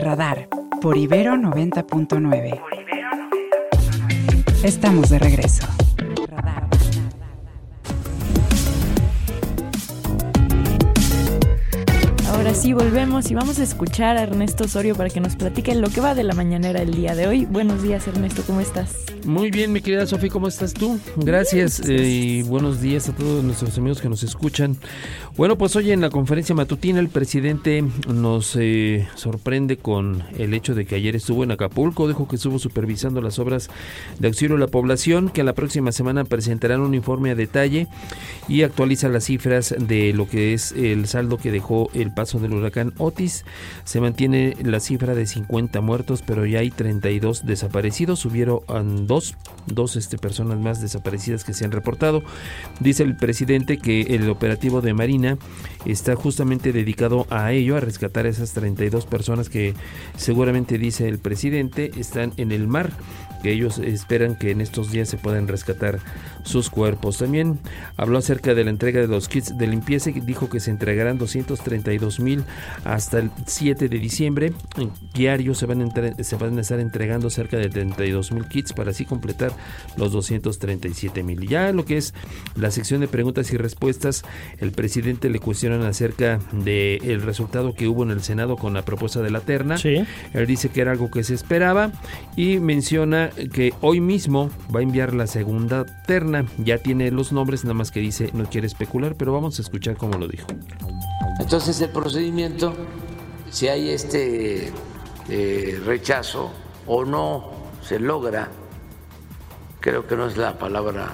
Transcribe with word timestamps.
Radar 0.00 0.48
por 0.80 0.96
Ibero 0.96 1.34
90.9. 1.34 2.60
Estamos 4.64 5.10
de 5.10 5.18
regreso. 5.18 5.66
Sí, 12.60 12.74
volvemos 12.74 13.30
y 13.30 13.34
vamos 13.34 13.58
a 13.58 13.62
escuchar 13.62 14.18
a 14.18 14.22
Ernesto 14.22 14.64
Osorio 14.64 14.94
para 14.94 15.08
que 15.08 15.18
nos 15.18 15.34
platique 15.34 15.74
lo 15.74 15.88
que 15.88 16.02
va 16.02 16.14
de 16.14 16.24
la 16.24 16.34
mañanera 16.34 16.82
el 16.82 16.92
día 16.92 17.14
de 17.14 17.26
hoy. 17.26 17.46
Buenos 17.46 17.82
días, 17.82 18.06
Ernesto, 18.06 18.42
¿cómo 18.46 18.60
estás? 18.60 18.96
Muy 19.24 19.50
bien, 19.50 19.72
mi 19.72 19.80
querida 19.80 20.06
Sofi, 20.06 20.28
¿cómo 20.28 20.48
estás 20.48 20.74
tú? 20.74 20.98
Gracias 21.16 21.80
eh, 21.80 22.02
y 22.02 22.42
buenos 22.42 22.80
días 22.80 23.08
a 23.08 23.14
todos 23.14 23.42
nuestros 23.44 23.76
amigos 23.78 24.00
que 24.00 24.08
nos 24.08 24.22
escuchan. 24.22 24.76
Bueno, 25.36 25.56
pues 25.56 25.74
hoy 25.76 25.90
en 25.90 26.00
la 26.00 26.10
conferencia 26.10 26.54
matutina 26.54 27.00
el 27.00 27.08
presidente 27.08 27.82
nos 28.08 28.56
eh, 28.56 29.08
sorprende 29.14 29.78
con 29.78 30.22
el 30.38 30.52
hecho 30.52 30.74
de 30.74 30.84
que 30.84 30.96
ayer 30.96 31.16
estuvo 31.16 31.44
en 31.44 31.52
Acapulco, 31.52 32.08
dijo 32.08 32.28
que 32.28 32.36
estuvo 32.36 32.58
supervisando 32.58 33.22
las 33.22 33.38
obras 33.38 33.70
de 34.18 34.28
auxilio 34.28 34.56
a 34.56 34.60
la 34.60 34.68
población, 34.68 35.30
que 35.30 35.44
la 35.44 35.54
próxima 35.54 35.92
semana 35.92 36.24
presentarán 36.24 36.80
un 36.80 36.94
informe 36.94 37.30
a 37.30 37.34
detalle 37.34 37.88
y 38.48 38.62
actualiza 38.62 39.08
las 39.08 39.24
cifras 39.24 39.74
de 39.78 40.12
lo 40.12 40.28
que 40.28 40.52
es 40.52 40.72
el 40.72 41.06
saldo 41.06 41.38
que 41.38 41.50
dejó 41.50 41.90
el 41.94 42.12
paso 42.12 42.38
del 42.38 42.49
huracán 42.56 42.92
Otis. 42.98 43.44
Se 43.84 44.00
mantiene 44.00 44.56
la 44.62 44.80
cifra 44.80 45.14
de 45.14 45.26
50 45.26 45.80
muertos, 45.80 46.22
pero 46.26 46.46
ya 46.46 46.60
hay 46.60 46.70
32 46.70 47.46
desaparecidos. 47.46 48.24
Hubieron 48.24 48.60
dos, 49.06 49.36
dos 49.66 49.96
este, 49.96 50.18
personas 50.18 50.58
más 50.58 50.80
desaparecidas 50.80 51.44
que 51.44 51.54
se 51.54 51.64
han 51.64 51.72
reportado. 51.72 52.22
Dice 52.80 53.02
el 53.02 53.16
presidente 53.16 53.78
que 53.78 54.02
el 54.02 54.28
operativo 54.30 54.80
de 54.80 54.94
Marina 54.94 55.38
está 55.84 56.16
justamente 56.16 56.72
dedicado 56.72 57.26
a 57.30 57.52
ello, 57.52 57.76
a 57.76 57.80
rescatar 57.80 58.26
a 58.26 58.30
esas 58.30 58.52
32 58.52 59.06
personas 59.06 59.48
que 59.48 59.74
seguramente, 60.16 60.78
dice 60.78 61.08
el 61.08 61.18
presidente, 61.18 61.90
están 61.96 62.32
en 62.36 62.52
el 62.52 62.68
mar 62.68 62.90
que 63.40 63.52
ellos 63.52 63.78
esperan 63.78 64.36
que 64.36 64.50
en 64.50 64.60
estos 64.60 64.90
días 64.90 65.08
se 65.08 65.16
puedan 65.16 65.48
rescatar 65.48 65.98
sus 66.44 66.70
cuerpos. 66.70 67.18
También 67.18 67.58
habló 67.96 68.18
acerca 68.18 68.54
de 68.54 68.64
la 68.64 68.70
entrega 68.70 69.00
de 69.00 69.08
los 69.08 69.28
kits 69.28 69.56
de 69.56 69.66
limpieza 69.66 70.10
y 70.10 70.20
dijo 70.20 70.48
que 70.48 70.60
se 70.60 70.70
entregarán 70.70 71.18
232 71.18 72.20
mil 72.20 72.44
hasta 72.84 73.18
el 73.18 73.30
7 73.46 73.88
de 73.88 73.98
diciembre. 73.98 74.52
En 74.76 74.90
diario 75.14 75.54
se 75.54 75.66
van, 75.66 75.82
a 75.82 76.22
se 76.22 76.36
van 76.36 76.58
a 76.58 76.60
estar 76.60 76.80
entregando 76.80 77.30
cerca 77.30 77.56
de 77.56 77.68
32 77.68 78.32
mil 78.32 78.46
kits 78.46 78.72
para 78.72 78.90
así 78.90 79.04
completar 79.04 79.52
los 79.96 80.12
237 80.12 81.22
mil. 81.22 81.48
Ya 81.48 81.72
lo 81.72 81.84
que 81.84 81.96
es 81.96 82.14
la 82.54 82.70
sección 82.70 83.00
de 83.00 83.08
preguntas 83.08 83.52
y 83.52 83.56
respuestas, 83.56 84.24
el 84.58 84.72
presidente 84.72 85.30
le 85.30 85.38
cuestionan 85.38 85.82
acerca 85.82 86.38
del 86.52 87.00
el 87.02 87.22
resultado 87.22 87.74
que 87.74 87.88
hubo 87.88 88.02
en 88.02 88.10
el 88.10 88.22
Senado 88.22 88.56
con 88.56 88.74
la 88.74 88.82
propuesta 88.84 89.20
de 89.20 89.30
la 89.30 89.40
terna. 89.40 89.76
Él 89.84 90.46
dice 90.46 90.68
que 90.68 90.80
era 90.80 90.92
algo 90.92 91.10
que 91.10 91.24
se 91.24 91.34
esperaba 91.34 91.92
y 92.36 92.58
menciona 92.58 93.29
que 93.52 93.72
hoy 93.80 94.00
mismo 94.00 94.50
va 94.74 94.80
a 94.80 94.82
enviar 94.82 95.14
la 95.14 95.26
segunda 95.26 95.84
terna. 96.06 96.46
Ya 96.58 96.78
tiene 96.78 97.10
los 97.10 97.32
nombres, 97.32 97.64
nada 97.64 97.74
más 97.74 97.90
que 97.90 98.00
dice 98.00 98.30
no 98.32 98.44
quiere 98.44 98.66
especular, 98.66 99.14
pero 99.16 99.32
vamos 99.32 99.58
a 99.58 99.62
escuchar 99.62 99.96
cómo 99.96 100.18
lo 100.18 100.28
dijo. 100.28 100.46
Entonces 101.38 101.80
el 101.80 101.90
procedimiento, 101.90 102.74
si 103.50 103.68
hay 103.68 103.90
este 103.90 104.72
eh, 105.28 105.80
rechazo 105.84 106.50
o 106.86 107.04
no 107.04 107.50
se 107.82 107.98
logra, 107.98 108.48
creo 109.80 110.06
que 110.06 110.16
no 110.16 110.26
es 110.26 110.36
la 110.36 110.58
palabra 110.58 111.12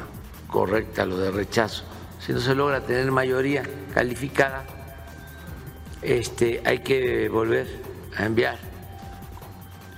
correcta 0.48 1.06
lo 1.06 1.19
de 1.19 1.31
rechazo, 1.31 1.84
si 2.19 2.33
no 2.33 2.41
se 2.41 2.55
logra 2.55 2.81
tener 2.81 3.11
mayoría 3.12 3.62
calificada, 3.94 4.64
este, 6.03 6.62
hay 6.64 6.81
que 6.81 7.28
volver 7.28 7.67
a 8.17 8.27
enviar 8.27 8.56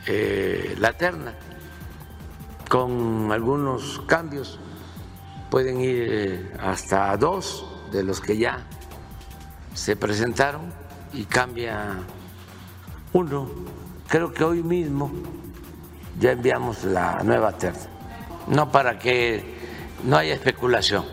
eh, 0.07 0.75
la 0.79 0.93
terna 0.93 1.35
con 2.69 3.33
algunos 3.33 4.01
cambios. 4.07 4.59
Pueden 5.51 5.81
ir 5.81 6.09
eh, 6.11 6.53
hasta 6.61 7.17
dos 7.17 7.67
de 7.91 8.03
los 8.03 8.21
que 8.21 8.37
ya 8.37 8.67
se 9.75 9.97
presentaron 9.97 10.73
y 11.13 11.25
cambia 11.25 11.97
uno. 13.13 13.49
Creo 14.09 14.33
que 14.33 14.45
hoy 14.45 14.63
mismo 14.63 15.11
ya 16.21 16.33
enviamos 16.33 16.85
la 16.85 17.23
nueva 17.23 17.53
terna. 17.53 17.81
No 18.47 18.71
para 18.71 18.99
que 18.99 19.57
no 20.05 20.17
haya 20.17 20.35
especulación. 20.35 21.05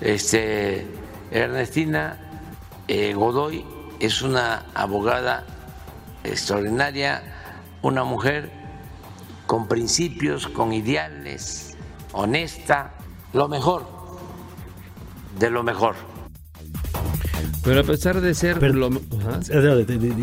Este, 0.00 0.86
Ernestina 1.30 2.18
eh, 2.86 3.14
Godoy 3.14 3.64
es 4.00 4.22
una 4.22 4.66
abogada 4.74 5.44
extraordinaria, 6.24 7.22
una 7.82 8.04
mujer 8.04 8.57
con 9.48 9.66
principios, 9.66 10.46
con 10.46 10.74
ideales, 10.74 11.74
honesta, 12.12 12.92
lo 13.32 13.48
mejor 13.48 13.98
de 15.38 15.50
lo 15.50 15.62
mejor. 15.62 15.94
Pero 17.64 17.80
a 17.80 17.84
pesar 17.84 18.20
de 18.20 18.34
ser 18.34 18.62
lo 18.74 18.90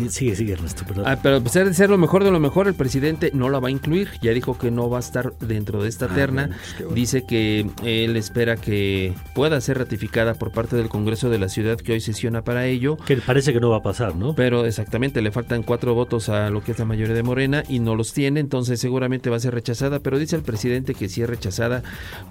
sigue, 0.08 0.36
sigue 0.36 0.52
Ernesto, 0.52 0.84
ah, 1.04 1.18
pero 1.22 1.36
a 1.36 1.40
pesar 1.40 1.66
de 1.66 1.74
ser 1.74 1.90
lo 1.90 1.98
mejor 1.98 2.24
de 2.24 2.30
lo 2.30 2.40
mejor, 2.40 2.68
el 2.68 2.74
presidente 2.74 3.30
no 3.34 3.48
la 3.48 3.60
va 3.60 3.68
a 3.68 3.70
incluir. 3.70 4.08
Ya 4.22 4.32
dijo 4.32 4.58
que 4.58 4.70
no 4.70 4.88
va 4.88 4.98
a 4.98 5.00
estar 5.00 5.36
dentro 5.38 5.82
de 5.82 5.88
esta 5.88 6.06
ah, 6.06 6.14
terna. 6.14 6.50
Pues 6.78 6.94
Dice 6.94 7.24
que 7.26 7.66
él 7.82 8.16
espera 8.16 8.56
que 8.56 9.14
pueda 9.34 9.60
ser 9.60 9.78
ratificada 9.78 10.34
por 10.34 10.52
parte 10.52 10.76
del 10.76 10.88
Congreso 10.88 11.30
de 11.30 11.38
la 11.38 11.48
ciudad 11.48 11.76
que 11.76 11.92
hoy 11.92 12.00
sesiona 12.00 12.42
para 12.42 12.66
ello. 12.66 12.96
Que 12.96 13.16
parece 13.16 13.52
que 13.52 13.60
no 13.60 13.70
va 13.70 13.78
a 13.78 13.82
pasar, 13.82 14.16
¿no? 14.16 14.34
Pero 14.34 14.66
exactamente, 14.66 15.22
le 15.22 15.30
faltan 15.30 15.62
cuatro 15.62 15.94
votos 15.94 16.28
a 16.28 16.50
lo 16.50 16.62
que 16.62 16.72
es 16.72 16.78
la 16.78 16.84
mayoría 16.84 17.14
de 17.14 17.22
Morena 17.22 17.62
y 17.68 17.78
no 17.78 17.94
los 17.94 18.12
tiene, 18.12 18.40
entonces 18.40 18.80
seguramente 18.80 19.30
va 19.30 19.36
a 19.36 19.40
ser 19.40 19.54
rechazada. 19.54 20.00
Pero 20.00 20.18
dice 20.18 20.36
el 20.36 20.42
presidente 20.42 20.94
que 20.94 21.08
si 21.08 21.22
es 21.22 21.28
rechazada, 21.28 21.82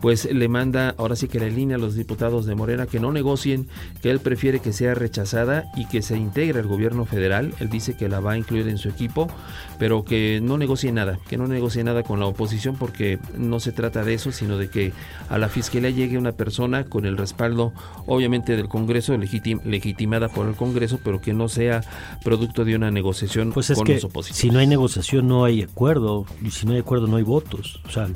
pues 0.02 0.25
le 0.31 0.47
manda 0.47 0.96
ahora 0.97 1.16
sí 1.16 1.28
que 1.28 1.40
la 1.40 1.47
línea 1.47 1.78
a 1.78 1.79
los 1.79 1.96
diputados 1.96 2.46
de 2.46 2.56
Morena 2.56 2.85
que 2.85 3.00
no 3.00 3.12
negocien, 3.12 3.67
que 4.02 4.09
él 4.09 4.19
prefiere 4.19 4.59
que 4.59 4.73
sea 4.75 4.94
rechazada 4.94 5.66
y 5.75 5.86
que 5.86 6.02
se 6.02 6.18
integre 6.18 6.59
al 6.59 6.68
gobierno 6.68 7.06
federal. 7.06 7.53
Él 7.59 7.69
dice 7.69 7.96
que 7.96 8.09
la 8.09 8.19
va 8.19 8.34
a 8.34 8.38
incluir 8.38 8.68
en 8.68 8.78
su 8.78 8.90
equipo, 8.90 9.28
pero 9.80 10.06
que 10.06 10.40
no 10.41 10.58
negocie 10.58 10.91
nada, 10.91 11.18
que 11.28 11.38
no 11.38 11.47
negocie 11.47 11.84
nada 11.84 12.03
con 12.03 12.19
la 12.19 12.28
oposición 12.28 12.75
porque 12.75 13.19
no 13.38 13.59
se 13.59 13.72
trata 13.72 14.03
de 14.03 14.14
eso, 14.14 14.31
sino 14.31 14.58
de 14.58 14.69
que 14.69 14.94
a 15.30 15.38
la 15.38 15.50
fiscalía 15.50 15.90
llegue 15.90 16.18
una 16.18 16.34
persona 16.34 16.84
con 16.84 17.06
el 17.06 17.18
respaldo, 17.18 17.74
obviamente, 18.06 18.56
del 18.56 18.68
Congreso, 18.68 19.18
legitimada 19.18 20.30
por 20.30 20.47
el 20.47 20.56
Congreso, 20.56 21.00
pero 21.03 21.22
que 21.22 21.34
no 21.34 21.50
sea 21.50 21.81
producto 22.24 22.66
de 22.66 22.75
una 22.75 22.91
negociación 22.91 23.52
pues 23.52 23.69
es 23.69 23.78
con 23.78 23.88
que 23.88 23.96
los 23.96 24.03
opositores. 24.03 24.40
Si 24.40 24.50
no 24.50 24.59
hay 24.59 24.68
negociación, 24.68 25.28
no 25.28 25.46
hay 25.46 25.64
acuerdo, 25.64 26.25
y 26.44 26.52
si 26.52 26.66
no 26.66 26.74
hay 26.74 26.80
acuerdo, 26.80 27.08
no 27.08 27.18
hay 27.18 27.24
votos. 27.24 27.81
O 27.88 27.90
sea, 27.90 28.08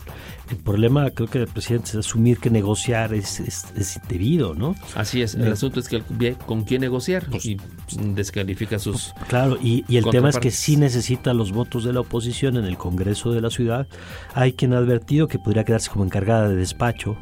el 0.50 0.58
problema 0.58 1.10
creo 1.12 1.28
que 1.28 1.40
el 1.40 1.48
presidente 1.48 1.90
es 1.90 1.96
asumir 1.96 2.40
que 2.40 2.50
negociar 2.50 3.14
es, 3.14 3.40
es, 3.40 4.00
debido, 4.08 4.56
¿no? 4.56 4.76
Así 4.96 5.22
es, 5.22 5.36
el 5.36 5.48
eh, 5.48 5.52
asunto 5.52 5.80
es 5.80 5.88
que 5.88 6.04
ve 6.10 6.36
con 6.46 6.64
quién 6.64 6.82
negociar 6.82 7.28
pues, 7.30 7.46
y 7.46 7.58
descalifica 8.14 8.80
sus... 8.80 9.14
Claro, 9.28 9.58
y, 9.62 9.86
y 9.88 9.98
el 9.98 10.06
tema 10.06 10.30
es 10.30 10.38
que 10.38 10.52
sí 10.52 10.78
necesita 10.78 11.34
los 11.34 11.52
votos 11.52 11.84
de 11.84 11.94
la 11.94 12.02
oposición 12.02 12.58
en 12.58 12.66
el 12.66 12.78
Congreso 12.78 13.32
de 13.32 13.42
la 13.42 13.50
ciudad. 13.50 13.88
Hay 14.34 14.54
quien 14.54 14.74
ha 14.74 14.78
advertido 14.78 15.28
que 15.28 15.40
podría 15.40 15.64
quedarse 15.64 15.90
como 15.90 16.06
encargada 16.06 16.50
de 16.50 16.56
despacho 16.56 17.18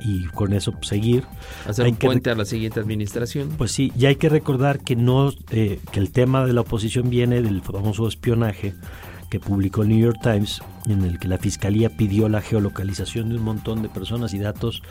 y 0.00 0.24
con 0.26 0.52
eso 0.52 0.72
seguir. 0.82 1.24
Hacer 1.66 1.86
un 1.86 1.96
puente 1.96 2.30
a 2.30 2.34
la 2.34 2.44
siguiente 2.44 2.80
administración. 2.80 3.50
Pues 3.56 3.72
sí, 3.72 3.92
y 3.98 4.06
hay 4.06 4.16
que 4.16 4.28
recordar 4.28 4.80
que 4.80 4.96
no 4.96 5.32
eh, 5.50 5.80
que 5.92 6.00
el 6.00 6.10
tema 6.10 6.46
de 6.46 6.52
la 6.52 6.62
oposición 6.62 7.10
viene 7.10 7.42
del 7.42 7.60
famoso 7.62 8.08
espionaje 8.08 8.74
que 9.30 9.40
publicó 9.40 9.82
el 9.82 9.88
New 9.90 9.98
York 9.98 10.18
Times, 10.22 10.62
en 10.86 11.02
el 11.02 11.18
que 11.18 11.28
la 11.28 11.38
fiscalía 11.38 11.90
pidió 11.90 12.28
la 12.28 12.40
geolocalización 12.40 13.28
de 13.28 13.36
un 13.36 13.42
montón 13.42 13.82
de 13.82 13.88
personas 13.88 14.34
y 14.34 14.38
datos 14.38 14.82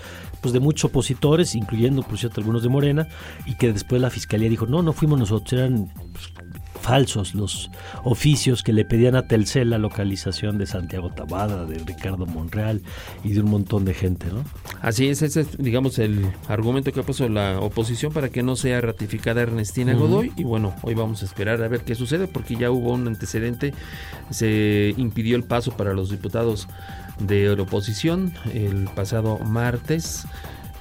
pues 0.42 0.54
de 0.54 0.60
muchos 0.60 0.86
opositores, 0.86 1.56
incluyendo 1.56 2.04
por 2.04 2.18
cierto 2.18 2.42
algunos 2.42 2.64
de 2.64 2.70
Morena, 2.70 3.08
y 3.46 3.56
que 3.56 3.74
después 3.74 4.02
la 4.02 4.10
fiscalía 4.10 4.50
dijo, 4.50 4.66
no, 4.66 4.82
no 4.82 4.94
fuimos 4.94 5.20
nosotros, 5.20 5.54
eran 5.54 5.92
pues, 6.12 6.32
falsos 6.78 7.36
los 7.36 7.70
oficios 8.04 8.64
que 8.64 8.72
le 8.72 8.86
pedían 8.86 9.16
a 9.16 9.28
Telcel 9.28 9.72
la 9.72 9.78
localización 9.78 10.58
de 10.58 10.66
Santiago 10.66 11.10
Tabada, 11.10 11.66
de 11.66 11.80
Ricardo 11.80 12.26
Monreal 12.26 12.82
y 13.24 13.34
de 13.34 13.42
un 13.42 13.50
montón 13.50 13.84
de 13.84 13.94
gente, 13.94 14.28
¿no? 14.28 14.44
Así 14.82 15.08
es, 15.08 15.22
ese 15.22 15.42
es, 15.42 15.58
digamos, 15.58 16.00
el 16.00 16.32
argumento 16.48 16.92
que 16.92 17.00
ha 17.00 17.04
puesto 17.04 17.28
la 17.28 17.60
oposición 17.60 18.14
para 18.14 18.30
que 18.30 18.44
no 18.44 18.56
sea 18.56 18.80
ratificada 18.80 19.42
Ernestina 19.42 19.94
Godoy. 19.96 20.32
Y 20.38 20.44
bueno, 20.44 20.76
hoy 20.84 20.94
vamos 20.94 21.24
a 21.24 21.26
esperar 21.26 21.62
a 21.62 21.68
ver 21.68 21.82
qué 21.82 21.96
sucede, 21.96 22.28
porque 22.28 22.56
ya 22.56 22.72
hubo 22.72 22.94
un 22.94 23.08
antecedente, 23.08 23.74
se 24.30 24.94
impidió 24.98 25.36
el 25.36 25.44
paso 25.44 25.76
para 25.78 25.94
los 25.94 26.10
diputados 26.10 26.68
de 27.20 27.56
la 27.56 27.64
oposición 27.64 28.34
el 28.54 28.90
pasado 28.96 29.40
martes 29.40 30.26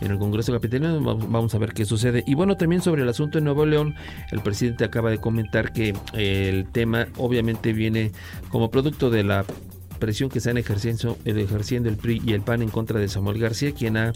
en 0.01 0.11
el 0.11 0.19
Congreso 0.19 0.53
Capitalino. 0.53 1.01
Vamos 1.01 1.55
a 1.55 1.59
ver 1.59 1.73
qué 1.73 1.85
sucede. 1.85 2.25
Y 2.27 2.35
bueno, 2.35 2.57
también 2.57 2.83
sobre 2.83 3.03
el 3.03 3.09
asunto 3.09 3.39
de 3.39 3.45
Nuevo 3.45 3.67
León, 3.67 3.95
el 4.31 4.41
presidente 4.41 4.85
acaba 4.85 5.11
de 5.11 5.19
comentar 5.19 5.73
que 5.73 5.95
el 6.13 6.67
tema 6.69 7.07
obviamente 7.17 7.73
viene 7.73 8.13
como 8.51 8.71
producto 8.71 9.11
de 9.11 9.25
la 9.25 9.45
presión 9.97 10.29
que 10.29 10.39
están 10.39 10.59
ejerciendo, 10.59 11.17
ejerciendo 11.25 11.89
el 11.89 11.97
PRI 11.97 12.23
y 12.25 12.33
el 12.33 12.43
PAN 12.43 12.63
en 12.63 12.69
contra 12.69 13.01
de 13.01 13.09
Samuel 13.09 13.39
García, 13.39 13.73
quien 13.73 13.97
ha 13.97 14.13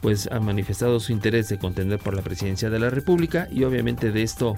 pues 0.00 0.28
ha 0.30 0.40
manifestado 0.40 1.00
su 1.00 1.12
interés 1.12 1.48
de 1.48 1.58
contender 1.58 1.98
por 1.98 2.14
la 2.14 2.22
presidencia 2.22 2.70
de 2.70 2.78
la 2.78 2.90
República 2.90 3.48
y 3.50 3.64
obviamente 3.64 4.12
de 4.12 4.22
esto 4.22 4.56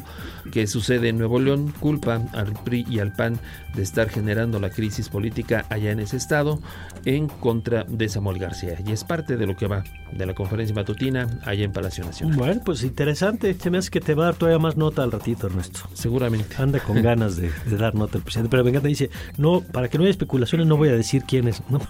que 0.52 0.66
sucede 0.66 1.08
en 1.08 1.18
Nuevo 1.18 1.40
León 1.40 1.72
culpa 1.80 2.20
al 2.32 2.52
PRI 2.52 2.86
y 2.88 2.98
al 2.98 3.12
PAN 3.12 3.40
de 3.76 3.82
estar 3.82 4.08
generando 4.08 4.58
la 4.58 4.70
crisis 4.70 5.08
política 5.08 5.66
allá 5.70 5.92
en 5.92 6.00
ese 6.00 6.16
estado 6.16 6.58
en 7.04 7.28
contra 7.28 7.84
de 7.84 8.08
Samuel 8.08 8.38
García 8.38 8.78
y 8.84 8.92
es 8.92 9.04
parte 9.04 9.36
de 9.36 9.46
lo 9.46 9.56
que 9.56 9.66
va 9.66 9.84
de 10.12 10.24
la 10.26 10.34
conferencia 10.34 10.74
matutina 10.74 11.26
allá 11.44 11.64
en 11.64 11.72
Palacio 11.72 12.04
Nacional. 12.04 12.36
Bueno, 12.36 12.62
pues 12.64 12.82
interesante, 12.82 13.54
se 13.54 13.70
me 13.70 13.78
hace 13.78 13.90
que 13.90 14.00
te 14.00 14.14
va 14.14 14.24
a 14.24 14.26
dar 14.26 14.34
todavía 14.36 14.58
más 14.58 14.76
nota 14.76 15.02
al 15.02 15.12
ratito, 15.12 15.46
Ernesto. 15.48 15.80
Seguramente. 15.94 16.56
Anda 16.58 16.80
con 16.80 17.02
ganas 17.02 17.36
de, 17.36 17.50
dar 17.78 17.94
nota 17.94 18.16
al 18.18 18.24
presidente, 18.24 18.48
pero 18.50 18.64
me 18.64 18.70
encanta, 18.70 18.88
dice, 18.88 19.10
no, 19.36 19.60
para 19.60 19.88
que 19.88 19.98
no 19.98 20.04
haya 20.04 20.10
especulaciones 20.10 20.66
no 20.66 20.76
voy 20.76 20.88
a 20.88 20.96
decir 20.96 21.22
quiénes. 21.24 21.62
No, 21.70 21.80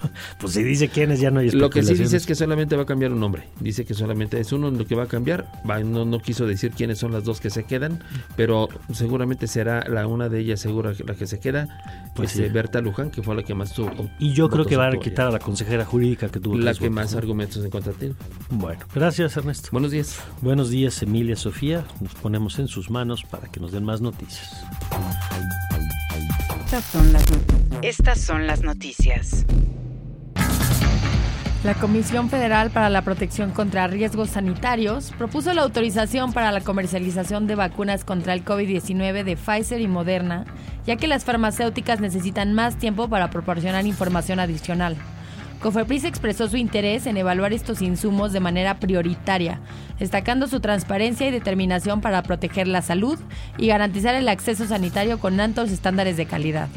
pues 0.41 0.55
si 0.55 0.63
dice 0.65 0.89
quiénes 0.89 1.21
ya 1.21 1.31
no 1.31 1.41
hay 1.41 1.47
Lo 1.51 1.71
que 1.71 1.81
especulaciones. 1.81 1.99
sí 1.99 2.03
dice 2.05 2.17
es 2.17 2.27
que 2.27 2.35
solamente 2.35 2.75
va 2.77 2.83
a 2.83 2.87
cambiar 2.87 3.13
un 3.13 3.21
nombre. 3.21 3.45
Dice 3.61 3.85
que 3.85 3.95
solamente 3.95 4.41
es 4.41 4.51
uno 4.53 4.71
lo 4.71 4.85
que 4.87 4.95
va 4.95 5.05
a 5.05 5.07
cambiar. 5.07 5.47
Va- 5.69 5.81
no, 5.81 6.05
no 6.05 6.19
quiso 6.21 6.47
decir 6.47 6.73
quiénes 6.73 6.99
son 6.99 7.13
las 7.13 7.25
dos 7.25 7.41
que 7.41 7.51
se 7.51 7.65
quedan, 7.65 8.03
pero 8.37 8.69
seguramente 8.93 9.47
será 9.47 9.85
la 9.89 10.07
una 10.07 10.29
de 10.29 10.41
ellas 10.41 10.61
segura 10.61 10.93
la 11.07 11.15
que 11.15 11.27
se 11.27 11.39
queda. 11.39 11.76
Pues 12.15 12.31
este, 12.31 12.47
sí. 12.47 12.53
Berta 12.53 12.81
Luján, 12.81 13.11
que 13.11 13.23
fue 13.23 13.35
la 13.35 13.43
que 13.43 13.55
más 13.55 13.75
tuvo. 13.75 13.91
Y 14.19 14.33
yo 14.33 14.49
creo 14.49 14.65
que 14.65 14.77
van 14.77 14.95
a 14.95 14.99
quitar 14.99 15.27
a 15.27 15.31
la 15.31 15.39
consejera 15.39 15.85
jurídica 15.85 16.29
que 16.29 16.41
tuvo 16.41 16.57
La 16.57 16.73
que 16.73 16.89
votos, 16.89 16.95
más 16.95 17.13
¿no? 17.13 17.19
argumentos 17.19 17.63
en 17.63 17.71
contra 17.71 17.93
tiene. 17.93 18.15
Bueno, 18.51 18.81
gracias 18.95 19.37
Ernesto. 19.37 19.69
Buenos 19.71 19.91
días. 19.91 20.19
Buenos 20.41 20.71
días 20.71 21.03
Emilia 21.03 21.37
Sofía, 21.37 21.85
nos 22.01 22.15
ponemos 22.15 22.59
en 22.59 22.69
sus 22.69 22.91
manos 22.91 23.23
para 23.25 23.49
que 23.49 23.61
nos 23.61 23.73
den 23.73 23.85
más 23.85 24.01
noticias. 24.01 24.65
Estas 26.65 26.85
son 26.85 27.13
las, 27.13 27.25
estas 27.83 28.21
son 28.21 28.47
las 28.47 28.63
noticias. 28.63 29.45
La 31.67 31.75
Comisión 31.75 32.31
Federal 32.31 32.71
para 32.71 32.89
la 32.89 33.03
Protección 33.03 33.51
contra 33.51 33.89
Riesgos 33.89 34.31
Sanitarios 34.31 35.13
propuso 35.19 35.53
la 35.53 35.63
autorización 35.63 36.33
para 36.33 36.53
la 36.53 36.61
comercialización 36.61 37.49
de 37.49 37.57
vacunas 37.57 38.05
contra 38.05 38.35
el 38.35 38.45
COVID-19 38.45 39.25
de 39.25 39.37
Pfizer 39.37 39.81
y 39.81 39.89
Moderna, 39.89 40.45
ya 40.87 40.95
que 40.95 41.09
las 41.09 41.25
farmacéuticas 41.25 41.99
necesitan 41.99 42.55
más 42.55 42.77
tiempo 42.77 43.09
para 43.09 43.31
proporcionar 43.31 43.85
información 43.85 44.39
adicional. 44.39 44.95
Cofepris 45.61 46.05
expresó 46.05 46.47
su 46.47 46.57
interés 46.57 47.05
en 47.09 47.17
evaluar 47.17 47.53
estos 47.53 47.83
insumos 47.83 48.33
de 48.33 48.39
manera 48.39 48.79
prioritaria, 48.79 49.59
destacando 49.99 50.47
su 50.47 50.61
transparencia 50.61 51.27
y 51.27 51.33
determinación 51.33 52.01
para 52.01 52.23
proteger 52.23 52.69
la 52.69 52.81
salud 52.81 53.19
y 53.59 53.67
garantizar 53.67 54.15
el 54.15 54.29
acceso 54.29 54.67
sanitario 54.67 55.19
con 55.19 55.41
altos 55.41 55.73
estándares 55.73 56.17
de 56.17 56.27
calidad. 56.27 56.69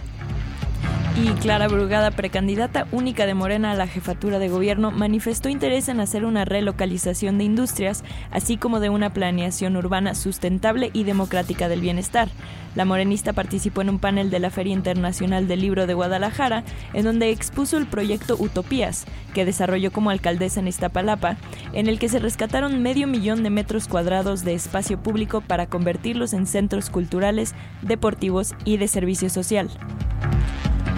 Y 1.21 1.31
Clara 1.41 1.67
Brugada, 1.67 2.11
precandidata 2.11 2.87
única 2.93 3.25
de 3.25 3.33
Morena 3.33 3.71
a 3.71 3.75
la 3.75 3.87
jefatura 3.87 4.39
de 4.39 4.47
gobierno, 4.47 4.89
manifestó 4.89 5.49
interés 5.49 5.89
en 5.89 5.99
hacer 5.99 6.23
una 6.23 6.45
relocalización 6.45 7.37
de 7.37 7.43
industrias, 7.43 8.05
así 8.31 8.55
como 8.55 8.79
de 8.79 8.89
una 8.89 9.09
planeación 9.09 9.75
urbana 9.75 10.15
sustentable 10.15 10.91
y 10.93 11.03
democrática 11.03 11.67
del 11.67 11.81
bienestar. 11.81 12.29
La 12.73 12.85
morenista 12.85 13.33
participó 13.33 13.81
en 13.81 13.89
un 13.89 13.99
panel 13.99 14.29
de 14.29 14.39
la 14.39 14.49
Feria 14.49 14.71
Internacional 14.71 15.49
del 15.49 15.59
Libro 15.59 15.87
de 15.87 15.93
Guadalajara, 15.93 16.63
en 16.93 17.03
donde 17.03 17.31
expuso 17.31 17.77
el 17.77 17.85
proyecto 17.85 18.37
Utopías, 18.39 19.05
que 19.33 19.43
desarrolló 19.43 19.91
como 19.91 20.11
alcaldesa 20.11 20.61
en 20.61 20.69
Iztapalapa, 20.69 21.35
en 21.73 21.87
el 21.87 21.99
que 21.99 22.07
se 22.07 22.19
rescataron 22.19 22.81
medio 22.81 23.07
millón 23.07 23.43
de 23.43 23.49
metros 23.49 23.89
cuadrados 23.89 24.45
de 24.45 24.53
espacio 24.53 24.97
público 25.03 25.41
para 25.41 25.65
convertirlos 25.65 26.31
en 26.31 26.45
centros 26.45 26.89
culturales, 26.89 27.55
deportivos 27.81 28.55
y 28.63 28.77
de 28.77 28.87
servicio 28.87 29.29
social. 29.29 29.69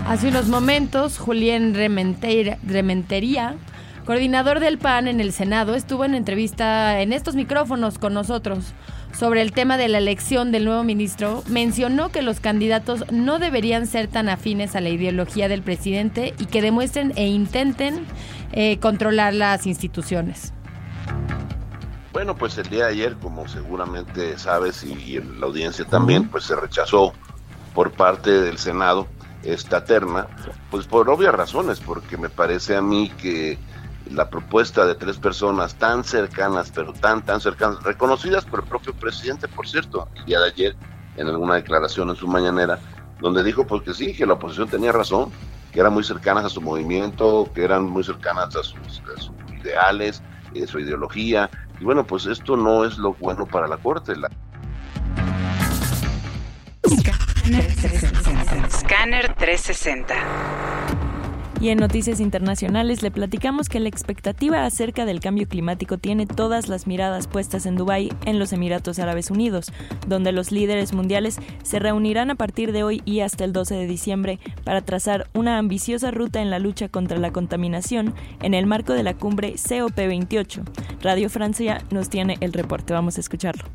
Hace 0.07 0.27
unos 0.27 0.48
momentos, 0.48 1.18
Julián 1.18 1.74
Rementeira- 1.74 2.57
Rementería, 2.63 3.56
coordinador 4.06 4.59
del 4.59 4.77
PAN 4.77 5.07
en 5.07 5.21
el 5.21 5.31
Senado, 5.31 5.74
estuvo 5.75 6.03
en 6.03 6.15
entrevista 6.15 7.00
en 7.01 7.13
estos 7.13 7.36
micrófonos 7.36 7.98
con 7.98 8.13
nosotros 8.13 8.74
sobre 9.18 9.42
el 9.42 9.51
tema 9.53 9.77
de 9.77 9.88
la 9.88 10.00
elección 10.00 10.51
del 10.51 10.65
nuevo 10.65 10.83
ministro. 10.83 11.44
Mencionó 11.48 12.09
que 12.09 12.21
los 12.21 12.39
candidatos 12.39 13.06
no 13.12 13.39
deberían 13.39 13.88
ser 13.88 14.07
tan 14.07 14.27
afines 14.27 14.75
a 14.75 14.81
la 14.81 14.89
ideología 14.89 15.48
del 15.48 15.62
presidente 15.62 16.33
y 16.39 16.45
que 16.45 16.62
demuestren 16.62 17.13
e 17.15 17.27
intenten 17.27 18.06
eh, 18.51 18.80
controlar 18.80 19.33
las 19.33 19.65
instituciones. 19.65 20.51
Bueno, 22.12 22.36
pues 22.36 22.57
el 22.57 22.68
día 22.69 22.86
de 22.86 22.92
ayer, 22.92 23.15
como 23.15 23.48
seguramente 23.48 24.38
sabes 24.38 24.83
y, 24.83 24.92
y 24.92 25.21
la 25.39 25.45
audiencia 25.45 25.86
también, 25.86 26.27
pues 26.27 26.44
se 26.44 26.56
rechazó 26.56 27.13
por 27.74 27.92
parte 27.92 28.30
del 28.30 28.57
Senado 28.57 29.07
esta 29.43 29.83
terna, 29.83 30.27
pues 30.69 30.85
por 30.88 31.09
obvias 31.09 31.33
razones, 31.33 31.79
porque 31.79 32.17
me 32.17 32.29
parece 32.29 32.75
a 32.75 32.81
mí 32.81 33.09
que 33.09 33.57
la 34.09 34.29
propuesta 34.29 34.85
de 34.85 34.95
tres 34.95 35.17
personas 35.17 35.75
tan 35.75 36.03
cercanas, 36.03 36.71
pero 36.73 36.93
tan, 36.93 37.23
tan 37.23 37.39
cercanas, 37.39 37.83
reconocidas 37.83 38.45
por 38.45 38.61
el 38.61 38.65
propio 38.65 38.93
presidente, 38.93 39.47
por 39.47 39.67
cierto, 39.67 40.07
el 40.15 40.25
día 40.25 40.39
de 40.39 40.47
ayer, 40.47 40.75
en 41.17 41.27
alguna 41.27 41.55
declaración 41.55 42.09
en 42.09 42.15
su 42.15 42.27
mañanera, 42.27 42.79
donde 43.19 43.43
dijo 43.43 43.65
pues 43.65 43.83
que 43.83 43.93
sí, 43.93 44.13
que 44.13 44.25
la 44.25 44.33
oposición 44.33 44.69
tenía 44.69 44.91
razón, 44.91 45.31
que 45.71 45.79
eran 45.79 45.93
muy 45.93 46.03
cercanas 46.03 46.45
a 46.45 46.49
su 46.49 46.61
movimiento, 46.61 47.49
que 47.53 47.63
eran 47.63 47.85
muy 47.85 48.03
cercanas 48.03 48.55
a 48.55 48.63
sus, 48.63 49.01
a 49.15 49.21
sus 49.21 49.33
ideales, 49.63 50.21
eh, 50.53 50.67
su 50.67 50.79
ideología, 50.79 51.49
y 51.79 51.83
bueno, 51.83 52.05
pues 52.05 52.25
esto 52.25 52.55
no 52.57 52.85
es 52.85 52.97
lo 52.97 53.13
bueno 53.13 53.45
para 53.47 53.67
la 53.67 53.77
Corte. 53.77 54.15
La, 54.15 54.29
Scanner 58.69 59.33
360. 59.35 60.15
Y 61.59 61.69
en 61.69 61.79
noticias 61.79 62.19
internacionales 62.19 63.01
le 63.01 63.09
platicamos 63.09 63.67
que 63.67 63.79
la 63.79 63.89
expectativa 63.89 64.65
acerca 64.65 65.05
del 65.05 65.19
cambio 65.19 65.47
climático 65.47 65.97
tiene 65.97 66.27
todas 66.27 66.69
las 66.69 66.85
miradas 66.85 67.27
puestas 67.27 67.65
en 67.65 67.75
Dubái, 67.75 68.11
en 68.25 68.38
los 68.38 68.53
Emiratos 68.53 68.99
Árabes 68.99 69.31
Unidos, 69.31 69.71
donde 70.07 70.31
los 70.31 70.51
líderes 70.51 70.93
mundiales 70.93 71.39
se 71.63 71.79
reunirán 71.79 72.29
a 72.29 72.35
partir 72.35 72.71
de 72.71 72.83
hoy 72.83 73.01
y 73.05 73.21
hasta 73.21 73.43
el 73.43 73.53
12 73.53 73.75
de 73.75 73.88
diciembre 73.88 74.39
para 74.63 74.81
trazar 74.81 75.27
una 75.33 75.57
ambiciosa 75.57 76.11
ruta 76.11 76.41
en 76.41 76.51
la 76.51 76.59
lucha 76.59 76.89
contra 76.89 77.17
la 77.17 77.31
contaminación 77.31 78.13
en 78.41 78.53
el 78.53 78.67
marco 78.67 78.93
de 78.93 79.03
la 79.03 79.15
cumbre 79.15 79.53
COP28. 79.53 80.63
Radio 81.01 81.29
Francia 81.29 81.83
nos 81.89 82.09
tiene 82.09 82.38
el 82.39 82.53
reporte, 82.53 82.93
vamos 82.93 83.17
a 83.17 83.21
escucharlo. 83.21 83.65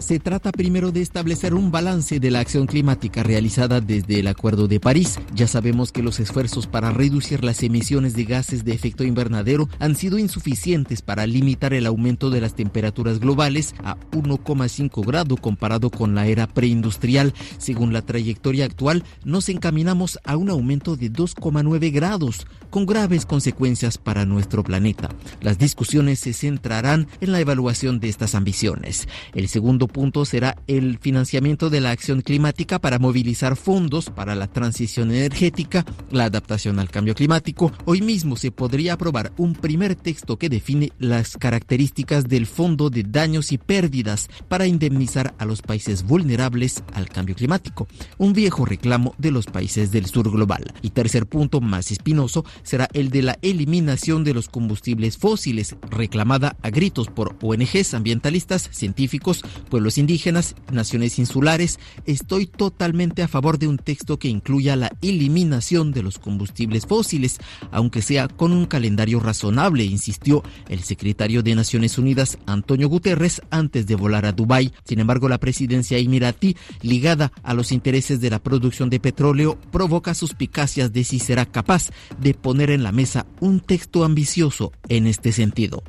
Se 0.00 0.18
trata 0.18 0.50
primero 0.50 0.92
de 0.92 1.02
establecer 1.02 1.52
un 1.52 1.70
balance 1.70 2.20
de 2.20 2.30
la 2.30 2.40
acción 2.40 2.66
climática 2.66 3.22
realizada 3.22 3.82
desde 3.82 4.20
el 4.20 4.28
Acuerdo 4.28 4.66
de 4.66 4.80
París. 4.80 5.18
Ya 5.34 5.46
sabemos 5.46 5.92
que 5.92 6.02
los 6.02 6.20
esfuerzos 6.20 6.66
para 6.66 6.90
reducir 6.90 7.44
las 7.44 7.62
emisiones 7.62 8.14
de 8.14 8.24
gases 8.24 8.64
de 8.64 8.72
efecto 8.72 9.04
invernadero 9.04 9.68
han 9.78 9.96
sido 9.96 10.18
insuficientes 10.18 11.02
para 11.02 11.26
limitar 11.26 11.74
el 11.74 11.84
aumento 11.84 12.30
de 12.30 12.40
las 12.40 12.54
temperaturas 12.54 13.20
globales 13.20 13.74
a 13.84 13.98
1,5 14.12 15.06
grado 15.06 15.36
comparado 15.36 15.90
con 15.90 16.14
la 16.14 16.26
era 16.26 16.46
preindustrial. 16.46 17.34
Según 17.58 17.92
la 17.92 18.00
trayectoria 18.00 18.64
actual, 18.64 19.04
nos 19.24 19.50
encaminamos 19.50 20.18
a 20.24 20.38
un 20.38 20.48
aumento 20.48 20.96
de 20.96 21.12
2,9 21.12 21.92
grados, 21.92 22.46
con 22.70 22.86
graves 22.86 23.26
consecuencias 23.26 23.98
para 23.98 24.24
nuestro 24.24 24.64
planeta. 24.64 25.10
Las 25.42 25.58
discusiones 25.58 26.20
se 26.20 26.32
centrarán 26.32 27.06
en 27.20 27.32
la 27.32 27.40
evaluación 27.40 28.00
de 28.00 28.08
estas 28.08 28.34
ambiciones. 28.34 29.06
El 29.34 29.48
segundo 29.48 29.89
punto 29.90 30.24
será 30.24 30.56
el 30.66 30.98
financiamiento 30.98 31.70
de 31.70 31.80
la 31.80 31.90
acción 31.90 32.22
climática 32.22 32.78
para 32.78 32.98
movilizar 32.98 33.56
fondos 33.56 34.10
para 34.10 34.34
la 34.34 34.46
transición 34.46 35.10
energética, 35.10 35.84
la 36.10 36.24
adaptación 36.24 36.78
al 36.78 36.90
cambio 36.90 37.14
climático. 37.14 37.72
Hoy 37.84 38.00
mismo 38.00 38.36
se 38.36 38.50
podría 38.50 38.94
aprobar 38.94 39.32
un 39.36 39.54
primer 39.54 39.94
texto 39.94 40.38
que 40.38 40.48
define 40.48 40.92
las 40.98 41.36
características 41.36 42.28
del 42.28 42.46
Fondo 42.46 42.90
de 42.90 43.02
Daños 43.02 43.52
y 43.52 43.58
Pérdidas 43.58 44.28
para 44.48 44.66
indemnizar 44.66 45.34
a 45.38 45.44
los 45.44 45.62
países 45.62 46.04
vulnerables 46.04 46.82
al 46.92 47.08
cambio 47.08 47.34
climático, 47.34 47.88
un 48.18 48.32
viejo 48.32 48.64
reclamo 48.64 49.14
de 49.18 49.30
los 49.30 49.46
países 49.46 49.90
del 49.90 50.06
sur 50.06 50.30
global. 50.30 50.72
Y 50.82 50.90
tercer 50.90 51.26
punto 51.26 51.60
más 51.60 51.90
espinoso 51.90 52.44
será 52.62 52.88
el 52.92 53.10
de 53.10 53.22
la 53.22 53.38
eliminación 53.42 54.24
de 54.24 54.34
los 54.34 54.48
combustibles 54.48 55.18
fósiles, 55.18 55.76
reclamada 55.90 56.56
a 56.62 56.70
gritos 56.70 57.08
por 57.08 57.36
ONGs 57.42 57.94
ambientalistas, 57.94 58.68
científicos, 58.72 59.42
pueblos 59.80 59.96
indígenas, 59.96 60.56
naciones 60.70 61.18
insulares. 61.18 61.78
Estoy 62.04 62.46
totalmente 62.46 63.22
a 63.22 63.28
favor 63.28 63.58
de 63.58 63.66
un 63.66 63.78
texto 63.78 64.18
que 64.18 64.28
incluya 64.28 64.76
la 64.76 64.92
eliminación 65.00 65.90
de 65.90 66.02
los 66.02 66.18
combustibles 66.18 66.84
fósiles, 66.84 67.38
aunque 67.70 68.02
sea 68.02 68.28
con 68.28 68.52
un 68.52 68.66
calendario 68.66 69.20
razonable, 69.20 69.84
insistió 69.84 70.42
el 70.68 70.82
secretario 70.82 71.42
de 71.42 71.54
Naciones 71.54 71.96
Unidas, 71.96 72.36
Antonio 72.44 72.90
Guterres, 72.90 73.40
antes 73.48 73.86
de 73.86 73.94
volar 73.94 74.26
a 74.26 74.32
Dubái. 74.32 74.70
Sin 74.84 75.00
embargo, 75.00 75.30
la 75.30 75.38
presidencia 75.38 75.96
emiratí, 75.96 76.58
ligada 76.82 77.32
a 77.42 77.54
los 77.54 77.72
intereses 77.72 78.20
de 78.20 78.28
la 78.28 78.38
producción 78.38 78.90
de 78.90 79.00
petróleo, 79.00 79.58
provoca 79.72 80.12
suspicacias 80.12 80.92
de 80.92 81.04
si 81.04 81.20
será 81.20 81.46
capaz 81.46 81.88
de 82.20 82.34
poner 82.34 82.70
en 82.70 82.82
la 82.82 82.92
mesa 82.92 83.24
un 83.40 83.60
texto 83.60 84.04
ambicioso 84.04 84.72
en 84.90 85.06
este 85.06 85.32
sentido. 85.32 85.82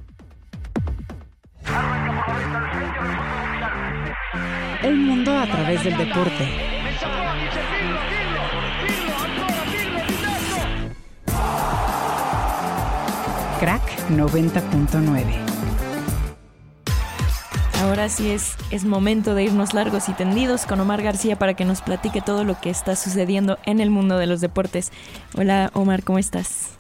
a 5.41 5.47
través 5.47 5.83
del 5.83 5.97
deporte. 5.97 6.47
Crack 13.59 13.81
90.9. 14.09 15.23
Ahora 17.81 18.07
sí 18.09 18.29
es, 18.29 18.55
es 18.69 18.85
momento 18.85 19.33
de 19.33 19.45
irnos 19.45 19.73
largos 19.73 20.09
y 20.09 20.13
tendidos 20.13 20.67
con 20.67 20.79
Omar 20.79 21.01
García 21.01 21.35
para 21.39 21.55
que 21.55 21.65
nos 21.65 21.81
platique 21.81 22.21
todo 22.21 22.43
lo 22.43 22.61
que 22.61 22.69
está 22.69 22.95
sucediendo 22.95 23.57
en 23.65 23.79
el 23.79 23.89
mundo 23.89 24.19
de 24.19 24.27
los 24.27 24.41
deportes. 24.41 24.91
Hola 25.35 25.71
Omar, 25.73 26.03
¿cómo 26.03 26.19
estás? 26.19 26.77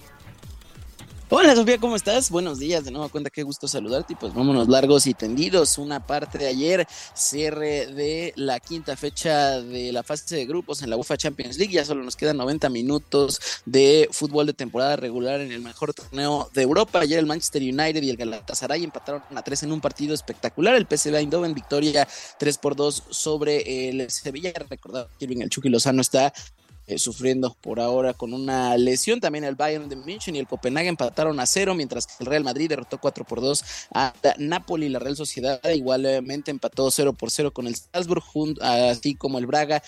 Hola 1.33 1.55
Sofía, 1.55 1.77
¿cómo 1.77 1.95
estás? 1.95 2.29
Buenos 2.29 2.59
días, 2.59 2.83
de 2.83 2.91
nuevo 2.91 3.07
cuenta, 3.07 3.29
qué 3.29 3.43
gusto 3.43 3.65
saludarte 3.65 4.17
pues 4.19 4.33
vámonos 4.33 4.67
largos 4.67 5.07
y 5.07 5.13
tendidos. 5.13 5.77
Una 5.77 6.05
parte 6.05 6.37
de 6.37 6.47
ayer, 6.47 6.85
cierre 7.13 7.87
de 7.87 8.33
la 8.35 8.59
quinta 8.59 8.97
fecha 8.97 9.61
de 9.61 9.93
la 9.93 10.03
fase 10.03 10.35
de 10.35 10.45
grupos 10.45 10.81
en 10.81 10.89
la 10.89 10.97
UEFA 10.97 11.15
Champions 11.15 11.57
League, 11.57 11.73
ya 11.73 11.85
solo 11.85 12.03
nos 12.03 12.17
quedan 12.17 12.35
90 12.35 12.67
minutos 12.67 13.39
de 13.63 14.09
fútbol 14.11 14.45
de 14.45 14.51
temporada 14.51 14.97
regular 14.97 15.39
en 15.39 15.53
el 15.53 15.61
mejor 15.61 15.93
torneo 15.93 16.49
de 16.53 16.63
Europa. 16.63 16.99
Ayer 16.99 17.19
el 17.19 17.25
Manchester 17.25 17.61
United 17.61 18.03
y 18.03 18.09
el 18.09 18.17
Galatasaray 18.17 18.83
empataron 18.83 19.23
a 19.33 19.41
tres 19.41 19.63
en 19.63 19.71
un 19.71 19.79
partido 19.79 20.13
espectacular. 20.13 20.75
El 20.75 20.85
PSV 20.85 21.15
Eindhoven 21.15 21.53
victoria 21.53 22.05
3 22.39 22.57
por 22.57 22.75
2 22.75 23.03
sobre 23.09 23.87
el 23.87 24.11
Sevilla. 24.11 24.51
Recordar 24.69 25.07
que 25.17 25.23
el 25.23 25.49
Chucky 25.49 25.69
Lozano 25.69 26.01
está 26.01 26.33
eh, 26.91 26.99
sufriendo 26.99 27.55
por 27.61 27.79
ahora 27.79 28.13
con 28.13 28.33
una 28.33 28.75
lesión. 28.77 29.21
También 29.21 29.45
el 29.45 29.55
Bayern 29.55 29.87
de 29.87 29.95
München 29.95 30.35
y 30.35 30.39
el 30.39 30.47
Copenhague 30.47 30.89
empataron 30.89 31.39
a 31.39 31.45
cero, 31.45 31.73
mientras 31.73 32.05
que 32.05 32.15
el 32.19 32.25
Real 32.25 32.43
Madrid 32.43 32.67
derrotó 32.67 32.99
4 32.99 33.23
por 33.23 33.39
2 33.39 33.63
a 33.93 34.13
Napoli. 34.37 34.89
La 34.89 34.99
Real 34.99 35.15
Sociedad 35.15 35.61
igualmente 35.73 36.51
empató 36.51 36.91
0 36.91 37.13
por 37.13 37.31
0 37.31 37.51
con 37.51 37.67
el 37.67 37.75
Salzburg, 37.75 38.23
así 38.61 39.15
como 39.15 39.39
el 39.39 39.45
Braga 39.45 39.81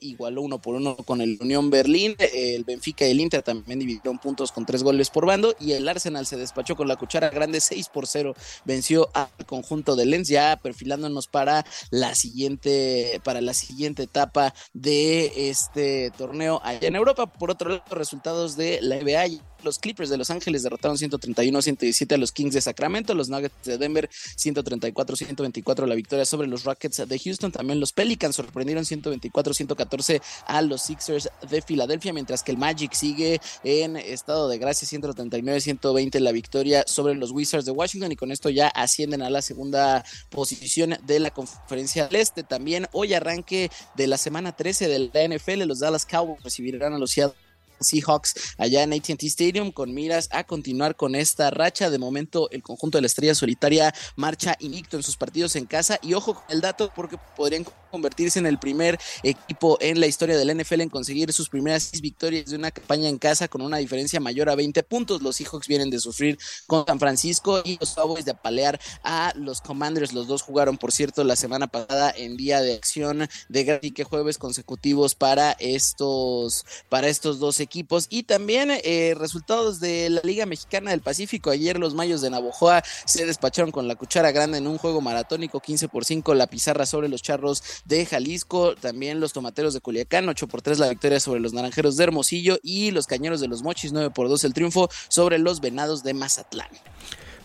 igualó 0.00 0.42
uno 0.42 0.60
por 0.60 0.74
uno 0.74 0.96
con 0.96 1.20
el 1.20 1.38
Unión 1.40 1.70
Berlín. 1.70 2.14
El 2.18 2.64
Benfica 2.64 3.06
y 3.06 3.10
el 3.10 3.20
Inter 3.20 3.42
también 3.42 3.78
dividieron 3.78 4.18
puntos 4.18 4.52
con 4.52 4.66
tres 4.66 4.82
goles 4.82 5.10
por 5.10 5.26
bando. 5.26 5.54
Y 5.60 5.72
el 5.72 5.88
Arsenal 5.88 6.26
se 6.26 6.36
despachó 6.36 6.76
con 6.76 6.88
la 6.88 6.96
cuchara 6.96 7.30
grande 7.30 7.60
6 7.60 7.88
por 7.88 8.06
0. 8.06 8.34
Venció 8.64 9.10
al 9.14 9.28
conjunto 9.46 9.96
de 9.96 10.06
Lens, 10.06 10.28
ya 10.28 10.58
perfilándonos 10.62 11.26
para 11.26 11.64
la 11.90 12.14
siguiente, 12.14 13.20
para 13.24 13.40
la 13.40 13.54
siguiente 13.54 14.04
etapa 14.04 14.54
de 14.72 15.50
este 15.50 16.10
torneo 16.16 16.60
allá 16.64 16.88
en 16.88 16.96
Europa. 16.96 17.26
Por 17.26 17.50
otro 17.50 17.70
lado, 17.70 17.84
resultados 17.90 18.56
de 18.56 18.80
la 18.82 18.96
NBA 18.96 19.42
los 19.62 19.78
Clippers 19.78 20.10
de 20.10 20.16
Los 20.16 20.30
Ángeles 20.30 20.62
derrotaron 20.62 20.96
131-117 20.96 22.14
a 22.14 22.18
los 22.18 22.32
Kings 22.32 22.54
de 22.54 22.60
Sacramento. 22.60 23.14
Los 23.14 23.28
Nuggets 23.28 23.64
de 23.64 23.78
Denver 23.78 24.08
134-124 24.36 25.86
la 25.86 25.94
victoria 25.94 26.24
sobre 26.24 26.48
los 26.48 26.64
Rockets 26.64 27.08
de 27.08 27.18
Houston. 27.18 27.52
También 27.52 27.80
los 27.80 27.92
Pelicans 27.92 28.36
sorprendieron 28.36 28.84
124-114 28.84 30.22
a 30.46 30.62
los 30.62 30.82
Sixers 30.82 31.28
de 31.48 31.62
Filadelfia, 31.62 32.12
mientras 32.12 32.42
que 32.42 32.52
el 32.52 32.58
Magic 32.58 32.92
sigue 32.92 33.40
en 33.64 33.96
estado 33.96 34.48
de 34.48 34.58
gracia 34.58 34.86
139-120 34.88 36.20
la 36.20 36.32
victoria 36.32 36.84
sobre 36.86 37.14
los 37.14 37.30
Wizards 37.30 37.64
de 37.64 37.72
Washington 37.72 38.12
y 38.12 38.16
con 38.16 38.32
esto 38.32 38.50
ya 38.50 38.68
ascienden 38.68 39.22
a 39.22 39.30
la 39.30 39.42
segunda 39.42 40.04
posición 40.30 40.96
de 41.04 41.20
la 41.20 41.30
conferencia 41.30 42.06
del 42.06 42.16
Este. 42.16 42.42
También 42.42 42.86
hoy 42.92 43.14
arranque 43.14 43.70
de 43.96 44.06
la 44.06 44.18
semana 44.18 44.52
13 44.52 44.88
de 44.88 45.10
la 45.12 45.36
NFL, 45.36 45.62
los 45.64 45.80
Dallas 45.80 46.06
Cowboys 46.06 46.42
recibirán 46.42 46.92
a 46.94 46.98
los 46.98 47.10
Seattle 47.12 47.36
Seahawks 47.84 48.54
allá 48.58 48.82
en 48.82 48.92
ATT 48.92 49.22
Stadium 49.24 49.72
con 49.72 49.94
miras 49.94 50.28
a 50.32 50.44
continuar 50.44 50.96
con 50.96 51.14
esta 51.14 51.50
racha. 51.50 51.90
De 51.90 51.98
momento, 51.98 52.50
el 52.50 52.62
conjunto 52.62 52.98
de 52.98 53.02
la 53.02 53.06
estrella 53.06 53.34
solitaria 53.34 53.94
marcha 54.16 54.56
invicto 54.60 54.96
en 54.96 55.02
sus 55.02 55.16
partidos 55.16 55.56
en 55.56 55.66
casa. 55.66 55.98
Y 56.02 56.14
ojo 56.14 56.34
con 56.34 56.44
el 56.48 56.60
dato, 56.60 56.92
porque 56.94 57.16
podrían 57.36 57.64
convertirse 57.92 58.38
en 58.38 58.46
el 58.46 58.58
primer 58.58 58.98
equipo 59.22 59.78
en 59.80 60.00
la 60.00 60.06
historia 60.06 60.36
del 60.36 60.56
NFL 60.56 60.80
en 60.80 60.88
conseguir 60.88 61.32
sus 61.32 61.48
primeras 61.48 61.84
seis 61.84 62.00
victorias 62.00 62.46
de 62.46 62.56
una 62.56 62.70
campaña 62.70 63.08
en 63.08 63.18
casa 63.18 63.46
con 63.46 63.60
una 63.60 63.76
diferencia 63.76 64.18
mayor 64.18 64.48
a 64.48 64.56
20 64.56 64.82
puntos. 64.82 65.22
Los 65.22 65.36
Seahawks 65.36 65.68
vienen 65.68 65.90
de 65.90 66.00
sufrir 66.00 66.38
con 66.66 66.84
San 66.86 66.98
Francisco 66.98 67.62
y 67.64 67.78
los 67.78 67.94
Cowboys 67.94 68.24
de 68.24 68.32
apalear 68.32 68.80
a 69.04 69.32
los 69.36 69.60
Commanders. 69.60 70.12
Los 70.12 70.26
dos 70.26 70.42
jugaron, 70.42 70.78
por 70.78 70.90
cierto, 70.90 71.22
la 71.22 71.36
semana 71.36 71.66
pasada 71.66 72.12
en 72.16 72.36
día 72.36 72.60
de 72.62 72.74
acción 72.74 73.28
de 73.48 73.92
que 73.94 74.04
jueves 74.04 74.38
consecutivos 74.38 75.14
para 75.14 75.52
estos, 75.52 76.64
para 76.88 77.08
estos 77.08 77.38
dos 77.38 77.60
equipos 77.60 78.06
y 78.08 78.24
también 78.24 78.70
eh, 78.70 79.14
resultados 79.18 79.80
de 79.80 80.10
la 80.10 80.20
Liga 80.24 80.46
Mexicana 80.46 80.90
del 80.90 81.02
Pacífico. 81.02 81.50
Ayer 81.50 81.78
los 81.78 81.94
Mayos 81.94 82.22
de 82.22 82.30
Navojoa 82.30 82.82
se 83.04 83.26
despacharon 83.26 83.70
con 83.70 83.86
la 83.86 83.96
cuchara 83.96 84.32
grande 84.32 84.58
en 84.58 84.66
un 84.66 84.78
juego 84.78 85.00
maratónico 85.00 85.60
15 85.60 85.88
por 85.88 86.04
5 86.04 86.34
la 86.34 86.46
pizarra 86.46 86.86
sobre 86.86 87.08
los 87.08 87.22
Charros 87.22 87.62
de 87.84 88.06
Jalisco, 88.06 88.74
también 88.76 89.20
los 89.20 89.32
Tomateros 89.32 89.74
de 89.74 89.80
Culiacán 89.80 90.28
8 90.28 90.46
por 90.46 90.62
3 90.62 90.78
la 90.78 90.88
victoria 90.88 91.20
sobre 91.20 91.40
los 91.40 91.52
Naranjeros 91.52 91.96
de 91.96 92.04
Hermosillo 92.04 92.58
y 92.62 92.90
los 92.90 93.06
Cañeros 93.06 93.40
de 93.40 93.48
los 93.48 93.62
Mochis 93.62 93.92
9 93.92 94.10
por 94.10 94.28
2 94.28 94.44
el 94.44 94.54
triunfo 94.54 94.88
sobre 95.08 95.38
los 95.38 95.60
Venados 95.60 96.02
de 96.02 96.14
Mazatlán. 96.14 96.68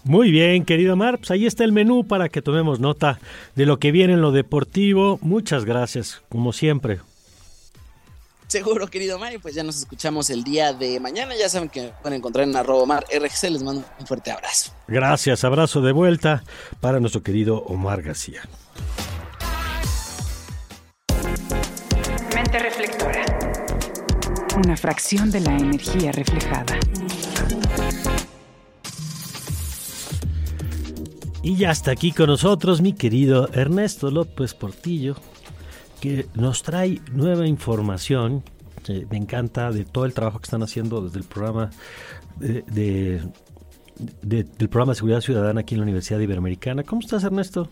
Muy 0.04 0.32
bien, 0.32 0.64
querido 0.64 0.96
Mar, 0.96 1.18
pues 1.18 1.32
ahí 1.32 1.46
está 1.46 1.64
el 1.64 1.74
menú 1.74 2.06
para 2.06 2.30
que 2.30 2.42
tomemos 2.42 2.80
nota 2.80 3.20
de 3.56 3.66
lo 3.66 3.78
que 3.78 3.92
viene 3.92 4.14
en 4.14 4.22
lo 4.22 4.32
deportivo. 4.32 5.20
Muchas 5.22 5.66
gracias, 5.66 6.22
como 6.30 6.54
siempre. 6.54 7.00
Seguro, 8.48 8.88
querido 8.88 9.20
Mario, 9.20 9.42
pues 9.42 9.56
ya 9.56 9.64
nos 9.64 9.78
escuchamos 9.78 10.30
el 10.30 10.46
día 10.46 10.72
de 10.72 11.02
mañana. 11.02 11.36
Ya 11.38 11.50
saben 11.50 11.68
que 11.68 11.92
pueden 12.02 12.20
encontrar 12.20 12.48
en 12.48 12.56
arroba 12.56 12.84
Omar 12.84 13.06
RGC. 13.14 13.50
Les 13.50 13.62
mando 13.62 13.84
un 14.00 14.08
fuerte 14.08 14.32
abrazo. 14.32 14.72
Gracias, 14.88 15.44
abrazo 15.44 15.82
de 15.82 15.92
vuelta 15.92 16.46
para 16.80 17.02
nuestro 17.02 17.22
querido 17.22 17.58
Omar 17.64 18.02
García. 18.02 18.44
Una 24.58 24.76
fracción 24.76 25.30
de 25.30 25.40
la 25.40 25.56
energía 25.56 26.12
reflejada. 26.12 26.80
Y 31.44 31.58
ya 31.58 31.70
está 31.70 31.92
aquí 31.92 32.12
con 32.12 32.26
nosotros 32.26 32.82
mi 32.82 32.94
querido 32.94 33.50
Ernesto 33.54 34.10
López 34.10 34.56
Portillo, 34.56 35.16
que 36.02 36.26
nos 36.34 36.64
trae 36.64 37.00
nueva 37.12 37.46
información. 37.46 38.44
me 39.12 39.18
encanta 39.18 39.70
de 39.72 39.86
todo 39.86 40.06
el 40.06 40.16
trabajo 40.16 40.40
que 40.40 40.46
están 40.46 40.64
haciendo 40.64 41.02
desde 41.02 41.20
el 41.20 41.26
programa 41.26 41.70
de, 42.40 43.22
del 44.24 44.70
programa 44.70 44.94
de 44.94 44.96
seguridad 44.96 45.22
ciudadana 45.22 45.62
aquí 45.62 45.76
en 45.76 45.82
la 45.82 45.84
Universidad 45.84 46.20
Iberoamericana. 46.20 46.82
¿Cómo 46.82 47.02
estás, 47.02 47.24
Ernesto? 47.24 47.70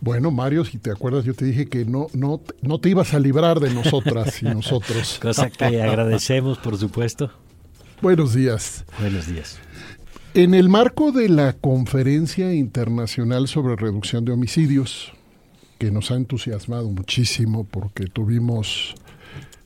Bueno, 0.00 0.30
Mario, 0.30 0.64
si 0.64 0.78
te 0.78 0.90
acuerdas, 0.90 1.24
yo 1.24 1.34
te 1.34 1.44
dije 1.44 1.66
que 1.66 1.84
no, 1.84 2.06
no, 2.12 2.40
no 2.62 2.78
te 2.80 2.90
ibas 2.90 3.14
a 3.14 3.18
librar 3.18 3.58
de 3.58 3.70
nosotras 3.74 4.42
y 4.42 4.46
nosotros. 4.46 5.18
Cosa 5.22 5.50
que 5.50 5.82
agradecemos, 5.82 6.58
por 6.58 6.78
supuesto. 6.78 7.30
Buenos 8.00 8.34
días. 8.34 8.84
Buenos 9.00 9.26
días. 9.26 9.58
En 10.34 10.54
el 10.54 10.68
marco 10.68 11.10
de 11.10 11.28
la 11.28 11.54
Conferencia 11.54 12.54
Internacional 12.54 13.48
sobre 13.48 13.74
Reducción 13.74 14.24
de 14.24 14.32
Homicidios, 14.32 15.12
que 15.78 15.90
nos 15.90 16.10
ha 16.10 16.14
entusiasmado 16.14 16.88
muchísimo 16.90 17.64
porque 17.64 18.06
tuvimos 18.06 18.94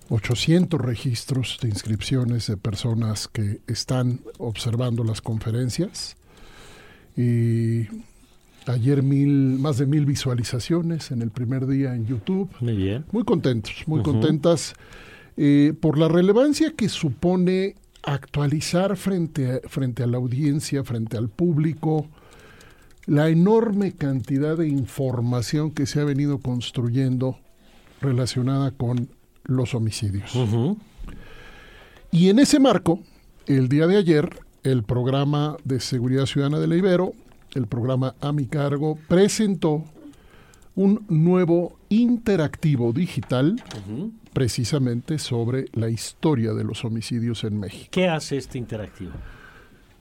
800 0.09 0.81
registros 0.81 1.59
de 1.61 1.69
inscripciones 1.69 2.47
de 2.47 2.57
personas 2.57 3.29
que 3.29 3.61
están 3.67 4.21
observando 4.39 5.05
las 5.05 5.21
conferencias 5.21 6.17
y 7.17 7.87
ayer 8.67 9.03
mil, 9.03 9.59
más 9.59 9.79
de 9.79 9.87
mil 9.87 10.07
visualizaciones 10.07 11.11
en 11.11 11.23
el 11.23 11.31
primer 11.31 11.67
día 11.67 11.95
en 11.95 12.07
YouTube. 12.07 12.51
Muy 12.61 12.77
bien. 12.77 13.05
Muy 13.13 13.25
contentos, 13.25 13.75
muy 13.87 14.03
contentas 14.03 14.75
eh, 15.37 15.75
por 15.81 15.99
la 15.99 16.09
relevancia 16.09 16.73
que 16.77 16.89
supone 16.89 17.77
actualizar 18.03 18.97
frente 18.97 19.61
frente 19.69 20.03
a 20.03 20.07
la 20.07 20.19
audiencia, 20.19 20.85
frente 20.85 21.17
al 21.17 21.29
público, 21.29 22.09
la 23.07 23.29
enorme 23.29 23.93
cantidad 23.93 24.57
de 24.57 24.69
información 24.69 25.71
que 25.71 25.87
se 25.87 26.01
ha 26.01 26.05
venido 26.05 26.39
construyendo 26.39 27.39
relacionada 28.01 28.71
con 28.73 29.09
los 29.45 29.75
homicidios. 29.75 30.33
Y 32.11 32.29
en 32.29 32.39
ese 32.39 32.61
marco, 32.61 33.01
el 33.47 33.69
día 33.69 33.87
de 33.87 33.97
ayer, 33.97 34.39
el 34.63 34.83
programa 34.83 35.57
de 35.65 35.81
seguridad 35.81 36.27
ciudadana 36.27 36.59
de 36.59 36.67
la 36.67 36.77
Ibero, 36.77 37.15
el 37.55 37.67
programa 37.67 38.15
A 38.21 38.33
mi 38.33 38.47
cargo, 38.47 38.99
presentó 39.09 39.85
un 40.75 41.05
nuevo 41.09 41.79
interactivo 41.89 42.93
digital 42.93 43.63
precisamente 44.33 45.19
sobre 45.19 45.67
la 45.73 45.91
historia 45.91 46.55
de 46.55 46.65
los 46.65 46.85
homicidios 46.85 47.45
en 47.45 47.61
México. 47.61 47.89
¿Qué 47.91 48.09
hace 48.09 48.39
este 48.39 48.59
interactivo? 48.59 49.13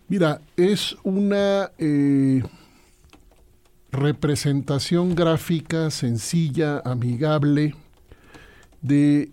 Mira, 0.08 0.42
es 0.56 0.96
una 1.04 1.72
eh, 1.78 2.44
representación 3.92 5.16
gráfica 5.16 5.90
sencilla, 5.92 6.82
amigable, 6.84 7.76
de 8.82 9.32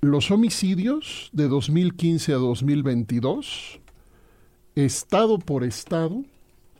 los 0.00 0.30
homicidios 0.30 1.28
de 1.32 1.48
2015 1.48 2.32
a 2.32 2.36
2022, 2.36 3.80
estado 4.74 5.38
por 5.38 5.64
estado, 5.64 6.24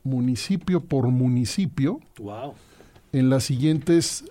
municipio 0.04 0.80
por 0.80 1.08
municipio, 1.08 2.00
en 3.12 3.30
las 3.30 3.44
siguientes 3.44 4.24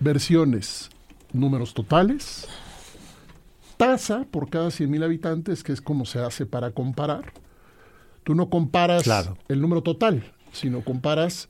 versiones, 0.00 0.90
números 1.32 1.74
totales, 1.74 2.46
tasa 3.76 4.26
por 4.30 4.48
cada 4.48 4.68
100.000 4.68 5.04
habitantes, 5.04 5.62
que 5.62 5.72
es 5.72 5.80
como 5.80 6.04
se 6.04 6.20
hace 6.20 6.46
para 6.46 6.70
comparar, 6.70 7.32
Tú 8.24 8.34
no 8.34 8.50
comparas 8.50 9.04
Claro. 9.04 9.38
el 9.46 9.60
número 9.60 9.82
total, 9.84 10.32
sino 10.50 10.80
comparas 10.82 11.48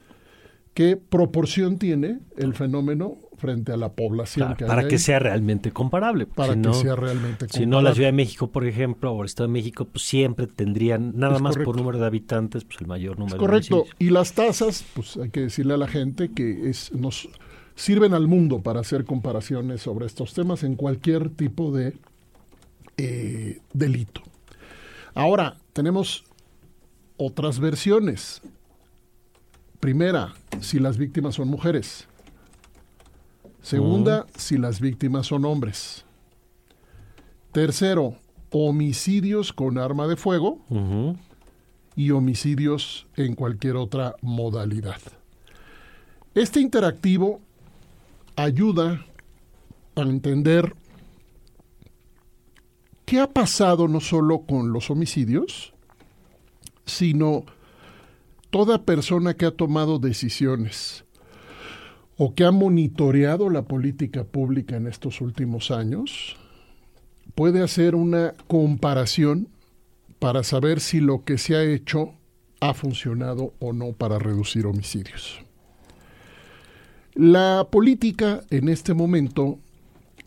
qué 0.74 0.98
proporción 0.98 1.78
tiene 1.78 2.18
el 2.36 2.52
fenómeno 2.52 3.16
frente 3.36 3.72
a 3.72 3.76
la 3.76 3.92
población 3.92 4.46
Claro, 4.46 4.56
que 4.56 4.64
hay 4.64 4.68
para 4.68 4.80
ahí, 4.82 4.88
que 4.88 4.98
sea 4.98 5.18
realmente 5.18 5.70
comparable. 5.72 6.26
para 6.26 6.54
si 6.54 6.60
que 6.60 6.68
no- 6.68 6.74
sea 6.74 6.96
realmente 6.96 7.46
Si 7.50 7.66
no, 7.66 7.80
la 7.82 7.94
Ciudad 7.94 8.08
de 8.08 8.12
México, 8.12 8.50
por 8.50 8.66
ejemplo, 8.66 9.12
o 9.12 9.20
el 9.22 9.26
Estado 9.26 9.48
de 9.48 9.52
México, 9.52 9.84
pues 9.84 10.04
siempre 10.04 10.46
tendrían, 10.46 11.12
nada 11.16 11.36
Es 11.36 11.42
más 11.42 11.52
correcto. 11.52 11.70
por 11.72 11.76
número 11.80 11.98
de 11.98 12.06
habitantes, 12.06 12.64
pues 12.64 12.80
el 12.80 12.86
mayor 12.86 13.18
número 13.18 13.36
Es 13.36 13.40
correcto. 13.40 13.84
de. 13.98 14.04
Y 14.06 14.10
las 14.10 14.32
tasas, 14.32 14.84
pues 14.94 15.16
hay 15.16 15.30
que 15.30 15.40
decirle 15.40 15.74
a 15.74 15.76
la 15.76 15.88
gente 15.88 16.30
que 16.32 16.68
es, 16.70 16.92
nos 16.92 17.28
sirven 17.74 18.14
al 18.14 18.26
mundo 18.26 18.60
para 18.62 18.80
hacer 18.80 19.04
comparaciones 19.04 19.82
sobre 19.82 20.06
estos 20.06 20.32
temas 20.34 20.62
en 20.64 20.76
cualquier 20.76 21.28
tipo 21.30 21.70
de 21.72 21.94
eh, 22.96 23.60
delito. 23.74 24.22
Ahora, 25.14 25.56
tenemos 25.74 26.24
otras 27.18 27.58
versiones. 27.60 28.40
Primera, 29.80 30.34
si 30.60 30.78
las 30.78 30.96
víctimas 30.96 31.34
son 31.34 31.48
mujeres. 31.48 32.08
Segunda, 33.66 34.28
si 34.36 34.58
las 34.58 34.80
víctimas 34.80 35.26
son 35.26 35.44
hombres. 35.44 36.04
Tercero, 37.50 38.14
homicidios 38.52 39.52
con 39.52 39.76
arma 39.76 40.06
de 40.06 40.14
fuego 40.14 40.60
y 41.96 42.12
homicidios 42.12 43.08
en 43.16 43.34
cualquier 43.34 43.74
otra 43.74 44.14
modalidad. 44.22 45.00
Este 46.36 46.60
interactivo 46.60 47.40
ayuda 48.36 49.04
a 49.96 50.02
entender 50.02 50.76
qué 53.04 53.18
ha 53.18 53.32
pasado 53.32 53.88
no 53.88 53.98
solo 53.98 54.42
con 54.42 54.72
los 54.72 54.90
homicidios, 54.90 55.74
sino 56.84 57.42
toda 58.50 58.84
persona 58.84 59.34
que 59.34 59.46
ha 59.46 59.50
tomado 59.50 59.98
decisiones 59.98 61.04
o 62.16 62.34
que 62.34 62.44
ha 62.44 62.50
monitoreado 62.50 63.50
la 63.50 63.62
política 63.62 64.24
pública 64.24 64.76
en 64.76 64.86
estos 64.86 65.20
últimos 65.20 65.70
años, 65.70 66.36
puede 67.34 67.62
hacer 67.62 67.94
una 67.94 68.34
comparación 68.46 69.48
para 70.18 70.42
saber 70.42 70.80
si 70.80 71.00
lo 71.00 71.24
que 71.24 71.36
se 71.36 71.56
ha 71.56 71.62
hecho 71.62 72.14
ha 72.60 72.72
funcionado 72.72 73.52
o 73.58 73.72
no 73.72 73.92
para 73.92 74.18
reducir 74.18 74.66
homicidios. 74.66 75.40
La 77.14 77.66
política 77.70 78.42
en 78.50 78.68
este 78.68 78.94
momento 78.94 79.58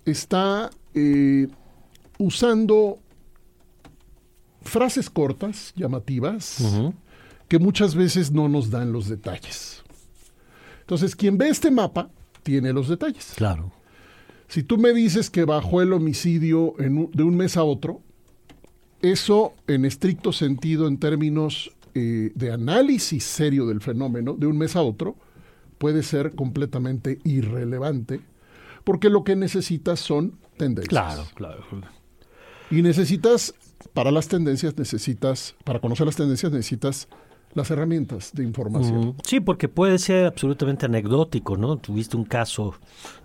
está 0.05 0.69
eh, 0.93 1.47
usando 2.17 2.99
frases 4.61 5.09
cortas, 5.09 5.73
llamativas, 5.75 6.63
que 7.47 7.59
muchas 7.59 7.95
veces 7.95 8.31
no 8.31 8.47
nos 8.47 8.69
dan 8.69 8.91
los 8.91 9.07
detalles. 9.07 9.83
Entonces, 10.89 11.15
quien 11.15 11.37
ve 11.37 11.49
este 11.49 11.69
mapa 11.69 12.09
tiene 12.41 12.73
los 12.73 12.89
detalles. 12.89 13.33
Claro. 13.35 13.71
Si 14.47 14.63
tú 14.63 14.79
me 14.79 14.91
dices 14.91 15.29
que 15.29 15.45
bajó 15.45 15.83
el 15.83 15.93
homicidio 15.93 16.73
en 16.79 16.97
un- 16.97 17.11
de 17.11 17.21
un 17.21 17.37
mes 17.37 17.57
a 17.57 17.63
otro, 17.63 18.01
eso 19.03 19.53
en 19.67 19.85
estricto 19.85 20.31
sentido, 20.33 20.87
en 20.87 20.97
términos 20.97 21.71
eh, 21.93 22.31
de 22.33 22.51
análisis 22.51 23.23
serio 23.23 23.67
del 23.67 23.81
fenómeno, 23.81 24.33
de 24.33 24.47
un 24.47 24.57
mes 24.57 24.75
a 24.75 24.81
otro, 24.81 25.15
puede 25.77 26.01
ser 26.01 26.33
completamente 26.33 27.19
irrelevante, 27.23 28.21
porque 28.83 29.09
lo 29.09 29.23
que 29.23 29.35
necesitas 29.35 29.99
son 29.99 30.39
tendencias. 30.57 30.87
Claro, 30.89 31.23
claro. 31.35 31.63
Y 32.71 32.81
necesitas, 32.81 33.53
para 33.93 34.09
las 34.11 34.27
tendencias, 34.27 34.75
necesitas, 34.77 35.55
para 35.63 35.79
conocer 35.79 36.05
las 36.07 36.15
tendencias, 36.15 36.51
necesitas 36.51 37.07
las 37.53 37.71
herramientas 37.71 38.31
de 38.33 38.43
información. 38.43 39.15
Sí, 39.25 39.39
porque 39.39 39.67
puede 39.67 39.97
ser 39.97 40.25
absolutamente 40.27 40.85
anecdótico, 40.85 41.57
¿no? 41.57 41.77
Tuviste 41.77 42.15
un 42.15 42.25
caso 42.25 42.75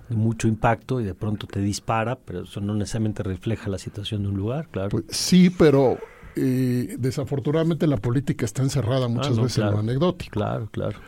de 0.08 0.16
mucho 0.16 0.48
impacto 0.48 1.00
y 1.00 1.04
de 1.04 1.14
pronto 1.14 1.46
te 1.46 1.60
dispara, 1.60 2.16
pero 2.16 2.42
eso 2.44 2.60
no 2.60 2.74
necesariamente 2.74 3.22
refleja 3.22 3.68
la 3.70 3.78
situación 3.78 4.22
de 4.22 4.28
un 4.28 4.36
lugar, 4.36 4.68
claro. 4.70 4.88
Pues 4.90 5.04
sí, 5.08 5.50
pero 5.50 5.98
eh, 6.36 6.96
desafortunadamente 6.98 7.86
la 7.86 7.96
política 7.98 8.44
está 8.44 8.62
encerrada 8.62 9.08
muchas 9.08 9.32
Ah, 9.32 9.36
no, 9.36 9.42
veces 9.42 9.58
en 9.58 9.70
lo 9.70 9.78
anecdótico. 9.78 10.32
Claro, 10.32 10.68
claro. 10.70 10.98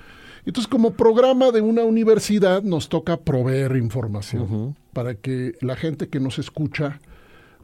Entonces, 0.45 0.69
como 0.69 0.93
programa 0.93 1.51
de 1.51 1.61
una 1.61 1.83
universidad, 1.83 2.63
nos 2.63 2.89
toca 2.89 3.17
proveer 3.17 3.77
información 3.77 4.77
para 4.93 5.17
que 5.17 5.55
la 5.61 5.75
gente 5.75 6.09
que 6.09 6.21
nos 6.21 6.39
escucha, 6.39 7.01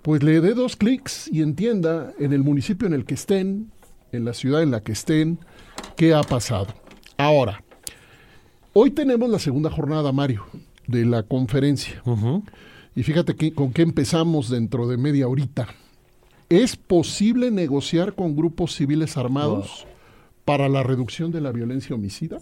pues 0.03 0.25
le 0.25 0.41
dé 0.41 0.53
dos 0.55 0.75
clics 0.75 1.29
y 1.33 1.43
entienda 1.43 2.13
en 2.19 2.33
el 2.33 2.43
municipio 2.43 2.89
en 2.89 2.95
el 2.95 3.05
que 3.05 3.15
estén, 3.15 3.71
en 4.13 4.25
la 4.25 4.35
ciudad 4.35 4.63
en 4.63 4.71
la 4.71 4.83
que 4.83 4.93
estén, 4.93 5.39
qué 5.97 6.15
ha 6.15 6.23
pasado. 6.23 6.69
Ahora, 7.17 7.63
hoy 8.73 8.91
tenemos 8.91 9.29
la 9.29 9.39
segunda 9.39 9.71
jornada, 9.71 10.13
Mario, 10.13 10.45
de 10.87 11.05
la 11.05 11.23
conferencia. 11.23 12.03
Y 12.95 13.03
fíjate 13.03 13.35
que, 13.37 13.55
con 13.55 13.73
qué 13.73 13.83
empezamos 13.83 14.51
dentro 14.51 14.87
de 14.87 14.97
media 14.97 15.29
horita. 15.29 15.69
¿Es 16.49 16.77
posible 16.77 17.51
negociar 17.51 18.15
con 18.15 18.37
grupos 18.37 18.75
civiles 18.75 19.17
armados 19.17 19.87
para 20.45 20.69
la 20.69 20.83
reducción 20.83 21.33
de 21.33 21.41
la 21.41 21.51
violencia 21.51 21.97
homicida? 21.97 22.39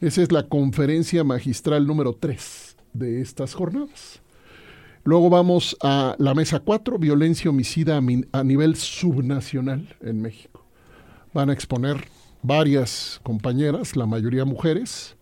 Esa 0.00 0.22
es 0.22 0.32
la 0.32 0.48
conferencia 0.48 1.22
magistral 1.22 1.86
número 1.86 2.14
3 2.14 2.76
de 2.94 3.20
estas 3.20 3.54
jornadas. 3.54 4.20
Luego 5.08 5.30
vamos 5.30 5.74
a 5.82 6.16
la 6.18 6.34
mesa 6.34 6.60
4, 6.60 6.98
violencia 6.98 7.48
homicida 7.48 7.96
a, 7.96 8.44
nivel 8.44 8.76
subnacional 8.76 9.96
en 10.02 10.20
México. 10.20 10.66
Van 11.32 11.48
a 11.48 11.54
exponer 11.54 12.04
varias 12.42 13.18
compañeras, 13.22 13.96
la 13.96 14.04
mayoría 14.04 14.44
mujeres. 14.44 15.16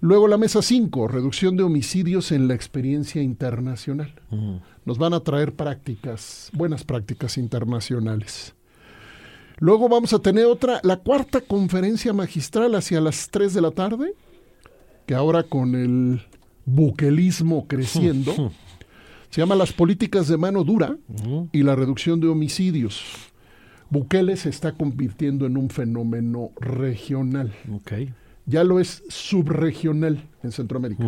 Luego 0.00 0.28
la 0.28 0.38
mesa 0.38 0.62
5, 0.62 1.08
reducción 1.08 1.56
de 1.56 1.64
homicidios 1.64 2.30
en 2.30 2.46
la 2.46 2.54
experiencia 2.54 3.20
internacional. 3.20 4.14
Nos 4.84 4.96
van 4.98 5.14
a 5.14 5.18
traer 5.18 5.56
prácticas, 5.56 6.48
buenas 6.52 6.84
prácticas 6.84 7.36
internacionales. 7.36 8.54
Luego 9.58 9.88
vamos 9.88 10.12
a 10.12 10.20
tener 10.20 10.44
otra, 10.44 10.78
la 10.84 10.98
cuarta 10.98 11.40
conferencia 11.40 12.12
magistral 12.12 12.76
hacia 12.76 13.00
las 13.00 13.28
3 13.28 13.54
de 13.54 13.60
la 13.60 13.72
tarde, 13.72 14.14
que 15.04 15.16
ahora 15.16 15.42
con 15.42 15.74
el 15.74 16.22
buquelismo 16.64 17.66
creciendo, 17.68 18.52
se 19.30 19.40
llama 19.40 19.54
Las 19.54 19.72
políticas 19.72 20.28
de 20.28 20.36
mano 20.36 20.64
dura 20.64 20.96
y 21.52 21.62
la 21.62 21.74
reducción 21.76 22.20
de 22.20 22.28
homicidios. 22.28 23.02
Bukele 23.88 24.36
se 24.36 24.48
está 24.50 24.72
convirtiendo 24.72 25.46
en 25.46 25.56
un 25.56 25.70
fenómeno 25.70 26.50
regional. 26.60 27.52
Ok. 27.72 27.92
Ya 28.46 28.64
lo 28.64 28.80
es 28.80 29.02
subregional 29.08 30.28
en 30.42 30.52
Centroamérica. 30.52 31.04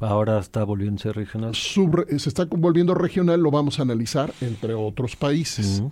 Ahora 0.00 0.38
está 0.38 0.64
ser 0.98 1.16
regional. 1.16 1.52
Subre- 1.54 2.18
se 2.18 2.28
está 2.28 2.44
volviendo 2.44 2.94
regional, 2.94 3.40
lo 3.40 3.50
vamos 3.50 3.78
a 3.78 3.82
analizar 3.82 4.32
entre 4.40 4.74
otros 4.74 5.16
países. 5.16 5.82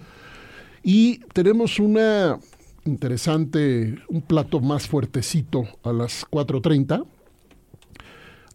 Y 0.83 1.19
tenemos 1.33 1.81
una 1.81 2.39
interesante, 2.85 3.99
un 4.09 4.23
plato 4.23 4.61
más 4.61 4.87
fuertecito 4.87 5.65
a 5.83 5.93
las 5.93 6.25
4.30, 6.31 7.05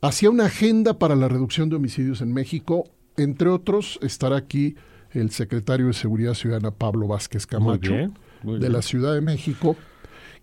hacia 0.01 0.29
una 0.29 0.45
agenda 0.45 0.97
para 0.97 1.15
la 1.15 1.27
reducción 1.27 1.69
de 1.69 1.75
homicidios 1.75 2.21
en 2.21 2.33
México. 2.33 2.85
Entre 3.17 3.49
otros, 3.49 3.99
estará 4.01 4.37
aquí 4.37 4.75
el 5.11 5.31
secretario 5.31 5.87
de 5.87 5.93
Seguridad 5.93 6.33
Ciudadana, 6.33 6.71
Pablo 6.71 7.07
Vázquez 7.07 7.45
Camacho, 7.45 7.91
Muy 7.91 7.99
bien, 7.99 8.13
muy 8.43 8.59
de 8.59 8.69
la 8.69 8.81
Ciudad 8.81 9.13
de 9.13 9.21
México, 9.21 9.75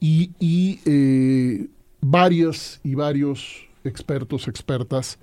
y, 0.01 0.33
y, 0.39 0.81
eh, 0.85 1.69
varios 2.01 2.81
y 2.85 2.95
varios 2.95 3.67
expertos, 3.85 4.49
expertas, 4.49 5.19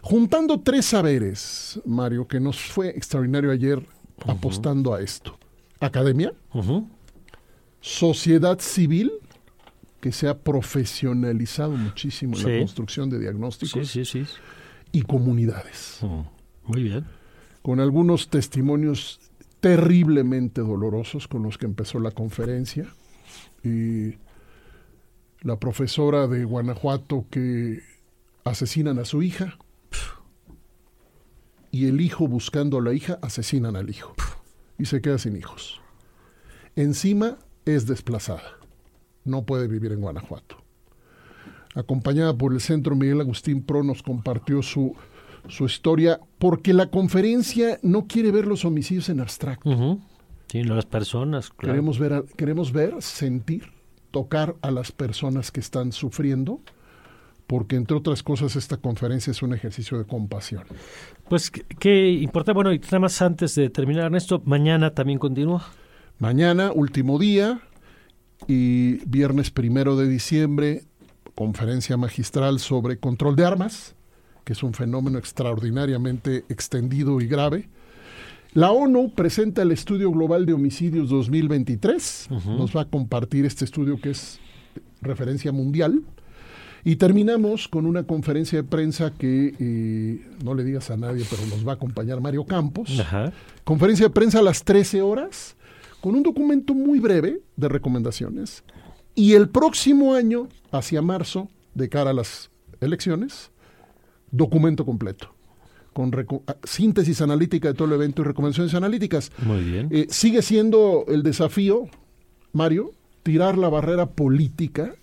juntando 0.00 0.60
tres 0.60 0.86
saberes, 0.86 1.80
Mario, 1.84 2.26
que 2.26 2.40
nos 2.40 2.60
fue 2.60 2.90
extraordinario 2.90 3.50
ayer 3.50 3.84
apostando 4.26 4.94
a 4.94 5.00
esto. 5.00 5.38
Academia, 5.80 6.32
sociedad 7.80 8.58
civil, 8.60 9.12
que 10.00 10.12
se 10.12 10.28
ha 10.28 10.38
profesionalizado 10.38 11.72
muchísimo 11.72 12.36
en 12.36 12.52
la 12.52 12.58
construcción 12.58 13.08
de 13.08 13.20
diagnósticos, 13.20 13.88
sí, 13.88 14.04
sí. 14.04 14.24
y 14.92 15.02
comunidades. 15.02 16.00
Muy 16.64 16.82
bien. 16.84 17.04
con 17.62 17.80
algunos 17.80 18.28
testimonios 18.28 19.20
terriblemente 19.60 20.60
dolorosos 20.60 21.28
con 21.28 21.44
los 21.44 21.56
que 21.56 21.66
empezó 21.66 22.00
la 22.00 22.10
conferencia. 22.10 22.86
Y 23.62 24.14
la 25.42 25.58
profesora 25.58 26.26
de 26.26 26.44
Guanajuato 26.44 27.26
que 27.30 27.80
asesinan 28.44 28.98
a 28.98 29.04
su 29.04 29.22
hija 29.22 29.56
y 31.70 31.86
el 31.86 32.00
hijo 32.00 32.28
buscando 32.28 32.78
a 32.78 32.82
la 32.82 32.92
hija 32.92 33.18
asesinan 33.22 33.76
al 33.76 33.88
hijo 33.88 34.14
y 34.78 34.86
se 34.86 35.00
queda 35.00 35.18
sin 35.18 35.36
hijos. 35.36 35.80
Encima 36.76 37.38
es 37.64 37.86
desplazada, 37.86 38.58
no 39.24 39.44
puede 39.44 39.68
vivir 39.68 39.92
en 39.92 40.00
Guanajuato. 40.00 40.56
Acompañada 41.74 42.36
por 42.36 42.52
el 42.52 42.60
Centro 42.60 42.94
Miguel 42.94 43.20
Agustín 43.20 43.62
Pro 43.62 43.82
nos 43.82 44.02
compartió 44.02 44.62
su, 44.62 44.94
su 45.48 45.66
historia 45.66 46.20
porque 46.38 46.72
la 46.72 46.86
conferencia 46.90 47.78
no 47.82 48.06
quiere 48.06 48.30
ver 48.30 48.46
los 48.46 48.64
homicidios 48.64 49.08
en 49.08 49.20
abstracto. 49.20 49.68
Ujú. 49.68 50.00
Sí, 50.48 50.62
las 50.64 50.86
personas. 50.86 51.50
Queremos, 51.50 51.98
ver, 51.98 52.24
queremos 52.36 52.72
ver, 52.72 52.94
sentir, 53.00 53.72
tocar 54.10 54.56
a 54.60 54.70
las 54.70 54.92
personas 54.92 55.50
que 55.50 55.60
están 55.60 55.92
sufriendo, 55.92 56.60
porque 57.46 57.76
entre 57.76 57.96
otras 57.96 58.22
cosas 58.22 58.56
esta 58.56 58.76
conferencia 58.76 59.30
es 59.30 59.42
un 59.42 59.54
ejercicio 59.54 59.98
de 59.98 60.04
compasión. 60.04 60.64
Pues 61.28 61.50
qué 61.50 62.10
importante, 62.10 62.54
bueno, 62.54 62.72
y 62.72 62.78
nada 62.78 62.98
más 62.98 63.22
antes 63.22 63.54
de 63.54 63.70
terminar, 63.70 64.04
Ernesto, 64.06 64.42
mañana 64.44 64.94
también 64.94 65.18
continúa. 65.18 65.64
Mañana, 66.18 66.70
último 66.72 67.18
día, 67.18 67.62
y 68.46 69.04
viernes 69.06 69.50
primero 69.50 69.96
de 69.96 70.08
diciembre, 70.08 70.82
conferencia 71.34 71.96
magistral 71.96 72.58
sobre 72.58 72.98
control 72.98 73.36
de 73.36 73.44
armas, 73.44 73.94
que 74.44 74.52
es 74.52 74.62
un 74.62 74.74
fenómeno 74.74 75.18
extraordinariamente 75.18 76.44
extendido 76.48 77.20
y 77.20 77.26
grave 77.26 77.68
la 78.54 78.70
ONU 78.70 79.14
presenta 79.14 79.62
el 79.62 79.72
Estudio 79.72 80.10
Global 80.10 80.44
de 80.44 80.52
Homicidios 80.52 81.08
2023. 81.08 82.28
Nos 82.44 82.76
va 82.76 82.82
a 82.82 82.84
compartir 82.84 83.46
este 83.46 83.64
estudio 83.64 83.98
que 83.98 84.10
es 84.10 84.40
referencia 85.00 85.52
mundial. 85.52 86.02
Y 86.84 86.96
terminamos 86.96 87.66
con 87.66 87.86
una 87.86 88.02
conferencia 88.02 88.60
de 88.60 88.68
prensa 88.68 89.10
que 89.10 89.54
eh, 89.58 90.28
no 90.44 90.54
le 90.54 90.64
digas 90.64 90.90
a 90.90 90.98
nadie, 90.98 91.24
pero 91.30 91.46
nos 91.46 91.66
va 91.66 91.72
a 91.72 91.74
acompañar 91.76 92.20
Mario 92.20 92.44
Campos. 92.44 92.90
Conferencia 93.64 94.08
de 94.08 94.10
prensa 94.10 94.40
a 94.40 94.42
las 94.42 94.64
13 94.64 95.00
horas, 95.00 95.56
con 96.02 96.14
un 96.14 96.22
documento 96.22 96.74
muy 96.74 96.98
breve 96.98 97.40
de 97.56 97.68
recomendaciones. 97.70 98.64
Y 99.14 99.32
el 99.32 99.48
próximo 99.48 100.12
año, 100.12 100.48
hacia 100.72 101.00
marzo, 101.00 101.48
de 101.74 101.88
cara 101.88 102.10
a 102.10 102.14
las 102.14 102.50
elecciones, 102.82 103.51
documento 104.32 104.84
completo 104.84 105.32
con 105.92 106.10
ah, 106.46 106.56
síntesis 106.64 107.20
analítica 107.20 107.68
de 107.68 107.74
todo 107.74 107.88
el 107.88 107.94
evento 107.94 108.22
y 108.22 108.24
recomendaciones 108.24 108.74
analíticas. 108.74 109.30
Muy 109.44 109.62
bien. 109.62 109.88
Eh, 109.90 110.06
sigue 110.08 110.42
siendo 110.42 111.04
el 111.08 111.22
desafío, 111.22 111.88
Mario, 112.52 112.92
tirar 113.22 113.58
la 113.58 113.68
barrera 113.68 114.06
política 114.06 114.94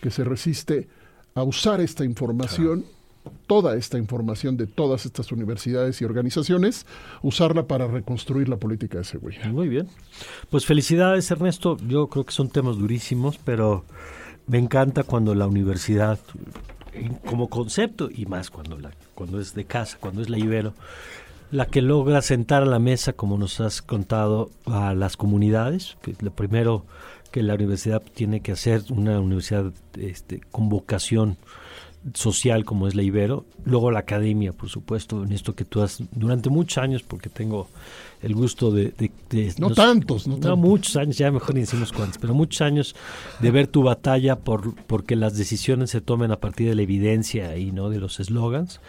que 0.00 0.10
se 0.10 0.24
resiste 0.24 0.88
a 1.34 1.42
usar 1.42 1.80
esta 1.80 2.04
información, 2.04 2.84
toda 3.46 3.76
esta 3.76 3.98
información 3.98 4.56
de 4.56 4.66
todas 4.66 5.06
estas 5.06 5.30
universidades 5.32 6.00
y 6.00 6.04
organizaciones, 6.04 6.86
usarla 7.22 7.66
para 7.66 7.86
reconstruir 7.86 8.48
la 8.48 8.56
política 8.56 8.98
de 8.98 9.04
seguridad. 9.04 9.46
Muy 9.46 9.68
bien. 9.68 9.88
Pues 10.50 10.66
felicidades, 10.66 11.30
Ernesto. 11.30 11.76
Yo 11.86 12.08
creo 12.08 12.24
que 12.24 12.32
son 12.32 12.50
temas 12.50 12.76
durísimos, 12.76 13.38
pero 13.38 13.84
me 14.48 14.58
encanta 14.58 15.04
cuando 15.04 15.34
la 15.34 15.46
universidad 15.46 16.18
como 17.26 17.48
concepto 17.48 18.08
y 18.10 18.26
más 18.26 18.50
cuando 18.50 18.78
cuando 19.14 19.40
es 19.40 19.54
de 19.54 19.64
casa, 19.64 19.96
cuando 20.00 20.22
es 20.22 20.28
la 20.28 20.38
Ibero, 20.38 20.74
la 21.50 21.66
que 21.66 21.82
logra 21.82 22.22
sentar 22.22 22.62
a 22.62 22.66
la 22.66 22.78
mesa, 22.78 23.12
como 23.12 23.38
nos 23.38 23.60
has 23.60 23.82
contado, 23.82 24.50
a 24.66 24.94
las 24.94 25.16
comunidades, 25.16 25.96
que 26.02 26.14
lo 26.20 26.32
primero 26.32 26.84
que 27.30 27.42
la 27.42 27.54
universidad 27.54 28.02
tiene 28.14 28.40
que 28.40 28.52
hacer, 28.52 28.82
una 28.90 29.20
universidad 29.20 29.72
este, 29.98 30.40
con 30.50 30.68
vocación 30.68 31.36
social 32.14 32.64
como 32.64 32.88
es 32.88 32.94
la 32.94 33.02
Ibero, 33.02 33.44
luego 33.64 33.90
la 33.90 34.00
academia, 34.00 34.52
por 34.52 34.68
supuesto, 34.68 35.22
en 35.22 35.32
esto 35.32 35.54
que 35.54 35.64
tú 35.64 35.82
has, 35.82 36.02
durante 36.12 36.50
muchos 36.50 36.78
años, 36.78 37.02
porque 37.02 37.28
tengo 37.28 37.68
el 38.22 38.34
gusto 38.34 38.70
de... 38.70 38.94
no, 39.58 39.70
tantos, 39.70 40.26
no, 40.28 40.36
no 40.36 40.56
muchos 40.56 40.96
años, 40.96 41.18
ya 41.18 41.30
mejor 41.30 41.54
ni 41.54 41.62
decimos 41.62 41.92
cuántos, 41.92 42.18
pero 42.18 42.34
muchos 42.34 42.60
años 42.62 42.94
de 43.40 43.50
ver 43.50 43.66
tu 43.66 43.82
batalla 43.82 44.36
por 44.36 44.74
porque 44.86 45.16
las 45.16 45.36
decisiones 45.36 45.90
se 45.90 46.00
tomen 46.00 46.30
a 46.30 46.40
partir 46.40 46.68
de 46.68 46.74
la 46.74 46.82
evidencia 46.82 47.56
y 47.56 47.72
no 47.72 47.90
de 47.90 47.98
los 47.98 48.20
eslogans 48.20 48.80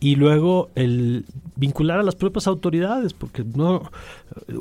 y 0.00 0.16
luego 0.16 0.70
el 0.74 1.26
vincular 1.56 2.00
a 2.00 2.02
las 2.02 2.14
propias 2.14 2.46
autoridades, 2.46 3.12
porque 3.12 3.44
no 3.44 3.90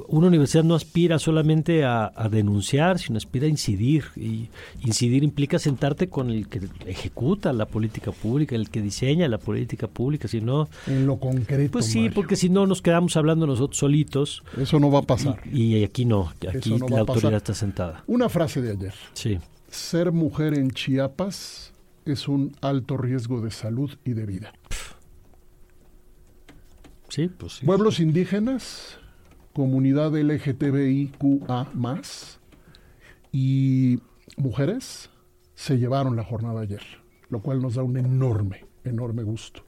una 0.07 0.27
universidad 0.27 0.63
no 0.63 0.75
aspira 0.75 1.19
solamente 1.19 1.85
a, 1.85 2.11
denunciar, 2.29 2.99
sino 2.99 3.17
aspira 3.17 3.45
a 3.45 3.49
incidir. 3.49 4.05
Y 4.15 4.49
incidir 4.81 5.23
implica 5.23 5.59
sentarte 5.59 6.09
con 6.09 6.29
el 6.29 6.47
que 6.49 6.61
ejecuta 6.85 7.53
la 7.53 7.65
política 7.65 8.11
pública, 8.11 8.55
el 8.55 8.69
que 8.69 8.81
diseña 8.81 9.27
la 9.27 9.37
política 9.37 9.87
pública, 9.87 10.27
si 10.27 10.41
no... 10.41 10.67
En 10.87 11.07
lo 11.07 11.17
concreto. 11.17 11.71
Pues 11.71 11.85
sí, 11.85 12.09
porque 12.09 12.35
si 12.35 12.49
no 12.49 12.67
nos 12.67 12.81
quedamos 12.81 13.15
hablando 13.15 13.47
nosotros 13.47 13.77
solitos. 13.77 14.43
Eso 14.57 14.79
no 14.79 14.91
va 14.91 14.99
a 14.99 15.03
pasar. 15.03 15.41
Y, 15.51 15.83
aquí 15.83 16.05
no, 16.05 16.33
aquí 16.47 16.77
la 16.89 16.99
autoridad 16.99 17.35
está 17.35 17.53
sentada. 17.53 18.03
Una 18.07 18.27
frase 18.27 18.61
de 18.61 18.71
ayer. 18.71 18.93
Sí. 19.13 19.39
Ser 19.69 20.11
mujer 20.11 20.55
en 20.55 20.71
Chiapas 20.71 21.71
es 22.05 22.27
un 22.27 22.55
alto 22.61 22.97
riesgo 22.97 23.39
de 23.41 23.51
salud 23.51 23.91
y 24.03 24.13
de 24.13 24.25
vida. 24.25 24.53
Pues 27.37 27.61
Pueblos 27.65 27.99
indígenas, 27.99 28.99
comunidad 29.53 30.15
LGTBIQA 30.15 31.67
y 33.31 33.99
mujeres 34.37 35.09
se 35.55 35.77
llevaron 35.77 36.15
la 36.15 36.23
jornada 36.23 36.61
ayer, 36.61 36.83
lo 37.29 37.41
cual 37.41 37.61
nos 37.61 37.75
da 37.75 37.83
un 37.83 37.97
enorme, 37.97 38.65
enorme 38.83 39.23
gusto. 39.23 39.63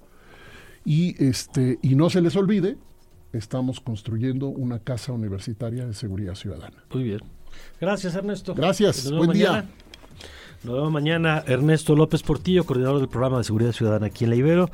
Y, 0.85 1.23
este, 1.23 1.79
y 1.81 1.95
no 1.95 2.09
se 2.09 2.21
les 2.21 2.35
olvide, 2.35 2.77
estamos 3.33 3.81
construyendo 3.81 4.47
una 4.47 4.79
casa 4.79 5.11
universitaria 5.11 5.85
de 5.85 5.93
seguridad 5.93 6.35
ciudadana. 6.35 6.85
Muy 6.93 7.03
bien. 7.03 7.19
Gracias, 7.79 8.15
Ernesto. 8.15 8.55
Gracias. 8.55 9.11
Buen 9.11 9.31
día. 9.31 9.67
Nos 10.63 10.75
vemos 10.75 10.91
mañana. 10.91 11.43
Ernesto 11.47 11.95
López 11.95 12.21
Portillo, 12.21 12.63
coordinador 12.65 12.99
del 12.99 13.09
programa 13.09 13.39
de 13.39 13.45
seguridad 13.45 13.71
ciudadana 13.71 14.07
aquí 14.07 14.25
en 14.25 14.29
La 14.29 14.35
Ibero. 14.35 14.69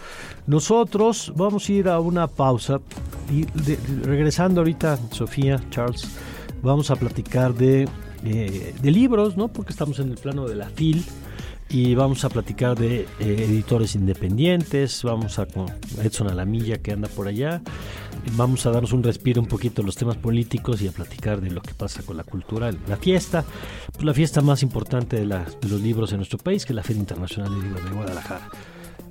Nosotros 0.45 1.31
vamos 1.35 1.69
a 1.69 1.71
ir 1.71 1.87
a 1.87 2.01
una 2.01 2.27
pausa 2.27 2.81
y 3.31 3.45
regresando 4.03 4.59
ahorita, 4.59 4.99
Sofía, 5.11 5.61
Charles, 5.69 6.05
vamos 6.61 6.91
a 6.91 6.97
platicar 6.97 7.53
de, 7.53 7.87
eh, 8.25 8.75
de 8.81 8.91
libros, 8.91 9.37
¿no? 9.37 9.47
Porque 9.47 9.71
estamos 9.71 9.99
en 9.99 10.11
el 10.11 10.17
plano 10.17 10.45
de 10.45 10.55
la 10.55 10.67
FIL 10.69 11.05
y 11.69 11.95
vamos 11.95 12.25
a 12.25 12.29
platicar 12.29 12.77
de 12.77 13.01
eh, 13.01 13.05
editores 13.19 13.95
independientes, 13.95 15.03
vamos 15.03 15.39
a 15.39 15.45
con 15.45 15.67
Edson 16.01 16.29
Alamilla 16.29 16.79
que 16.79 16.91
anda 16.91 17.07
por 17.07 17.27
allá, 17.27 17.61
vamos 18.33 18.65
a 18.65 18.71
darnos 18.71 18.93
un 18.93 19.03
respiro 19.03 19.41
un 19.41 19.47
poquito 19.47 19.81
de 19.81 19.85
los 19.85 19.95
temas 19.95 20.17
políticos 20.17 20.81
y 20.81 20.87
a 20.87 20.91
platicar 20.91 21.41
de 21.41 21.51
lo 21.51 21.61
que 21.61 21.73
pasa 21.73 22.03
con 22.03 22.17
la 22.17 22.23
cultura, 22.23 22.71
la 22.87 22.97
fiesta, 22.97 23.45
pues 23.93 24.03
la 24.03 24.13
fiesta 24.13 24.41
más 24.41 24.63
importante 24.63 25.17
de, 25.17 25.25
los 25.25 25.81
libros 25.81 26.11
en 26.11 26.17
nuestro 26.17 26.37
país, 26.37 26.65
que 26.65 26.73
es 26.73 26.75
la 26.75 26.83
Feria 26.83 27.01
Internacional 27.01 27.53
de 27.55 27.61
Libros 27.61 27.83
de 27.83 27.91
Guadalajara. 27.91 28.49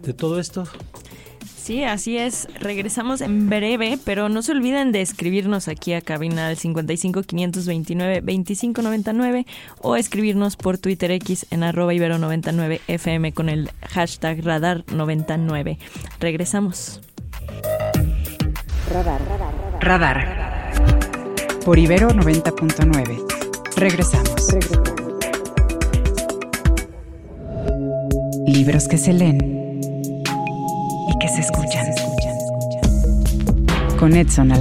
De 0.03 0.13
todo 0.13 0.39
esto, 0.39 0.65
Sí, 1.67 1.83
así 1.83 2.17
es. 2.17 2.47
Regresamos 2.61 3.21
en 3.21 3.49
breve, 3.51 3.99
pero 4.05 4.29
no 4.29 4.43
se 4.43 4.53
olviden 4.53 4.93
de 4.93 5.01
escribirnos 5.01 5.67
aquí 5.67 5.95
a 5.95 6.01
cabina 6.01 6.47
al 6.47 6.57
55 6.57 7.25
529 7.25 8.21
2599 8.21 9.47
o 9.81 9.97
escribirnos 9.97 10.55
por 10.55 10.79
Twitter 10.79 11.11
X 11.11 11.45
en 11.51 11.65
arroba 11.65 11.93
ibero99 11.93 12.83
FM 12.87 13.33
con 13.33 13.49
el 13.49 13.73
hashtag 13.83 14.43
radar99. 14.43 15.79
Regresamos. 16.21 17.01
Radar, 18.89 19.21
radar, 19.29 19.81
radar. 19.81 20.73
Por 21.65 21.79
Ibero 21.79 22.09
90.9. 22.11 23.25
Regresamos. 23.77 24.55
Libros 28.47 28.87
que 28.87 28.97
se 28.97 29.13
leen 29.13 29.57
que 31.21 31.29
se 31.29 31.41
escuchan. 31.41 31.87
Con 33.99 34.15
Edson 34.15 34.53
a 34.53 34.59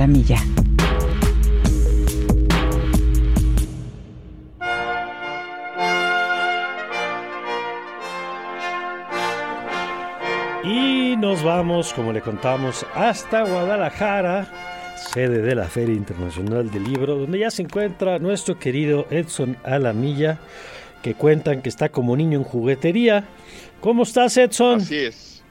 vamos, 11.56 11.94
como 11.94 12.12
le 12.12 12.20
contamos, 12.20 12.86
hasta 12.94 13.44
Guadalajara, 13.44 14.94
sede 15.14 15.42
de 15.42 15.56
la 15.56 15.70
Feria 15.70 15.96
Internacional 15.96 16.70
del 16.70 16.84
Libro, 16.84 17.16
donde 17.16 17.40
ya 17.40 17.50
se 17.50 17.62
encuentra 17.62 18.20
nuestro 18.20 18.60
querido 18.60 19.08
Edson 19.10 19.56
Alamilla, 19.64 20.38
que 21.02 21.14
cuentan 21.14 21.62
que 21.62 21.70
está 21.70 21.88
como 21.88 22.18
niño 22.18 22.40
en 22.40 22.44
juguetería. 22.44 23.24
¿Cómo 23.80 24.04
estás, 24.04 24.36
Edson? 24.36 24.82
Así 24.82 24.98
es. 24.98 25.44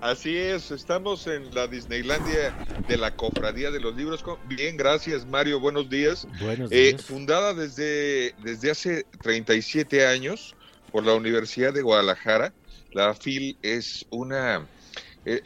Así 0.00 0.36
es, 0.36 0.72
estamos 0.72 1.28
en 1.28 1.54
la 1.54 1.68
Disneylandia 1.68 2.52
de 2.88 2.96
la 2.96 3.14
Cofradía 3.14 3.70
de 3.70 3.78
los 3.78 3.94
Libros. 3.94 4.24
Bien, 4.48 4.76
gracias 4.76 5.24
Mario, 5.24 5.60
buenos 5.60 5.88
días. 5.88 6.26
Buenos 6.40 6.72
eh, 6.72 6.88
días. 6.88 7.04
fundada 7.04 7.54
desde, 7.54 8.34
desde 8.42 8.72
hace 8.72 9.06
37 9.22 10.08
años 10.08 10.56
por 10.90 11.06
la 11.06 11.14
Universidad 11.14 11.72
de 11.72 11.82
Guadalajara, 11.82 12.52
la 12.90 13.14
FIL 13.14 13.56
es 13.62 14.04
una... 14.10 14.66
Eh, 15.24 15.40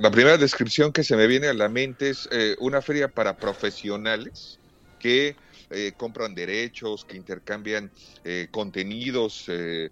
la 0.00 0.10
primera 0.10 0.36
descripción 0.38 0.92
que 0.92 1.04
se 1.04 1.16
me 1.16 1.26
viene 1.26 1.48
a 1.48 1.54
la 1.54 1.68
mente 1.68 2.10
es 2.10 2.28
eh, 2.30 2.56
una 2.60 2.80
feria 2.80 3.08
para 3.08 3.36
profesionales 3.38 4.60
que 5.04 5.36
eh, 5.68 5.92
compran 5.96 6.34
derechos, 6.34 7.04
que 7.04 7.16
intercambian 7.16 7.92
eh, 8.22 8.48
contenidos 8.50 9.44
eh, 9.48 9.90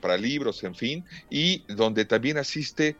para 0.00 0.16
libros, 0.16 0.62
en 0.62 0.74
fin, 0.74 1.04
y 1.28 1.64
donde 1.74 2.04
también 2.04 2.38
asiste 2.38 2.96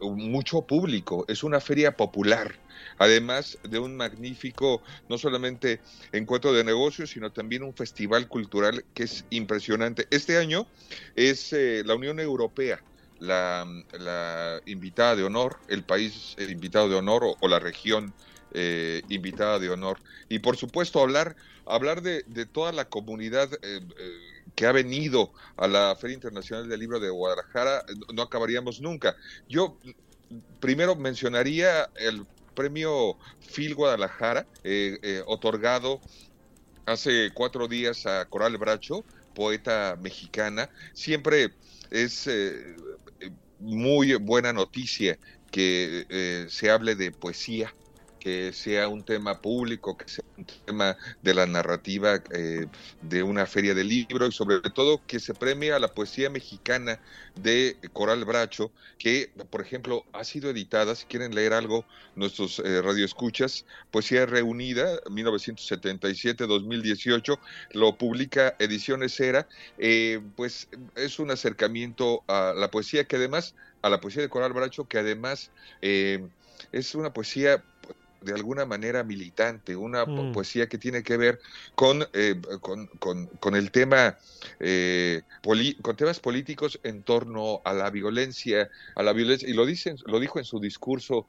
mucho 0.00 0.62
público. 0.62 1.24
Es 1.28 1.44
una 1.44 1.60
feria 1.60 1.96
popular 1.96 2.60
además 2.98 3.56
de 3.62 3.78
un 3.78 3.96
magnífico, 3.96 4.82
no 5.08 5.16
solamente 5.16 5.80
encuentro 6.10 6.52
de 6.52 6.64
negocios, 6.64 7.10
sino 7.10 7.30
también 7.30 7.62
un 7.62 7.74
festival 7.74 8.26
cultural 8.26 8.84
que 8.94 9.04
es 9.04 9.24
impresionante. 9.30 10.08
Este 10.10 10.38
año 10.38 10.66
es 11.14 11.52
la 11.52 11.94
Unión 11.94 12.18
Europea 12.18 12.82
la, 13.18 14.60
invitada 14.66 15.16
de 15.16 15.24
honor, 15.24 15.58
el 15.68 15.82
país 15.82 16.36
invitado 16.38 16.88
de 16.88 16.96
honor 16.96 17.22
o, 17.40 17.48
la 17.48 17.58
región 17.58 18.12
eh, 18.52 19.02
invitada 19.08 19.58
de 19.58 19.70
honor. 19.70 19.98
Y 20.28 20.40
por 20.40 20.56
supuesto 20.56 21.00
hablar, 21.00 21.36
hablar 21.66 22.02
de, 22.02 22.22
toda 22.46 22.72
la 22.72 22.86
comunidad 22.86 23.52
eh, 23.62 23.80
eh, 23.98 24.42
que 24.54 24.66
ha 24.66 24.72
venido 24.72 25.32
a 25.56 25.66
la 25.66 25.96
Feria 25.96 26.14
Internacional 26.14 26.68
del 26.68 26.80
Libro 26.80 27.00
de 27.00 27.10
Guadalajara, 27.10 27.84
no 28.12 28.22
acabaríamos 28.22 28.80
nunca. 28.80 29.16
Yo 29.48 29.76
primero 30.60 30.94
mencionaría 30.96 31.90
el 31.96 32.26
premio 32.54 33.16
Phil 33.52 33.74
Guadalajara, 33.74 34.46
otorgado 35.26 36.00
hace 36.86 37.32
cuatro 37.34 37.66
días 37.66 38.06
a 38.06 38.26
Coral 38.26 38.56
Bracho, 38.56 39.04
poeta 39.34 39.98
mexicana. 40.00 40.70
Siempre 40.92 41.52
es 41.90 42.28
muy 43.58 44.14
buena 44.16 44.52
noticia 44.52 45.16
que 45.50 46.04
eh, 46.08 46.46
se 46.50 46.70
hable 46.70 46.96
de 46.96 47.12
poesía, 47.12 47.72
que 48.24 48.52
sea 48.54 48.88
un 48.88 49.04
tema 49.04 49.42
público, 49.42 49.98
que 49.98 50.08
sea 50.08 50.24
un 50.38 50.46
tema 50.64 50.96
de 51.20 51.34
la 51.34 51.44
narrativa 51.44 52.22
eh, 52.32 52.64
de 53.02 53.22
una 53.22 53.44
feria 53.44 53.74
de 53.74 53.84
libro 53.84 54.26
y 54.26 54.32
sobre 54.32 54.62
todo 54.62 55.02
que 55.06 55.20
se 55.20 55.34
premie 55.34 55.74
a 55.74 55.78
la 55.78 55.88
poesía 55.88 56.30
mexicana 56.30 56.98
de 57.34 57.76
Coral 57.92 58.24
Bracho, 58.24 58.72
que 58.98 59.30
por 59.50 59.60
ejemplo 59.60 60.06
ha 60.14 60.24
sido 60.24 60.48
editada, 60.48 60.94
si 60.94 61.04
quieren 61.04 61.34
leer 61.34 61.52
algo, 61.52 61.84
nuestros 62.16 62.60
eh, 62.60 62.80
radioescuchas, 62.80 63.66
Poesía 63.90 64.24
Reunida, 64.24 65.02
1977-2018, 65.02 67.38
lo 67.72 67.98
publica 67.98 68.56
Ediciones 68.58 69.20
Era, 69.20 69.46
eh, 69.76 70.22
pues 70.34 70.68
es 70.96 71.18
un 71.18 71.30
acercamiento 71.30 72.24
a 72.26 72.54
la 72.56 72.70
poesía 72.70 73.04
que 73.04 73.16
además, 73.16 73.54
a 73.82 73.90
la 73.90 74.00
poesía 74.00 74.22
de 74.22 74.30
Coral 74.30 74.54
Bracho, 74.54 74.88
que 74.88 74.96
además 74.96 75.50
es 76.72 76.94
una 76.94 77.12
poesía 77.12 77.62
de 78.24 78.32
alguna 78.32 78.64
manera 78.64 79.04
militante, 79.04 79.76
una 79.76 80.04
mm. 80.04 80.32
poesía 80.32 80.68
que 80.68 80.78
tiene 80.78 81.02
que 81.02 81.16
ver 81.16 81.40
con, 81.74 82.06
eh, 82.12 82.40
con, 82.60 83.54
el 83.54 83.70
tema, 83.70 84.16
eh, 84.60 85.22
con 85.82 85.96
temas 85.96 86.20
políticos 86.20 86.80
en 86.82 87.02
torno 87.02 87.60
a 87.64 87.72
la 87.72 87.90
violencia, 87.90 88.70
a 88.94 89.02
la 89.02 89.12
violencia, 89.12 89.48
y 89.48 89.52
lo, 89.52 89.66
dicen, 89.66 89.96
lo 90.06 90.20
dijo 90.20 90.38
en 90.38 90.44
su 90.44 90.60
discurso 90.60 91.26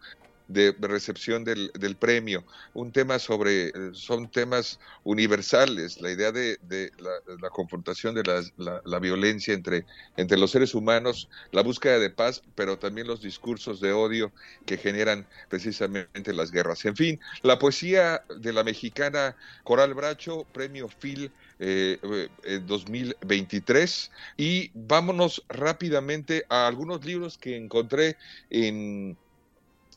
de 0.47 0.75
recepción 0.79 1.43
del, 1.43 1.71
del, 1.73 1.95
premio, 1.95 2.43
un 2.73 2.91
tema 2.91 3.19
sobre, 3.19 3.71
son 3.93 4.29
temas 4.29 4.79
universales, 5.03 6.01
la 6.01 6.11
idea 6.11 6.31
de, 6.31 6.57
de 6.63 6.91
la, 7.41 7.49
confrontación 7.49 8.13
de 8.15 8.23
la, 8.23 8.81
la, 8.83 8.99
violencia 8.99 9.53
entre, 9.53 9.85
entre 10.17 10.37
los 10.37 10.51
seres 10.51 10.75
humanos, 10.75 11.29
la 11.51 11.61
búsqueda 11.61 11.99
de 11.99 12.09
paz, 12.09 12.43
pero 12.55 12.77
también 12.77 13.07
los 13.07 13.21
discursos 13.21 13.79
de 13.79 13.93
odio 13.93 14.31
que 14.65 14.77
generan 14.77 15.27
precisamente 15.49 16.33
las 16.33 16.51
guerras. 16.51 16.85
En 16.85 16.95
fin, 16.95 17.19
la 17.41 17.57
poesía 17.57 18.23
de 18.37 18.53
la 18.53 18.63
mexicana 18.63 19.35
Coral 19.63 19.93
Bracho, 19.93 20.45
premio 20.53 20.87
Phil 20.87 21.31
eh, 21.59 21.97
2023, 22.67 24.11
y 24.37 24.71
vámonos 24.73 25.43
rápidamente 25.49 26.45
a 26.49 26.67
algunos 26.67 27.03
libros 27.05 27.37
que 27.37 27.55
encontré 27.55 28.17
en 28.49 29.17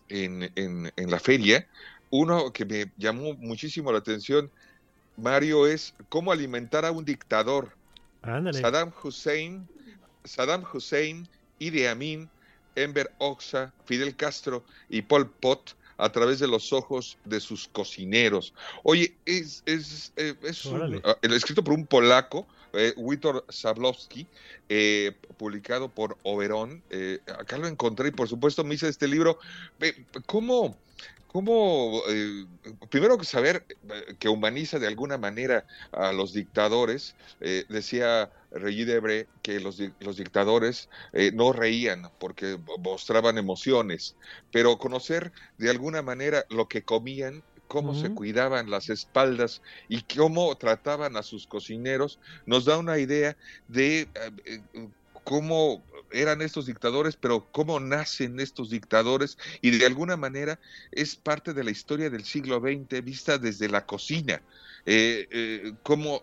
en, 0.08 0.50
en, 0.54 1.10
la 1.10 1.18
feria. 1.18 1.66
Uno 2.10 2.52
que 2.52 2.64
me 2.64 2.90
llamó 2.96 3.34
muchísimo 3.34 3.92
la 3.92 3.98
atención, 3.98 4.50
Mario, 5.16 5.66
es 5.66 5.94
cómo 6.08 6.32
alimentar 6.32 6.84
a 6.84 6.92
un 6.92 7.04
dictador. 7.04 7.72
Saddam 8.22 8.92
Hussein, 9.02 9.68
Saddam 10.24 10.64
Hussein, 10.72 11.28
Idi 11.58 11.86
Amin, 11.86 12.28
Enver 12.74 13.10
Oxa, 13.18 13.72
Fidel 13.84 14.16
Castro 14.16 14.64
y 14.88 15.02
Pol 15.02 15.28
Pot 15.28 15.76
a 15.98 16.10
través 16.10 16.38
de 16.38 16.46
los 16.46 16.72
ojos 16.72 17.18
de 17.24 17.40
sus 17.40 17.68
cocineros. 17.68 18.54
Oye, 18.84 19.14
es, 19.26 19.62
es, 19.66 20.12
eh, 20.16 20.34
es 20.42 20.66
ah, 21.04 21.16
escrito 21.22 21.62
por 21.62 21.74
un 21.74 21.86
polaco, 21.86 22.46
eh, 22.72 22.92
Witor 22.96 23.44
eh, 24.68 25.12
publicado 25.36 25.88
por 25.88 26.16
Oberón. 26.22 26.82
Eh, 26.90 27.18
acá 27.38 27.58
lo 27.58 27.66
encontré 27.66 28.08
y 28.08 28.12
por 28.12 28.28
supuesto 28.28 28.64
me 28.64 28.74
hice 28.74 28.88
este 28.88 29.08
libro. 29.08 29.38
¿Cómo? 30.26 30.76
¿Cómo, 31.28 32.02
eh, 32.08 32.46
primero 32.88 33.22
saber 33.22 33.64
que 34.18 34.30
humaniza 34.30 34.78
de 34.78 34.86
alguna 34.86 35.18
manera 35.18 35.66
a 35.92 36.12
los 36.12 36.32
dictadores? 36.32 37.14
decía 37.68 38.32
Regis 38.50 38.86
Debre 38.86 39.28
que 39.42 39.60
los, 39.60 39.78
los 40.00 40.16
dictadores 40.16 40.88
no 41.34 41.52
reían 41.52 42.10
porque 42.18 42.58
mostraban 42.78 43.36
emociones, 43.36 44.16
pero 44.50 44.78
conocer 44.78 45.30
de 45.58 45.68
alguna 45.68 46.00
manera 46.00 46.46
lo 46.48 46.66
que 46.66 46.82
comían 46.82 47.42
cómo 47.68 47.94
se 47.94 48.10
cuidaban 48.10 48.70
las 48.70 48.88
espaldas 48.88 49.62
y 49.88 50.02
cómo 50.02 50.56
trataban 50.56 51.16
a 51.16 51.22
sus 51.22 51.46
cocineros, 51.46 52.18
nos 52.46 52.64
da 52.64 52.78
una 52.78 52.98
idea 52.98 53.36
de 53.68 54.00
eh, 54.00 54.10
eh, 54.74 54.90
cómo 55.28 55.84
eran 56.10 56.40
estos 56.40 56.64
dictadores, 56.64 57.14
pero 57.14 57.46
cómo 57.52 57.78
nacen 57.80 58.40
estos 58.40 58.70
dictadores 58.70 59.36
y 59.60 59.72
de 59.72 59.84
alguna 59.84 60.16
manera 60.16 60.58
es 60.90 61.16
parte 61.16 61.52
de 61.52 61.64
la 61.64 61.70
historia 61.70 62.08
del 62.08 62.24
siglo 62.24 62.60
XX 62.60 63.04
vista 63.04 63.36
desde 63.36 63.68
la 63.68 63.84
cocina. 63.84 64.40
Eh, 64.86 65.28
eh, 65.30 65.72
cómo, 65.82 66.22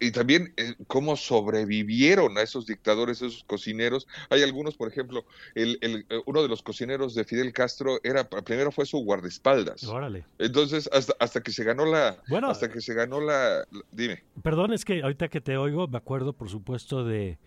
y 0.00 0.10
también 0.10 0.52
eh, 0.56 0.74
cómo 0.88 1.16
sobrevivieron 1.16 2.36
a 2.36 2.42
esos 2.42 2.66
dictadores, 2.66 3.22
esos 3.22 3.44
cocineros. 3.44 4.08
Hay 4.30 4.42
algunos, 4.42 4.76
por 4.76 4.88
ejemplo, 4.88 5.24
el, 5.54 5.78
el, 5.80 6.04
uno 6.26 6.42
de 6.42 6.48
los 6.48 6.64
cocineros 6.64 7.14
de 7.14 7.22
Fidel 7.22 7.52
Castro 7.52 8.00
era 8.02 8.28
primero 8.28 8.72
fue 8.72 8.84
su 8.84 8.98
guardaespaldas. 8.98 9.84
Órale. 9.84 10.24
Entonces, 10.40 10.90
hasta, 10.92 11.14
hasta 11.20 11.40
que 11.40 11.52
se 11.52 11.62
ganó 11.62 11.84
la, 11.84 12.20
bueno, 12.26 12.50
hasta 12.50 12.68
que 12.68 12.80
se 12.80 12.94
ganó 12.94 13.20
la, 13.20 13.64
dime. 13.92 14.24
Perdón, 14.42 14.72
es 14.72 14.84
que 14.84 15.00
ahorita 15.00 15.28
que 15.28 15.40
te 15.40 15.56
oigo, 15.56 15.86
me 15.86 15.98
acuerdo, 15.98 16.32
por 16.32 16.48
supuesto, 16.50 17.04
de 17.04 17.38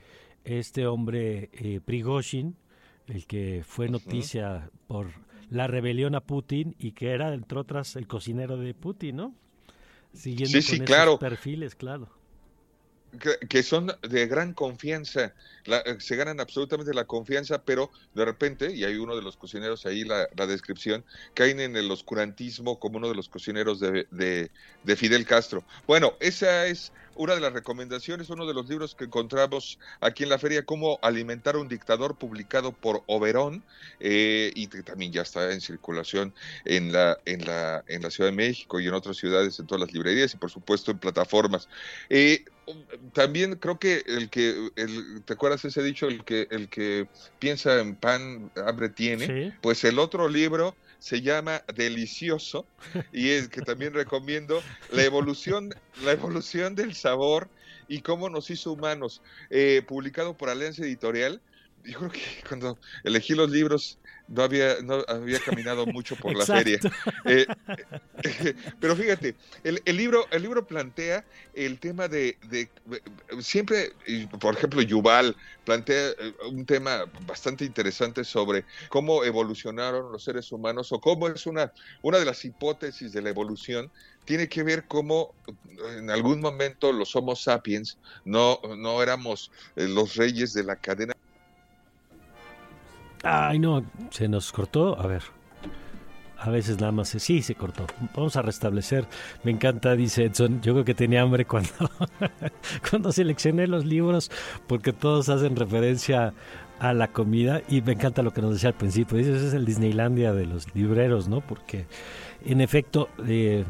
este 0.48 0.88
hombre 0.88 1.50
eh, 1.54 1.82
Prigozhin, 1.84 2.56
el 3.08 3.26
que 3.26 3.64
fue 3.68 3.90
noticia 3.90 4.70
por 4.88 5.08
la 5.50 5.68
rebelión 5.68 6.16
a 6.16 6.22
Putin 6.22 6.76
y 6.80 6.94
que 6.94 7.12
era, 7.12 7.34
entre 7.34 7.60
otras, 7.60 7.96
el 7.96 8.08
cocinero 8.08 8.58
de 8.58 8.74
Putin, 8.74 9.18
¿no? 9.18 9.36
Siguiendo 10.14 10.62
sí, 10.62 10.80
con 10.80 10.90
esos 10.90 11.20
perfiles, 11.20 11.76
claro. 11.76 12.10
Que, 13.50 13.64
son 13.64 13.92
de 14.08 14.28
gran 14.28 14.54
confianza, 14.54 15.34
eh, 15.66 15.96
se 16.00 16.16
ganan 16.18 16.40
absolutamente 16.40 16.94
la 16.94 17.06
confianza, 17.06 17.64
pero 17.64 17.90
de 18.14 18.26
repente, 18.26 18.74
y 18.76 18.84
hay 18.84 18.98
uno 18.98 19.16
de 19.16 19.22
los 19.22 19.38
cocineros 19.38 19.86
ahí, 19.86 20.04
la, 20.04 20.28
descripción, 20.46 21.04
caen 21.34 21.60
en 21.60 21.76
el 21.78 21.90
oscurantismo 21.90 22.80
como 22.80 22.98
uno 22.98 23.08
de 23.08 23.16
los 23.16 23.30
cocineros 23.30 23.80
de, 23.80 24.06
de 24.12 24.96
Fidel 24.96 25.26
Castro. 25.26 25.64
Bueno, 25.88 26.14
esa 26.20 26.68
es 26.68 26.92
una 27.18 27.36
de 27.36 27.42
las 27.42 27.54
recomendaciones, 27.54 28.30
uno 28.30 28.46
de 28.46 28.54
los 28.54 28.70
libros 28.70 28.96
que 28.96 29.06
encontramos 29.06 29.80
aquí 30.02 30.24
en 30.24 30.30
la 30.30 30.40
feria, 30.40 30.66
Cómo 30.66 31.00
alimentar 31.02 31.56
a 31.56 31.60
un 31.60 31.68
dictador, 31.68 32.16
publicado 32.16 32.72
por 32.72 33.04
Oberón, 33.08 33.64
eh, 34.00 34.52
y 34.56 34.68
que 34.68 34.84
también 34.84 35.12
ya 35.12 35.22
está 35.22 35.52
en 35.52 35.62
circulación 35.62 36.34
en 36.66 36.92
la, 36.92 37.18
en, 37.26 37.46
la, 37.46 37.84
en 37.88 38.02
la 38.02 38.12
Ciudad 38.12 38.30
de 38.30 38.36
México 38.36 38.80
y 38.80 38.88
en 38.88 38.94
otras 38.94 39.18
ciudades, 39.18 39.60
en 39.60 39.68
todas 39.68 39.82
las 39.82 39.94
librerías 39.94 40.34
y 40.34 40.38
por 40.38 40.52
supuesto 40.52 40.92
en 40.92 41.00
plataformas. 41.00 41.70
Eh, 42.10 42.46
también 43.14 43.56
creo 43.56 43.80
que 43.80 44.04
el 44.08 44.30
que, 44.30 44.70
el, 44.76 45.24
¿te 45.24 45.34
acuerdas 45.34 45.64
ese 45.66 45.82
dicho? 45.82 46.08
El 46.08 46.24
que, 46.24 46.48
el 46.52 46.70
que 46.70 47.08
piensa 47.40 47.80
en 47.80 47.96
pan, 47.96 48.52
hambre 48.66 48.90
tiene. 48.90 49.58
Pues 49.62 49.84
el 49.84 50.00
otro 50.00 50.28
libro 50.28 50.76
se 51.00 51.22
llama 51.22 51.64
Delicioso 51.76 52.68
y 53.12 53.30
es 53.30 53.50
que 53.50 53.62
también 53.62 53.94
recomiendo 53.94 54.62
la 54.92 55.04
evolución, 55.04 55.70
la 56.04 56.12
evolución 56.12 56.76
del 56.76 56.96
sabor 56.96 57.50
y 57.88 58.02
cómo 58.02 58.30
nos 58.30 58.50
hizo 58.50 58.74
humanos, 58.74 59.22
eh, 59.50 59.82
publicado 59.88 60.36
por 60.36 60.50
Alianza 60.50 60.84
Editorial. 60.84 61.42
yo 61.84 62.00
creo 62.00 62.12
que 62.12 62.44
cuando 62.48 62.78
elegí 63.04 63.34
los 63.34 63.50
libros 63.50 64.00
no 64.28 64.44
había, 64.44 64.82
no 64.82 65.04
había 65.08 65.40
caminado 65.40 65.86
mucho 65.86 66.16
por 66.16 66.36
la 66.36 66.46
feria. 66.46 66.80
Eh, 67.26 67.46
eh, 68.24 68.54
pero 68.80 68.96
fíjate, 68.96 69.36
el, 69.64 69.82
el, 69.86 69.98
libro, 69.98 70.26
el 70.32 70.42
libro 70.42 70.66
plantea 70.66 71.26
el 71.54 71.80
tema 71.80 72.08
de, 72.08 72.38
de, 72.50 72.70
siempre, 73.42 73.94
por 74.40 74.56
ejemplo, 74.56 74.82
Yuval 74.82 75.36
plantea 75.66 76.10
eh, 76.10 76.34
un 76.50 76.66
tema 76.66 77.06
bastante 77.26 77.66
interesante 77.66 78.24
sobre 78.24 78.66
cómo 78.90 79.24
evolucionaron 79.24 80.12
los 80.12 80.24
seres 80.24 80.52
humanos 80.52 80.92
o 80.92 81.00
cómo 81.00 81.28
es 81.28 81.46
una, 81.46 81.72
una 82.02 82.20
de 82.20 82.26
las 82.26 82.44
hipótesis 82.46 83.12
de 83.12 83.22
la 83.22 83.30
evolución 83.30 83.92
tiene 84.26 84.50
que 84.50 84.62
ver 84.62 84.86
cómo 84.88 85.34
en 85.98 86.10
algún 86.10 86.42
momento 86.42 86.92
los 86.92 87.16
Homo 87.16 87.34
sapiens 87.34 87.98
no, 88.26 88.60
no 88.78 89.02
éramos 89.02 89.52
los 89.76 90.18
reyes 90.18 90.54
de 90.54 90.66
la 90.66 90.76
cadena 90.76 91.17
Ay, 93.24 93.60
no, 93.60 93.84
se 94.12 94.28
nos 94.28 94.52
cortó. 94.52 95.00
A 95.00 95.08
ver. 95.08 95.24
A 96.40 96.52
veces 96.52 96.80
nada 96.80 96.92
más, 96.92 97.10
sí, 97.10 97.42
se 97.42 97.56
cortó. 97.56 97.88
Vamos 98.16 98.36
a 98.36 98.44
restablecer. 98.44 99.08
Me 99.44 99.52
encanta, 99.52 99.96
dice 99.96 100.26
Edson. 100.26 100.62
Yo 100.62 100.74
creo 100.74 100.86
que 100.86 100.94
tenía 100.94 101.24
hambre 101.24 101.46
cuando, 101.46 101.70
cuando 102.90 103.12
seleccioné 103.12 103.66
los 103.66 103.86
libros, 103.86 104.30
porque 104.68 104.94
todos 104.94 105.30
hacen 105.30 105.56
referencia 105.56 106.34
a 106.80 106.94
la 106.94 107.08
comida. 107.08 107.62
Y 107.68 107.82
me 107.82 107.94
encanta 107.94 108.22
lo 108.22 108.34
que 108.34 108.42
nos 108.42 108.54
decía 108.54 108.70
al 108.70 108.76
principio. 108.76 109.18
Dice, 109.18 109.36
ese 109.36 109.48
es 109.48 109.54
el 109.54 109.66
Disneylandia 109.66 110.32
de 110.32 110.46
los 110.46 110.76
libreros, 110.76 111.28
¿no? 111.28 111.42
Porque, 111.42 111.88
en 112.46 112.62
efecto, 112.62 113.10
eh, 113.28 113.66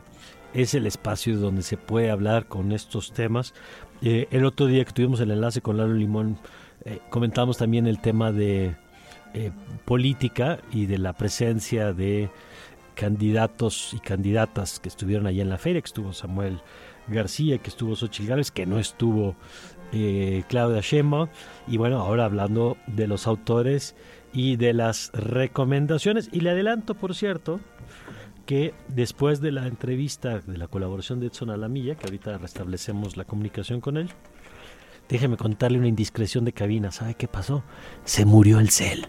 es 0.53 0.73
el 0.73 0.87
espacio 0.87 1.37
donde 1.37 1.61
se 1.61 1.77
puede 1.77 2.11
hablar 2.11 2.47
con 2.47 2.73
estos 2.73 3.13
temas. 3.13 3.53
Eh, 4.01 4.27
el 4.31 4.45
otro 4.45 4.65
día 4.65 4.83
que 4.83 4.91
tuvimos 4.91 5.19
el 5.21 5.31
enlace 5.31 5.61
con 5.61 5.77
Lalo 5.77 5.93
Limón, 5.93 6.37
eh, 6.83 6.99
comentamos 7.09 7.57
también 7.57 7.87
el 7.87 7.99
tema 7.99 8.31
de 8.31 8.75
eh, 9.33 9.51
política 9.85 10.59
y 10.71 10.85
de 10.85 10.97
la 10.97 11.13
presencia 11.13 11.93
de 11.93 12.29
candidatos 12.95 13.93
y 13.93 13.99
candidatas 13.99 14.79
que 14.79 14.89
estuvieron 14.89 15.27
allá 15.27 15.43
en 15.43 15.49
la 15.49 15.57
feria, 15.57 15.81
que 15.81 15.87
estuvo 15.87 16.13
Samuel 16.13 16.61
García, 17.07 17.59
que 17.59 17.69
estuvo 17.69 17.95
Xochitl 17.95 18.29
Gálvez, 18.29 18.51
que 18.51 18.65
no 18.65 18.79
estuvo 18.79 19.35
eh, 19.93 20.43
Claudia 20.49 20.81
Sheinbaum, 20.81 21.29
y 21.67 21.77
bueno, 21.77 21.99
ahora 21.99 22.25
hablando 22.25 22.75
de 22.87 23.07
los 23.07 23.27
autores 23.27 23.95
y 24.33 24.55
de 24.55 24.73
las 24.73 25.11
recomendaciones, 25.13 26.29
y 26.31 26.41
le 26.41 26.49
adelanto, 26.49 26.95
por 26.95 27.15
cierto, 27.15 27.59
que 28.45 28.73
después 28.87 29.41
de 29.41 29.51
la 29.51 29.67
entrevista 29.67 30.39
de 30.39 30.57
la 30.57 30.67
colaboración 30.67 31.19
de 31.19 31.27
Edson 31.27 31.49
Alamilla, 31.49 31.95
que 31.95 32.05
ahorita 32.05 32.37
restablecemos 32.37 33.15
la 33.15 33.25
comunicación 33.25 33.79
con 33.79 33.97
él, 33.97 34.09
déjeme 35.09 35.37
contarle 35.37 35.77
una 35.77 35.87
indiscreción 35.87 36.45
de 36.45 36.53
cabina. 36.53 36.91
¿Sabe 36.91 37.15
qué 37.15 37.27
pasó? 37.27 37.63
Se 38.03 38.25
murió 38.25 38.59
el 38.59 38.69
cel. 38.69 39.07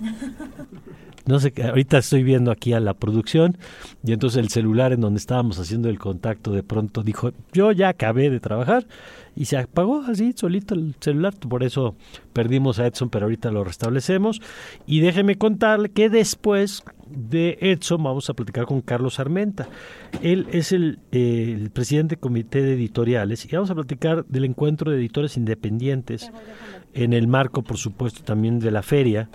No 1.26 1.40
sé, 1.40 1.54
ahorita 1.62 1.96
estoy 1.96 2.22
viendo 2.22 2.50
aquí 2.50 2.74
a 2.74 2.80
la 2.80 2.92
producción 2.92 3.56
y 4.04 4.12
entonces 4.12 4.42
el 4.42 4.50
celular 4.50 4.92
en 4.92 5.00
donde 5.00 5.16
estábamos 5.16 5.58
haciendo 5.58 5.88
el 5.88 5.98
contacto 5.98 6.52
de 6.52 6.62
pronto 6.62 7.02
dijo, 7.02 7.32
yo 7.50 7.72
ya 7.72 7.88
acabé 7.88 8.28
de 8.28 8.40
trabajar 8.40 8.86
y 9.34 9.46
se 9.46 9.56
apagó 9.56 10.02
así 10.02 10.34
solito 10.36 10.74
el 10.74 10.94
celular. 11.00 11.34
Por 11.34 11.64
eso 11.64 11.96
perdimos 12.34 12.78
a 12.78 12.86
Edson, 12.86 13.08
pero 13.08 13.24
ahorita 13.24 13.50
lo 13.50 13.64
restablecemos. 13.64 14.40
Y 14.86 15.00
déjeme 15.00 15.36
contarle 15.36 15.88
que 15.88 16.10
después 16.10 16.84
de 17.08 17.58
Edson 17.60 18.02
vamos 18.02 18.28
a 18.30 18.34
platicar 18.34 18.66
con 18.66 18.80
Carlos 18.80 19.18
Armenta. 19.18 19.68
Él 20.22 20.46
es 20.52 20.72
el, 20.72 20.98
eh, 21.10 21.56
el 21.58 21.70
presidente 21.70 22.16
del 22.16 22.20
comité 22.20 22.62
de 22.62 22.74
editoriales 22.74 23.44
y 23.44 23.48
vamos 23.54 23.70
a 23.70 23.74
platicar 23.74 24.24
del 24.26 24.44
encuentro 24.44 24.90
de 24.90 24.98
editores 24.98 25.36
independientes 25.36 26.30
en 26.94 27.12
el 27.12 27.26
marco, 27.26 27.62
por 27.62 27.76
supuesto, 27.76 28.22
también 28.22 28.60
de 28.60 28.70
la 28.70 28.82
feria, 28.82 29.28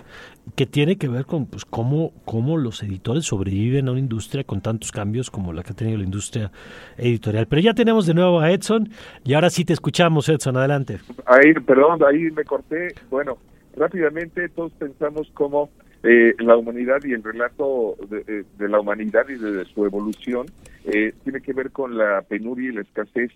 que 0.56 0.66
tiene 0.66 0.96
que 0.96 1.08
ver 1.08 1.26
con 1.26 1.46
pues, 1.46 1.64
cómo, 1.64 2.12
cómo 2.24 2.56
los 2.56 2.82
editores 2.82 3.24
sobreviven 3.24 3.88
a 3.88 3.92
una 3.92 4.00
industria 4.00 4.44
con 4.44 4.60
tantos 4.60 4.90
cambios 4.90 5.30
como 5.30 5.52
la 5.52 5.62
que 5.62 5.72
ha 5.72 5.76
tenido 5.76 5.98
la 5.98 6.04
industria 6.04 6.50
editorial. 6.96 7.46
Pero 7.46 7.62
ya 7.62 7.74
tenemos 7.74 8.06
de 8.06 8.14
nuevo 8.14 8.40
a 8.40 8.50
Edson 8.50 8.88
y 9.24 9.34
ahora 9.34 9.50
sí 9.50 9.64
te 9.64 9.72
escuchamos, 9.72 10.28
Edson, 10.28 10.56
adelante. 10.56 10.98
Ahí, 11.26 11.52
perdón, 11.54 12.00
ahí 12.02 12.30
me 12.30 12.44
corté. 12.44 12.94
Bueno, 13.10 13.38
rápidamente 13.76 14.48
todos 14.48 14.72
pensamos 14.72 15.30
cómo 15.34 15.70
eh, 16.02 16.34
la 16.38 16.56
humanidad 16.56 16.98
y 17.04 17.12
el 17.12 17.22
relato 17.22 17.96
de, 18.08 18.24
eh, 18.26 18.44
la 18.58 18.80
humanidad 18.80 19.28
y 19.28 19.34
de, 19.34 19.66
su 19.66 19.84
evolución 19.84 20.46
eh, 20.84 21.12
tiene 21.24 21.42
que 21.42 21.52
ver 21.52 21.70
con 21.70 21.98
la 21.98 22.22
penuria 22.22 22.70
y 22.70 22.72
la 22.72 22.80
escasez 22.80 23.30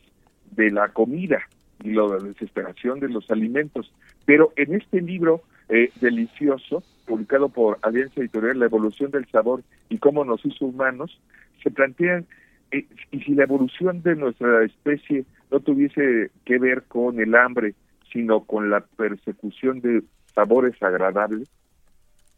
de 0.53 0.71
la 0.71 0.89
comida 0.89 1.43
y 1.83 1.93
la 1.93 2.19
desesperación 2.19 3.01
de 3.01 3.09
los 3.09 3.31
alimentos. 3.31 3.93
Pero 4.25 4.53
en 4.57 4.75
este 4.75 5.01
libro 5.01 5.43
eh, 5.69 5.91
delicioso, 6.01 6.83
publicado 7.07 7.49
por 7.49 7.79
Alianza 7.83 8.21
Editorial, 8.21 8.59
La 8.59 8.67
evolución 8.67 9.11
del 9.11 9.27
sabor 9.29 9.63
y 9.89 9.99
cómo 9.99 10.25
nos 10.25 10.45
hizo 10.45 10.67
humanos, 10.67 11.21
se 11.63 11.71
plantean, 11.71 12.27
eh, 12.71 12.87
y 13.11 13.21
si 13.21 13.35
la 13.35 13.45
evolución 13.45 14.03
de 14.03 14.15
nuestra 14.15 14.63
especie 14.65 15.25
no 15.51 15.61
tuviese 15.61 16.31
que 16.45 16.59
ver 16.59 16.83
con 16.83 17.19
el 17.19 17.35
hambre, 17.35 17.75
sino 18.13 18.45
con 18.45 18.69
la 18.69 18.81
persecución 18.81 19.81
de 19.81 20.03
sabores 20.35 20.81
agradables, 20.83 21.49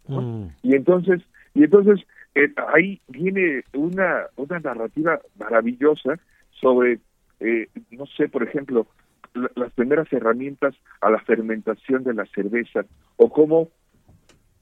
mm. 0.07 0.46
y 0.62 0.75
entonces, 0.77 1.22
y 1.55 1.64
entonces 1.64 2.07
eh, 2.37 2.53
ahí 2.72 3.01
viene 3.09 3.64
una, 3.75 4.27
una 4.37 4.61
narrativa 4.61 5.20
maravillosa 5.38 6.20
sobre, 6.53 7.01
no 7.90 8.07
sé, 8.07 8.29
por 8.29 8.42
ejemplo, 8.44 8.87
las 9.55 9.72
primeras 9.72 10.12
herramientas 10.12 10.75
a 11.01 11.11
la 11.11 11.20
fermentación 11.20 12.05
de 12.05 12.14
la 12.14 12.27
cerveza 12.27 12.85
o 13.16 13.31
cómo 13.31 13.68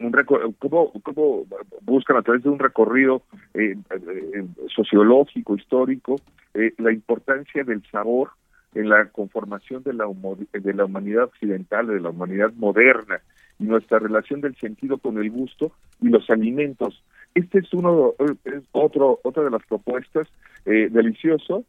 un 0.00 0.12
cómo, 0.58 0.92
cómo 1.02 1.44
buscan 1.82 2.16
a 2.16 2.22
través 2.22 2.42
de 2.42 2.50
un 2.50 2.58
recorrido 2.58 3.22
eh, 3.54 3.76
eh, 3.90 4.46
sociológico, 4.74 5.56
histórico, 5.56 6.16
eh, 6.54 6.72
la 6.78 6.92
importancia 6.92 7.64
del 7.64 7.82
sabor 7.90 8.30
en 8.74 8.88
la 8.88 9.06
conformación 9.10 9.82
de 9.84 9.92
la, 9.92 10.06
de 10.52 10.74
la 10.74 10.84
humanidad 10.84 11.24
occidental, 11.24 11.87
de 11.87 12.00
la 12.00 12.10
humanidad 12.10 12.52
moderna, 12.54 13.20
y 13.58 13.64
nuestra 13.64 14.00
relación 14.00 14.40
del 14.40 14.56
sentido 14.56 14.98
con 14.98 15.18
el 15.18 15.30
gusto 15.30 15.72
y 16.00 16.08
los 16.08 16.28
alimentos. 16.28 17.02
Este 17.35 17.59
es 17.59 17.73
uno, 17.75 18.14
es 18.44 18.62
otro, 18.73 19.20
otra 19.25 19.42
de 19.42 19.51
las 19.51 19.64
propuestas, 19.66 20.29
delicioso, 20.64 21.64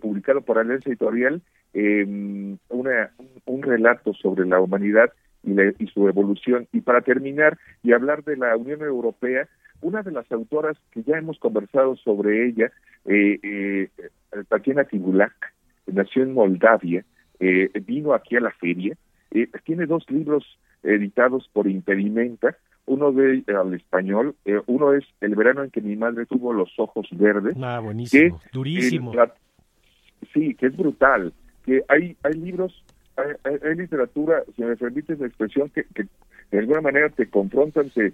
publicado 0.00 0.40
por 0.40 0.58
Alianza 0.58 0.88
Editorial, 0.88 1.42
eh, 1.74 2.56
una, 2.68 3.10
un 3.44 3.62
relato 3.62 4.12
sobre 4.14 4.46
la 4.46 4.60
humanidad 4.60 5.12
y, 5.42 5.52
y, 5.78 5.86
su 5.88 6.08
evolución. 6.08 6.66
Y 6.72 6.80
para 6.80 7.02
terminar 7.02 7.58
y 7.82 7.92
hablar 7.92 8.24
de 8.24 8.36
la 8.36 8.56
Unión 8.56 8.82
Europea, 8.82 9.48
una 9.80 10.02
de 10.02 10.12
las 10.12 10.30
autoras 10.32 10.76
que 10.90 11.02
ya 11.02 11.16
hemos 11.16 11.38
conversado 11.38 11.96
sobre 11.96 12.46
ella, 12.46 12.70
eh, 13.06 13.38
eh, 13.42 13.88
Tatiana 14.48 14.84
Tibulak, 14.84 15.52
nació 15.86 16.22
en 16.22 16.34
Moldavia, 16.34 17.04
eh, 17.38 17.70
vino 17.86 18.12
aquí 18.12 18.36
a 18.36 18.40
la 18.40 18.50
feria, 18.50 18.96
eh, 19.30 19.48
tiene 19.64 19.86
dos 19.86 20.04
libros 20.10 20.58
editados 20.82 21.48
por 21.52 21.68
Impedimenta, 21.68 22.56
uno 22.90 23.12
de 23.12 23.44
al 23.48 23.72
español, 23.74 24.34
eh, 24.44 24.60
uno 24.66 24.92
es 24.94 25.04
El 25.20 25.36
verano 25.36 25.62
en 25.62 25.70
que 25.70 25.80
mi 25.80 25.94
madre 25.96 26.26
tuvo 26.26 26.52
los 26.52 26.70
ojos 26.78 27.06
verdes. 27.12 27.56
Ah, 27.62 27.78
buenísimo, 27.78 28.40
durísimo. 28.52 29.12
sí, 30.34 30.54
que 30.56 30.66
es 30.66 30.76
brutal 30.76 31.32
que 31.64 31.84
hay, 31.88 32.16
hay 32.22 32.32
libros, 32.34 32.84
hay, 33.16 33.76
literatura, 33.76 34.42
si 34.56 34.62
me 34.62 34.76
permites 34.76 35.20
la 35.20 35.26
expresión, 35.26 35.70
que, 35.70 35.84
que 35.94 36.06
de 36.50 36.58
alguna 36.58 36.80
manera 36.80 37.08
te 37.10 37.28
confrontan, 37.28 37.90
te, 37.90 38.12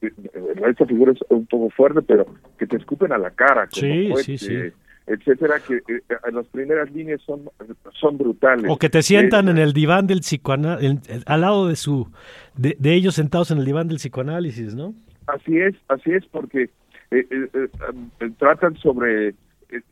esta 0.00 0.86
figura 0.86 1.12
es 1.12 1.18
un 1.28 1.46
poco 1.46 1.70
fuerte, 1.70 2.00
pero 2.02 2.26
que 2.58 2.66
te 2.66 2.76
escupen 2.76 3.12
a 3.12 3.18
la 3.18 3.30
cara, 3.30 3.68
como 3.68 4.16
sí, 4.16 4.38
sí, 4.38 4.72
etcétera, 5.06 5.60
que 5.60 5.76
eh, 5.76 6.02
las 6.32 6.46
primeras 6.46 6.90
líneas 6.92 7.20
son, 7.22 7.50
son 7.92 8.18
brutales. 8.18 8.70
O 8.70 8.78
que 8.78 8.88
te 8.88 9.02
sientan 9.02 9.48
en 9.48 9.58
el 9.58 9.72
diván 9.72 10.06
del 10.06 10.20
psicoanálisis, 10.20 11.24
al 11.26 11.40
lado 11.40 11.68
de 11.68 11.76
su, 11.76 12.08
de, 12.56 12.76
ellos 12.94 13.14
sentados 13.14 13.50
en 13.50 13.58
el 13.58 13.64
diván 13.64 13.88
del 13.88 13.98
psicoanálisis, 13.98 14.74
¿no? 14.74 14.94
Así 15.26 15.58
es, 15.58 15.74
así 15.88 16.12
es, 16.12 16.24
porque 16.26 16.70
eh, 17.10 17.26
eh, 17.30 18.30
tratan 18.38 18.76
sobre 18.76 19.34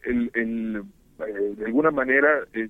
el, 0.05 0.31
el 0.35 0.83
eh, 1.27 1.55
de 1.57 1.67
alguna 1.67 1.91
manera 1.91 2.29
eh, 2.53 2.69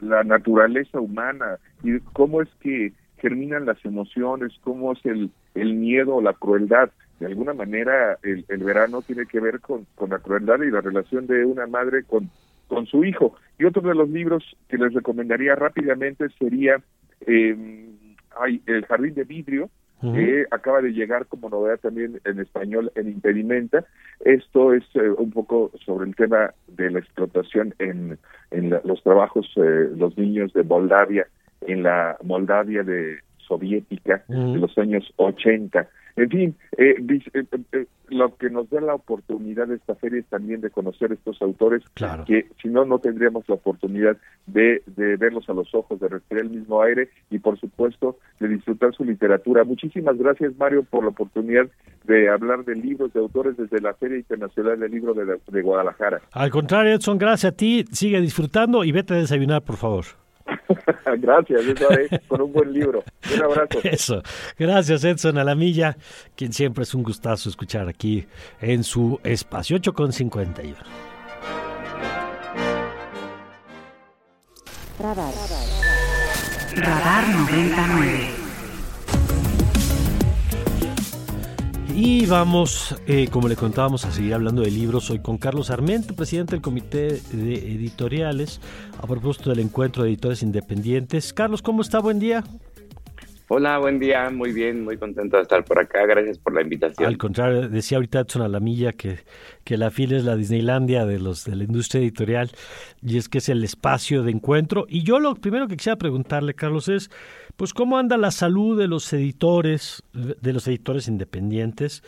la 0.00 0.24
naturaleza 0.24 1.00
humana 1.00 1.58
y 1.82 1.98
cómo 2.12 2.42
es 2.42 2.48
que 2.60 2.92
germinan 3.18 3.66
las 3.66 3.82
emociones, 3.84 4.52
cómo 4.62 4.92
es 4.92 5.04
el, 5.04 5.30
el 5.54 5.74
miedo 5.74 6.16
o 6.16 6.22
la 6.22 6.32
crueldad. 6.32 6.90
De 7.20 7.26
alguna 7.26 7.54
manera 7.54 8.18
el, 8.22 8.44
el 8.48 8.64
verano 8.64 9.02
tiene 9.02 9.26
que 9.26 9.40
ver 9.40 9.60
con, 9.60 9.86
con, 9.94 10.10
la 10.10 10.18
crueldad 10.18 10.60
y 10.62 10.70
la 10.70 10.80
relación 10.80 11.26
de 11.26 11.44
una 11.44 11.66
madre 11.66 12.02
con, 12.04 12.30
con 12.66 12.86
su 12.86 13.04
hijo. 13.04 13.36
Y 13.58 13.66
otro 13.66 13.82
de 13.82 13.94
los 13.94 14.08
libros 14.08 14.56
que 14.68 14.78
les 14.78 14.92
recomendaría 14.94 15.54
rápidamente 15.54 16.28
sería 16.38 16.80
eh, 17.26 17.86
hay 18.38 18.62
El 18.66 18.86
Jardín 18.86 19.14
de 19.14 19.24
Vidrio, 19.24 19.70
que 20.00 20.46
acaba 20.50 20.80
de 20.80 20.94
llegar 20.94 21.26
como 21.26 21.50
novedad 21.50 21.78
también 21.78 22.22
en 22.24 22.40
español 22.40 22.90
en 22.94 23.08
Impedimenta. 23.08 23.84
Esto 24.24 24.72
es 24.72 24.82
eh, 24.94 25.10
un 25.10 25.30
poco 25.30 25.70
sobre 25.84 26.08
el 26.08 26.16
tema 26.16 26.54
de 26.68 26.90
la 26.90 27.00
explotación 27.00 27.74
en, 27.78 28.18
en 28.50 28.70
los 28.84 29.02
trabajos, 29.02 29.46
eh, 29.56 29.90
los 29.94 30.16
niños 30.16 30.54
de 30.54 30.62
Moldavia, 30.62 31.26
en 31.60 31.82
la 31.82 32.16
Moldavia 32.22 32.82
de 32.82 33.18
soviética 33.36 34.24
de 34.28 34.58
los 34.58 34.78
años 34.78 35.12
80. 35.16 35.86
En 36.20 36.28
fin, 36.28 36.54
eh, 36.76 36.96
eh, 37.32 37.44
eh, 37.72 37.86
lo 38.10 38.36
que 38.36 38.50
nos 38.50 38.68
da 38.68 38.82
la 38.82 38.94
oportunidad 38.94 39.68
de 39.68 39.76
esta 39.76 39.94
feria 39.94 40.20
es 40.20 40.26
también 40.26 40.60
de 40.60 40.68
conocer 40.68 41.12
estos 41.12 41.40
autores 41.40 41.82
que 42.26 42.46
si 42.60 42.68
no, 42.68 42.84
no 42.84 42.98
tendríamos 42.98 43.48
la 43.48 43.54
oportunidad 43.54 44.18
de, 44.46 44.82
de 44.84 45.16
verlos 45.16 45.48
a 45.48 45.54
los 45.54 45.74
ojos, 45.74 45.98
de 45.98 46.08
respirar 46.08 46.44
el 46.44 46.50
mismo 46.50 46.82
aire 46.82 47.08
y 47.30 47.38
por 47.38 47.58
supuesto 47.58 48.18
de 48.38 48.48
disfrutar 48.48 48.94
su 48.94 49.02
literatura. 49.02 49.64
Muchísimas 49.64 50.18
gracias 50.18 50.54
Mario 50.58 50.82
por 50.82 51.04
la 51.04 51.08
oportunidad 51.08 51.70
de 52.04 52.28
hablar 52.28 52.66
de 52.66 52.74
libros, 52.74 53.14
de 53.14 53.20
autores 53.20 53.56
desde 53.56 53.80
la 53.80 53.94
Feria 53.94 54.18
Internacional 54.18 54.78
del 54.78 54.90
Libro 54.90 55.14
de, 55.14 55.40
de 55.46 55.62
Guadalajara. 55.62 56.20
Al 56.32 56.50
contrario, 56.50 56.92
Edson, 56.92 57.16
gracias 57.16 57.54
a 57.54 57.56
ti. 57.56 57.86
Sigue 57.92 58.20
disfrutando 58.20 58.84
y 58.84 58.92
vete 58.92 59.14
a 59.14 59.16
desayunar, 59.16 59.62
por 59.62 59.76
favor. 59.76 60.19
Gracias, 61.18 61.64
eso 61.64 61.86
con 62.28 62.40
un 62.42 62.52
buen 62.52 62.72
libro. 62.72 63.02
Un 63.34 63.42
abrazo. 63.42 63.78
Eso. 63.84 64.22
Gracias, 64.58 65.04
Edson 65.04 65.38
Alamilla, 65.38 65.96
quien 66.36 66.52
siempre 66.52 66.84
es 66.84 66.94
un 66.94 67.02
gustazo 67.02 67.48
escuchar 67.48 67.88
aquí 67.88 68.26
en 68.60 68.84
su 68.84 69.20
espacio 69.24 69.76
8 69.76 69.92
con 69.92 70.12
51. 70.12 70.76
Radar. 74.98 75.32
Radar 76.76 77.28
99. 77.28 78.49
Y 81.94 82.26
vamos, 82.26 83.00
eh, 83.06 83.28
como 83.30 83.48
le 83.48 83.56
contábamos, 83.56 84.04
a 84.04 84.12
seguir 84.12 84.34
hablando 84.34 84.62
de 84.62 84.70
libros 84.70 85.10
hoy 85.10 85.18
con 85.20 85.38
Carlos 85.38 85.70
Armento, 85.70 86.14
presidente 86.14 86.52
del 86.52 86.62
Comité 86.62 87.20
de 87.32 87.54
Editoriales, 87.54 88.60
a 88.98 89.06
propósito 89.06 89.50
del 89.50 89.60
encuentro 89.60 90.02
de 90.02 90.10
editores 90.10 90.42
independientes. 90.42 91.32
Carlos, 91.32 91.62
¿cómo 91.62 91.82
está? 91.82 91.98
Buen 91.98 92.18
día. 92.18 92.44
Hola, 93.48 93.78
buen 93.78 93.98
día, 93.98 94.30
muy 94.30 94.52
bien, 94.52 94.84
muy 94.84 94.96
contento 94.96 95.36
de 95.36 95.42
estar 95.42 95.64
por 95.64 95.80
acá, 95.80 96.06
gracias 96.06 96.38
por 96.38 96.54
la 96.54 96.62
invitación. 96.62 97.08
Al 97.08 97.18
contrario, 97.18 97.68
decía 97.68 97.98
ahorita 97.98 98.20
Edson 98.20 98.42
Alamilla 98.42 98.92
que, 98.92 99.18
que 99.64 99.76
la 99.76 99.90
FIL 99.90 100.12
es 100.12 100.24
la 100.24 100.36
Disneylandia 100.36 101.04
de 101.04 101.18
los 101.18 101.44
de 101.44 101.56
la 101.56 101.64
industria 101.64 102.00
editorial 102.00 102.50
y 103.02 103.18
es 103.18 103.28
que 103.28 103.38
es 103.38 103.48
el 103.48 103.64
espacio 103.64 104.22
de 104.22 104.30
encuentro. 104.30 104.86
Y 104.88 105.02
yo 105.02 105.18
lo 105.18 105.34
primero 105.34 105.66
que 105.66 105.76
quisiera 105.76 105.96
preguntarle, 105.96 106.54
Carlos, 106.54 106.88
es 106.88 107.10
pues 107.60 107.74
cómo 107.74 107.98
anda 107.98 108.16
la 108.16 108.30
salud 108.30 108.78
de 108.78 108.88
los 108.88 109.12
editores, 109.12 110.02
de 110.14 110.52
los 110.54 110.66
editores 110.66 111.08
independientes, 111.08 112.02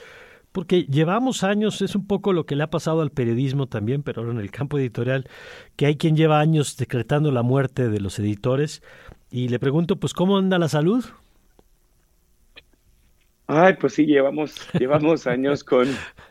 porque 0.50 0.84
llevamos 0.84 1.44
años, 1.44 1.82
es 1.82 1.94
un 1.94 2.06
poco 2.06 2.32
lo 2.32 2.46
que 2.46 2.56
le 2.56 2.62
ha 2.62 2.70
pasado 2.70 3.02
al 3.02 3.10
periodismo 3.10 3.66
también, 3.66 4.02
pero 4.02 4.22
ahora 4.22 4.32
en 4.32 4.40
el 4.40 4.50
campo 4.50 4.78
editorial, 4.78 5.28
que 5.76 5.84
hay 5.84 5.96
quien 5.96 6.16
lleva 6.16 6.40
años 6.40 6.78
decretando 6.78 7.30
la 7.32 7.42
muerte 7.42 7.90
de 7.90 8.00
los 8.00 8.18
editores. 8.18 8.82
Y 9.30 9.50
le 9.50 9.58
pregunto, 9.58 9.96
pues, 9.96 10.14
¿cómo 10.14 10.38
anda 10.38 10.58
la 10.58 10.70
salud? 10.70 11.04
Ay, 13.46 13.74
pues 13.78 13.92
sí, 13.92 14.06
llevamos, 14.06 14.56
llevamos 14.80 15.26
años 15.26 15.64
con, 15.64 15.86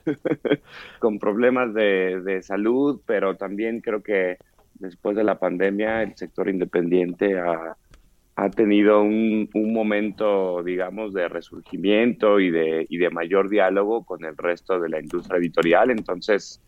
con 1.00 1.20
problemas 1.20 1.76
de, 1.76 2.22
de, 2.22 2.42
salud, 2.42 3.00
pero 3.06 3.36
también 3.36 3.82
creo 3.82 4.02
que 4.02 4.40
después 4.80 5.16
de 5.16 5.24
la 5.24 5.38
pandemia 5.38 6.02
el 6.02 6.16
sector 6.16 6.50
independiente 6.50 7.38
ha, 7.38 7.78
ha 8.42 8.50
tenido 8.50 9.04
un, 9.04 9.48
un, 9.54 9.72
momento, 9.72 10.64
digamos, 10.64 11.14
de 11.14 11.28
resurgimiento 11.28 12.40
y 12.40 12.50
de, 12.50 12.88
y 12.90 12.98
de 12.98 13.12
mayor 13.12 13.50
diálogo 13.50 14.04
con 14.04 14.26
el 14.26 14.36
resto 14.36 14.80
de 14.80 14.90
la 14.90 15.00
industria 15.00 15.38
editorial. 15.38 15.92
Entonces, 15.92 16.60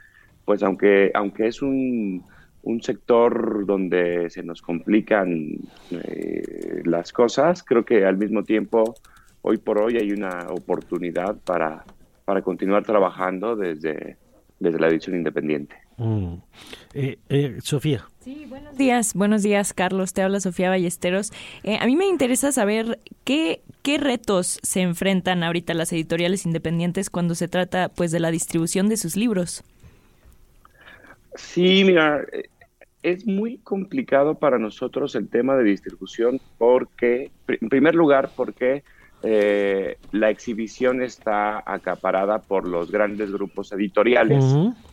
pues 0.46 0.62
aunque, 0.62 1.10
aunque 1.16 1.48
es 1.48 1.64
un, 1.64 2.24
un 2.62 2.84
sector 2.84 3.66
donde 3.66 4.30
se 4.30 4.44
nos 4.44 4.62
complican 4.62 5.50
eh, 5.90 6.84
las 6.86 7.12
cosas, 7.12 7.64
creo 7.64 7.84
que 7.84 8.06
al 8.06 8.18
mismo 8.18 8.44
tiempo 8.44 8.94
hoy 9.42 9.58
por 9.58 9.80
hoy 9.80 9.98
hay 9.98 10.12
una 10.12 10.50
oportunidad 10.50 11.38
para, 11.44 11.86
para 12.24 12.44
continuar 12.44 12.84
trabajando 12.84 13.56
desde, 13.56 14.18
desde 14.64 14.80
la 14.80 14.88
edición 14.88 15.16
independiente. 15.16 15.76
Mm. 15.98 16.36
Eh, 16.94 17.20
eh, 17.30 17.58
Sofía. 17.62 18.06
Sí, 18.22 18.46
buenos 18.48 18.78
días, 18.78 19.14
buenos 19.14 19.44
días 19.44 19.74
Carlos, 19.74 20.14
te 20.14 20.22
habla 20.22 20.40
Sofía 20.40 20.70
Ballesteros. 20.70 21.32
Eh, 21.64 21.78
a 21.80 21.86
mí 21.86 21.96
me 21.96 22.08
interesa 22.08 22.52
saber 22.52 23.00
qué, 23.26 23.62
qué 23.84 23.98
retos 23.98 24.60
se 24.64 24.82
enfrentan 24.82 25.44
ahorita 25.44 25.74
las 25.74 25.92
editoriales 25.92 26.46
independientes 26.46 27.10
cuando 27.10 27.36
se 27.36 27.48
trata 27.48 27.90
pues 27.90 28.12
de 28.12 28.22
la 28.22 28.32
distribución 28.32 28.88
de 28.88 28.98
sus 28.98 29.16
libros. 29.16 29.64
Sí, 31.36 31.84
mira, 31.84 32.26
es 33.02 33.28
muy 33.28 33.58
complicado 33.58 34.36
para 34.36 34.58
nosotros 34.58 35.16
el 35.16 35.28
tema 35.28 35.58
de 35.58 35.66
distribución 35.66 36.40
porque, 36.58 37.32
en 37.48 37.70
primer 37.70 37.96
lugar, 37.96 38.32
porque 38.36 38.84
eh, 39.26 39.98
la 40.12 40.30
exhibición 40.30 41.02
está 41.02 41.64
acaparada 41.66 42.40
por 42.40 42.68
los 42.68 42.92
grandes 42.92 43.32
grupos 43.32 43.72
editoriales 43.72 44.44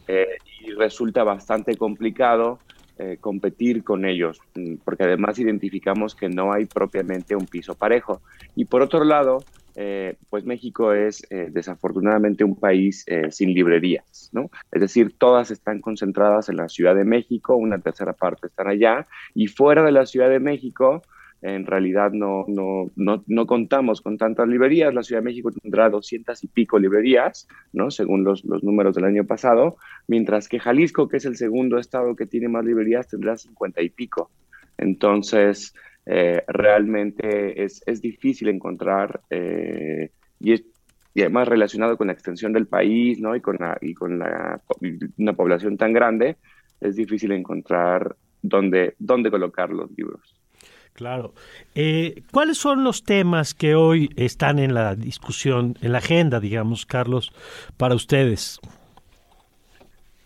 eh, 0.07 0.29
y 0.61 0.71
resulta 0.71 1.25
bastante 1.25 1.77
complicado 1.77 2.61
eh, 2.97 3.17
competir 3.21 3.83
con 3.83 4.05
ellos, 4.05 4.39
mm, 4.55 4.77
porque 4.85 5.03
además 5.03 5.41
identificamos 5.41 6.15
que 6.15 6.29
no 6.29 6.53
hay 6.53 6.67
propiamente 6.67 7.35
un 7.35 7.47
piso 7.47 7.75
parejo. 7.75 8.21
Y 8.55 8.67
por 8.67 8.83
otro 8.83 9.05
lado, 9.05 9.43
pues 10.29 10.45
México 10.45 10.93
es 10.93 11.27
desafortunadamente 11.31 12.45
un 12.45 12.55
país 12.55 13.07
sin 13.31 13.55
librerías, 13.55 14.29
¿no? 14.31 14.51
Es 14.71 14.83
decir, 14.83 15.15
todas 15.17 15.51
están 15.51 15.81
concentradas 15.81 16.51
en 16.51 16.57
la 16.57 16.69
Ciudad 16.69 16.95
de 16.95 17.05
México, 17.05 17.57
una 17.57 17.79
tercera 17.79 18.13
parte 18.13 18.49
están 18.49 18.69
allá, 18.69 19.07
y 19.35 19.47
fuera 19.47 19.83
de 19.83 19.93
la 19.93 20.05
Ciudad 20.05 20.29
de 20.29 20.39
México, 20.39 21.03
en 21.43 21.65
realidad 21.65 22.13
no, 22.13 22.45
no, 22.49 22.91
no, 22.97 23.25
no, 23.27 23.47
contamos 23.47 24.01
con 24.03 24.19
tantas 24.19 24.47
librerías. 24.47 24.93
La 24.93 25.03
Ciudad 25.03 25.23
de 25.23 25.27
México 25.27 25.51
tendrá 25.51 25.89
doscientas 25.89 26.45
y 26.45 26.49
pico 26.49 26.79
librerías, 26.79 27.49
¿no? 27.73 27.91
según 27.91 28.25
los, 28.25 28.45
los, 28.45 28.63
números 28.63 28.95
del 28.95 29.05
año 29.05 29.25
pasado, 29.25 29.77
mientras 30.07 30.49
que 30.49 30.61
Jalisco, 30.61 31.09
que 31.09 31.17
es 31.17 31.25
el 31.25 31.37
segundo 31.37 31.79
estado 31.79 32.15
que 32.15 32.27
tiene 32.27 32.49
más 32.49 32.65
librerías, 32.65 33.09
tendrá 33.09 33.37
cincuenta 33.37 33.81
y 33.81 33.89
pico. 33.89 34.31
Entonces, 34.77 35.75
eh, 36.07 36.43
realmente 36.47 37.63
es, 37.63 37.83
es, 37.87 38.03
difícil 38.03 38.49
encontrar, 38.49 39.21
eh, 39.31 40.11
y, 40.39 40.53
es, 40.53 40.65
y 41.15 41.23
además 41.23 41.49
relacionado 41.49 41.97
con 41.97 42.09
la 42.09 42.13
extensión 42.13 42.53
del 42.53 42.67
país 42.67 43.21
¿no? 43.21 43.35
y 43.35 43.41
con, 43.41 43.57
la, 43.59 43.79
y 43.81 43.95
con 43.95 44.19
la, 44.19 44.61
una 45.19 45.33
población 45.33 45.77
tan 45.77 45.93
grande, 45.93 46.37
es 46.81 46.97
difícil 46.97 47.33
encontrar 47.33 48.17
dónde, 48.43 48.95
dónde 48.99 49.31
colocar 49.31 49.71
los 49.71 49.91
libros. 49.93 50.40
Claro. 51.01 51.33
Eh, 51.75 52.25
¿Cuáles 52.31 52.59
son 52.59 52.85
los 52.85 53.05
temas 53.05 53.55
que 53.55 53.75
hoy 53.75 54.11
están 54.17 54.59
en 54.59 54.75
la 54.75 54.95
discusión, 54.95 55.75
en 55.81 55.93
la 55.93 55.99
agenda, 55.99 56.41
digamos, 56.41 56.85
Carlos, 56.85 57.33
para 57.79 57.95
ustedes? 57.95 58.61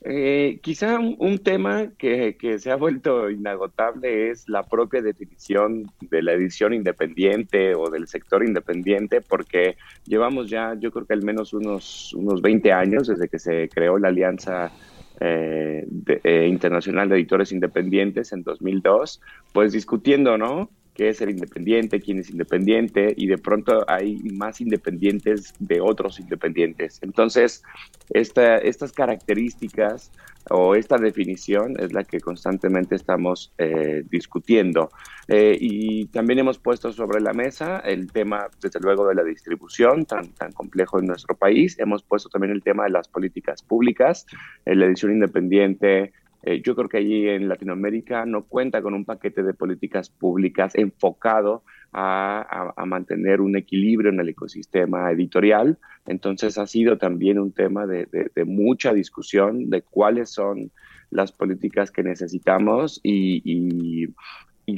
Eh, 0.01 0.59
quizá 0.63 0.99
un, 0.99 1.39
tema 1.39 1.93
que, 1.97 2.37
que, 2.37 2.59
se 2.59 2.73
ha 2.73 2.75
vuelto 2.75 3.31
inagotable 3.31 4.31
es 4.31 4.49
la 4.49 4.65
propia 4.65 5.01
definición 5.01 5.93
de 6.01 6.23
la 6.23 6.33
edición 6.33 6.75
independiente 6.75 7.77
o 7.77 7.89
del 7.89 8.09
sector 8.09 8.45
independiente, 8.45 9.21
porque 9.21 9.77
llevamos 10.07 10.51
ya, 10.51 10.75
yo 10.81 10.91
creo 10.91 11.07
que 11.07 11.15
al 11.15 11.23
menos 11.23 11.53
unos, 11.53 12.13
unos 12.15 12.43
20 12.43 12.73
años 12.73 13.07
desde 13.07 13.29
que 13.29 13.39
se 13.39 13.69
creó 13.69 13.97
la 13.97 14.09
Alianza 14.09 14.73
eh, 15.21 15.87
eh, 16.25 16.47
Internacional 16.49 17.09
de 17.09 17.17
Editores 17.17 17.53
Independientes 17.53 18.33
en 18.33 18.43
2002, 18.43 19.21
pues 19.53 19.73
discutiendo, 19.73 20.37
¿no? 20.39 20.71
¿Qué 20.95 21.09
es 21.09 21.21
el 21.21 21.31
independiente? 21.31 22.01
¿Quién 22.01 22.21
es 22.21 22.31
independiente? 22.31 23.13
Y 23.17 23.27
de 23.27 23.37
pronto 23.37 23.85
hay 23.89 24.23
más 24.33 24.61
independientes 24.61 25.53
de 25.59 25.81
otros 25.81 26.21
independientes. 26.21 27.01
Entonces, 27.03 27.65
esta, 28.11 28.59
estas 28.59 28.93
características 28.93 30.13
o 30.51 30.75
esta 30.75 30.99
definición 30.99 31.75
es 31.81 31.93
la 31.93 32.05
que 32.05 32.21
constantemente 32.21 32.95
estamos 32.95 33.53
eh, 33.59 34.05
discutiendo. 34.09 34.91
Eh, 35.27 35.57
y 35.59 36.07
también 36.07 36.39
hemos 36.39 36.59
puesto 36.59 36.93
sobre 36.93 37.21
la 37.21 37.33
mesa 37.33 37.79
el 37.79 38.13
tema, 38.13 38.49
desde 38.61 38.79
luego, 38.79 39.09
de 39.09 39.15
la 39.15 39.25
distribución 39.25 40.05
tan, 40.05 40.29
tan 40.35 40.53
complejo 40.53 41.01
en 41.01 41.07
nuestro 41.07 41.35
país. 41.35 41.77
Hemos 41.79 42.03
puesto 42.03 42.29
también 42.29 42.53
el 42.53 42.63
tema 42.63 42.85
de 42.85 42.91
las 42.91 43.09
políticas 43.09 43.63
públicas, 43.63 44.27
en 44.65 44.79
la 44.79 44.87
edición 44.87 45.13
independiente. 45.13 46.13
Eh, 46.47 46.61
yo 46.63 46.77
creo 46.77 46.91
que 46.91 46.99
allí 46.99 47.27
en 47.27 47.49
Latinoamérica 47.49 48.27
no 48.27 48.45
cuenta 48.45 48.83
con 48.83 48.93
un 48.93 49.07
paquete 49.07 49.43
de 49.43 49.55
políticas 49.55 50.11
públicas 50.11 50.75
enfocado 50.75 51.63
a, 51.91 52.75
mantener 52.87 53.41
un 53.41 53.57
equilibrio 53.57 54.11
en 54.11 54.21
el 54.21 54.29
ecosistema 54.29 55.11
editorial. 55.11 55.79
Entonces 56.07 56.59
ha 56.59 56.67
sido 56.67 56.99
también 56.99 57.39
un 57.39 57.53
tema 57.53 57.87
de, 57.87 58.07
mucha 58.45 58.93
discusión 58.93 59.71
de 59.71 59.83
cuáles 59.83 60.31
son 60.31 60.71
las 61.11 61.33
políticas 61.33 61.91
que 61.91 62.03
necesitamos 62.03 63.01
y, 63.03 64.09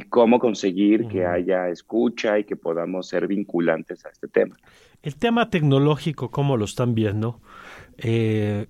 cómo 0.09 0.39
conseguir 0.39 1.09
que 1.09 1.27
haya 1.27 1.69
escucha 1.69 2.39
y 2.39 2.45
que 2.45 2.55
podamos 2.55 3.09
ser 3.09 3.27
vinculantes 3.27 4.05
a 4.07 4.11
este 4.11 4.29
tema. 4.29 4.57
El 5.03 5.17
tema 5.17 5.51
tecnológico, 5.51 6.31
¿cómo 6.31 6.57
lo 6.57 6.65
están 6.65 6.95
viendo? 6.95 7.41
Eh, 7.99 8.67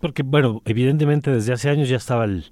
porque, 0.00 0.22
bueno, 0.22 0.62
evidentemente 0.64 1.30
desde 1.30 1.52
hace 1.52 1.70
años 1.70 1.88
ya 1.88 1.96
estaba 1.96 2.24
el, 2.24 2.44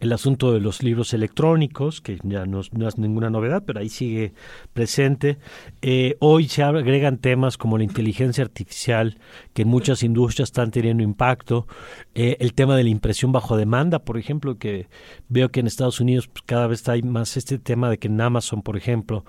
el 0.00 0.12
asunto 0.12 0.52
de 0.52 0.60
los 0.60 0.82
libros 0.82 1.12
electrónicos, 1.12 2.00
que 2.00 2.18
ya 2.22 2.46
no, 2.46 2.60
es 2.60 2.98
ninguna 2.98 3.30
novedad, 3.30 3.64
pero 3.66 3.80
ahí 3.80 3.88
sigue 3.88 4.32
presente. 4.72 5.38
Eh, 5.82 6.16
hoy 6.20 6.48
se 6.48 6.62
agregan 6.62 7.18
temas 7.18 7.56
como 7.56 7.78
la 7.78 7.84
inteligencia 7.84 8.44
artificial, 8.44 9.18
que 9.54 9.62
en 9.62 9.68
muchas 9.68 10.02
industrias 10.02 10.50
están 10.50 10.70
teniendo 10.70 11.02
impacto. 11.02 11.66
Eh, 12.14 12.36
el 12.40 12.54
tema 12.54 12.76
de 12.76 12.84
la 12.84 12.90
impresión 12.90 13.32
bajo 13.32 13.56
demanda, 13.56 13.98
por 13.98 14.18
ejemplo, 14.18 14.56
que 14.56 14.88
veo 15.28 15.48
que 15.48 15.60
en 15.60 15.66
Estados 15.66 16.00
Unidos 16.00 16.28
pues, 16.28 16.42
cada 16.46 16.68
vez 16.68 16.88
hay 16.88 17.02
más 17.02 17.36
este 17.36 17.58
tema 17.58 17.90
de 17.90 17.98
que 17.98 18.06
en 18.06 18.20
Amazon, 18.20 18.62
por 18.62 18.76
ejemplo, 18.76 19.24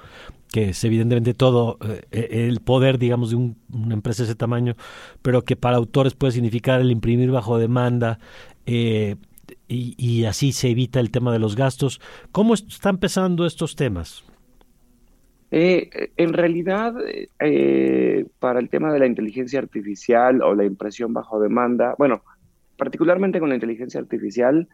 que 0.52 0.70
es 0.70 0.84
evidentemente 0.84 1.34
todo 1.34 1.78
eh, 2.12 2.48
el 2.50 2.60
poder, 2.60 2.98
digamos, 2.98 3.32
de 3.32 3.36
una 3.36 3.94
empresa 3.94 4.24
de 4.24 4.30
ese 4.30 4.36
tamaño, 4.36 4.76
pero 5.22 5.44
que 5.44 5.56
para 5.56 5.78
autores 5.78 6.16
puede 6.16 6.34
significar 6.34 6.82
el 6.82 6.92
imprimir 6.92 7.32
bajo 7.32 7.58
demanda, 7.58 8.20
eh, 8.66 9.16
y, 9.68 10.26
así 10.26 10.52
se 10.52 10.70
evita 10.70 11.00
el 11.00 11.12
tema 11.12 11.32
de 11.32 11.40
los 11.40 11.56
gastos. 11.56 12.02
¿Cómo 12.32 12.54
están 12.54 12.96
empezando 12.96 13.46
estos 13.46 13.76
temas? 13.76 14.24
Eh, 15.52 16.12
en 16.18 16.34
realidad, 16.34 16.94
eh, 17.40 18.26
para 18.40 18.60
el 18.60 18.70
tema 18.70 18.94
de 18.94 19.00
la 19.00 19.08
inteligencia 19.08 19.60
artificial 19.60 20.42
o 20.42 20.54
la 20.54 20.66
impresión 20.66 21.14
bajo 21.14 21.40
demanda, 21.40 21.96
bueno, 21.98 22.24
particularmente 22.78 23.40
con 23.40 23.50
la 23.50 23.56
inteligencia 23.56 24.00
artificial, 24.00 24.68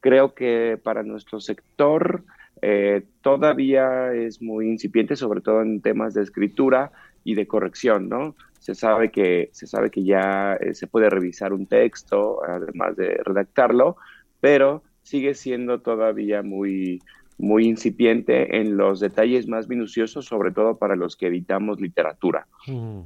creo 0.00 0.34
que 0.34 0.78
para 0.82 1.02
nuestro 1.02 1.40
sector 1.40 2.24
eh, 2.62 3.02
todavía 3.20 4.12
es 4.14 4.40
muy 4.40 4.68
incipiente, 4.68 5.16
sobre 5.16 5.40
todo 5.40 5.62
en 5.62 5.80
temas 5.80 6.14
de 6.14 6.22
escritura 6.22 6.92
y 7.24 7.34
de 7.34 7.46
corrección, 7.46 8.08
¿no? 8.08 8.36
Se 8.60 8.74
sabe 8.74 9.10
que, 9.10 9.50
se 9.52 9.66
sabe 9.66 9.90
que 9.90 10.04
ya 10.04 10.56
se 10.72 10.86
puede 10.86 11.10
revisar 11.10 11.52
un 11.52 11.66
texto, 11.66 12.40
además 12.44 12.96
de 12.96 13.20
redactarlo, 13.24 13.96
pero 14.40 14.82
sigue 15.02 15.34
siendo 15.34 15.80
todavía 15.80 16.42
muy, 16.42 17.00
muy 17.38 17.66
incipiente 17.66 18.58
en 18.58 18.76
los 18.76 19.00
detalles 19.00 19.48
más 19.48 19.68
minuciosos, 19.68 20.26
sobre 20.26 20.52
todo 20.52 20.78
para 20.78 20.96
los 20.96 21.16
que 21.16 21.26
editamos 21.26 21.80
literatura. 21.80 22.46
Mm. 22.68 23.00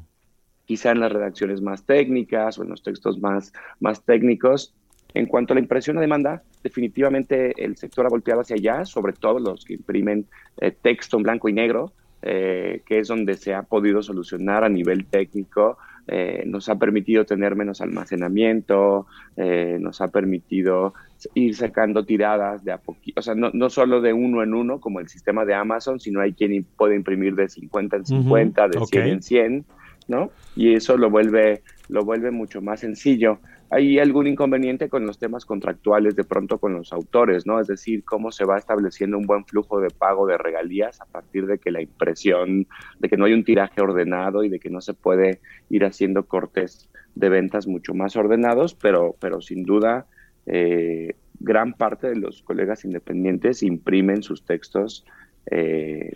Quizá 0.66 0.90
en 0.90 1.00
las 1.00 1.12
redacciones 1.12 1.62
más 1.62 1.84
técnicas 1.86 2.59
o 2.59 2.62
en 2.62 2.70
los 2.70 2.82
textos 2.82 3.18
más, 3.18 3.52
más 3.80 4.04
técnicos. 4.04 4.74
En 5.16 5.24
cuanto 5.24 5.54
a 5.54 5.54
la 5.54 5.60
impresión 5.60 5.96
a 5.96 6.02
demanda, 6.02 6.42
definitivamente 6.62 7.64
el 7.64 7.78
sector 7.78 8.04
ha 8.04 8.10
volteado 8.10 8.42
hacia 8.42 8.56
allá, 8.56 8.84
sobre 8.84 9.14
todo 9.14 9.38
los 9.38 9.64
que 9.64 9.72
imprimen 9.72 10.26
eh, 10.60 10.72
texto 10.72 11.16
en 11.16 11.22
blanco 11.22 11.48
y 11.48 11.54
negro, 11.54 11.92
eh, 12.20 12.82
que 12.84 12.98
es 12.98 13.08
donde 13.08 13.34
se 13.38 13.54
ha 13.54 13.62
podido 13.62 14.02
solucionar 14.02 14.62
a 14.62 14.68
nivel 14.68 15.06
técnico 15.06 15.78
eh, 16.08 16.44
nos 16.46 16.68
ha 16.68 16.76
permitido 16.76 17.24
tener 17.24 17.56
menos 17.56 17.80
almacenamiento, 17.80 19.06
nos 19.36 20.00
ha 20.00 20.08
permitido 20.08 20.94
ir 21.34 21.56
sacando 21.56 22.04
tiradas 22.04 22.62
de 22.62 22.70
a 22.70 22.78
poquito, 22.78 23.18
o 23.18 23.22
sea, 23.22 23.34
no, 23.34 23.50
no, 23.52 23.70
solo 23.70 24.00
de 24.00 24.12
uno 24.12 24.42
en 24.44 24.54
uno 24.54 24.78
como 24.80 25.00
el 25.00 25.08
sistema 25.08 25.44
de 25.44 25.54
Amazon, 25.54 25.98
sino 25.98 26.20
hay 26.20 26.32
quien 26.32 26.64
puede 26.76 26.94
imprimir 26.94 27.34
de 27.34 27.48
50 27.48 27.96
en 27.96 28.06
50, 28.06 28.68
de 28.68 28.86
100 28.86 29.06
en 29.08 29.22
100, 29.22 29.64
¿no? 30.06 30.30
Y 30.54 30.74
eso 30.74 30.96
lo 30.96 31.10
vuelve, 31.10 31.62
lo 31.88 32.04
vuelve 32.04 32.30
mucho 32.30 32.62
más 32.62 32.80
sencillo 32.80 33.40
hay 33.70 33.98
algún 33.98 34.26
inconveniente 34.26 34.88
con 34.88 35.06
los 35.06 35.18
temas 35.18 35.44
contractuales 35.44 36.14
de 36.14 36.24
pronto 36.24 36.58
con 36.58 36.74
los 36.74 36.92
autores, 36.92 37.46
¿no? 37.46 37.60
Es 37.60 37.66
decir, 37.66 38.04
cómo 38.04 38.30
se 38.30 38.44
va 38.44 38.58
estableciendo 38.58 39.18
un 39.18 39.26
buen 39.26 39.44
flujo 39.44 39.80
de 39.80 39.90
pago 39.90 40.26
de 40.26 40.38
regalías 40.38 41.00
a 41.00 41.04
partir 41.06 41.46
de 41.46 41.58
que 41.58 41.70
la 41.70 41.82
impresión, 41.82 42.66
de 42.98 43.08
que 43.08 43.16
no 43.16 43.24
hay 43.24 43.32
un 43.32 43.44
tiraje 43.44 43.80
ordenado 43.80 44.44
y 44.44 44.48
de 44.48 44.60
que 44.60 44.70
no 44.70 44.80
se 44.80 44.94
puede 44.94 45.40
ir 45.68 45.84
haciendo 45.84 46.26
cortes 46.26 46.88
de 47.14 47.28
ventas 47.28 47.66
mucho 47.66 47.94
más 47.94 48.14
ordenados, 48.16 48.74
pero, 48.74 49.16
pero 49.18 49.40
sin 49.40 49.64
duda 49.64 50.06
eh, 50.46 51.14
gran 51.40 51.72
parte 51.74 52.08
de 52.08 52.16
los 52.16 52.42
colegas 52.42 52.84
independientes 52.84 53.62
imprimen 53.62 54.22
sus 54.22 54.44
textos 54.44 55.04
eh, 55.50 56.12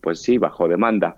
pues 0.00 0.22
sí, 0.22 0.38
bajo 0.38 0.68
demanda. 0.68 1.16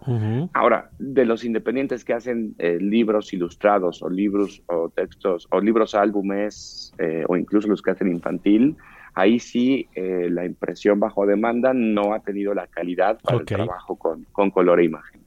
Ahora, 0.52 0.90
de 0.98 1.24
los 1.24 1.44
independientes 1.44 2.04
que 2.04 2.14
hacen 2.14 2.54
eh, 2.58 2.78
libros 2.80 3.32
ilustrados 3.32 4.02
o 4.02 4.08
libros 4.08 4.62
o 4.66 4.88
textos 4.88 5.46
o 5.50 5.60
libros 5.60 5.94
álbumes 5.94 6.92
eh, 6.98 7.24
o 7.28 7.36
incluso 7.36 7.68
los 7.68 7.82
que 7.82 7.90
hacen 7.90 8.08
infantil, 8.08 8.76
ahí 9.14 9.38
sí 9.38 9.88
eh, 9.94 10.28
la 10.30 10.44
impresión 10.44 10.98
bajo 11.00 11.26
demanda 11.26 11.72
no 11.74 12.14
ha 12.14 12.20
tenido 12.20 12.54
la 12.54 12.66
calidad 12.66 13.18
para 13.22 13.38
el 13.38 13.44
trabajo 13.44 13.96
con, 13.96 14.24
con 14.32 14.50
color 14.50 14.80
e 14.80 14.84
imagen. 14.84 15.20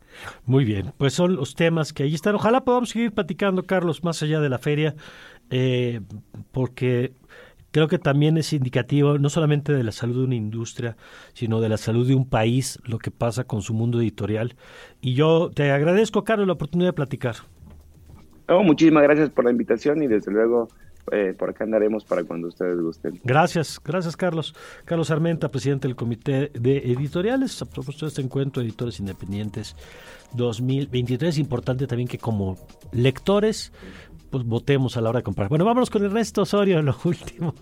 Muy 0.46 0.64
bien, 0.64 0.94
pues 0.98 1.14
son 1.14 1.36
los 1.36 1.56
temas 1.56 1.92
que 1.92 2.04
ahí 2.04 2.14
están. 2.14 2.36
Ojalá 2.36 2.64
podamos 2.64 2.90
seguir 2.90 3.12
platicando, 3.12 3.64
Carlos, 3.64 4.04
más 4.04 4.22
allá 4.22 4.40
de 4.42 4.50
la 4.50 4.60
feria, 4.60 4.96
porque 6.52 7.14
creo 7.74 7.88
que 7.88 7.98
también 7.98 8.38
es 8.38 8.54
indicativo 8.54 9.18
no 9.18 9.30
solamente 9.30 9.74
de 9.74 9.84
la 9.84 9.92
salud 9.92 10.20
de 10.20 10.24
una 10.26 10.36
industria, 10.36 10.96
sino 11.34 11.60
de 11.60 11.70
la 11.70 11.78
salud 11.78 12.08
de 12.08 12.14
un 12.14 12.30
país, 12.30 12.80
lo 12.86 13.00
que 13.00 13.12
pasa 13.12 13.44
con 13.44 13.64
su 13.64 13.74
mundo 13.74 14.00
editorial. 14.00 14.56
Y 15.02 15.16
yo 15.16 15.50
te 15.54 15.72
agradezco, 15.72 16.24
Carlos, 16.24 16.48
la 16.48 16.54
oportunidad 16.54 16.90
de 16.90 16.94
platicar. 16.94 17.36
muchísimas 18.48 19.04
gracias 19.04 19.32
por 19.32 19.44
la 19.44 19.52
invitación 19.52 20.04
y 20.04 20.08
desde 20.08 20.32
luego 20.32 20.70
eh, 21.12 21.34
por 21.38 21.50
acá 21.50 21.64
andaremos 21.64 22.06
para 22.06 22.24
cuando 22.24 22.48
ustedes 22.48 22.80
gusten. 22.80 23.20
Gracias, 23.24 23.82
gracias 23.84 24.16
Carlos. 24.16 24.56
Carlos 24.86 25.10
Armenta, 25.10 25.50
presidente 25.50 25.88
del 25.88 25.96
Comité 25.96 26.52
de 26.54 26.78
Editoriales, 26.78 27.62
a 27.62 27.66
propósito 27.66 28.06
de 28.06 28.10
este 28.10 28.22
encuentro 28.22 28.62
de 28.62 28.70
editores 28.70 29.00
independientes 29.00 29.76
2023, 30.34 31.40
importante 31.40 31.88
también 31.88 32.08
que 32.08 32.20
como 32.20 32.58
lectores 32.92 33.74
pues 34.34 34.46
votemos 34.46 34.98
a 34.98 35.02
la 35.02 35.10
hora 35.10 35.20
de 35.20 35.24
comprar. 35.24 35.48
Bueno, 35.48 35.64
vámonos 35.64 35.92
con 35.92 36.04
Ernesto 36.04 36.42
Osorio, 36.42 36.82
lo 36.82 36.98
último. 37.04 37.54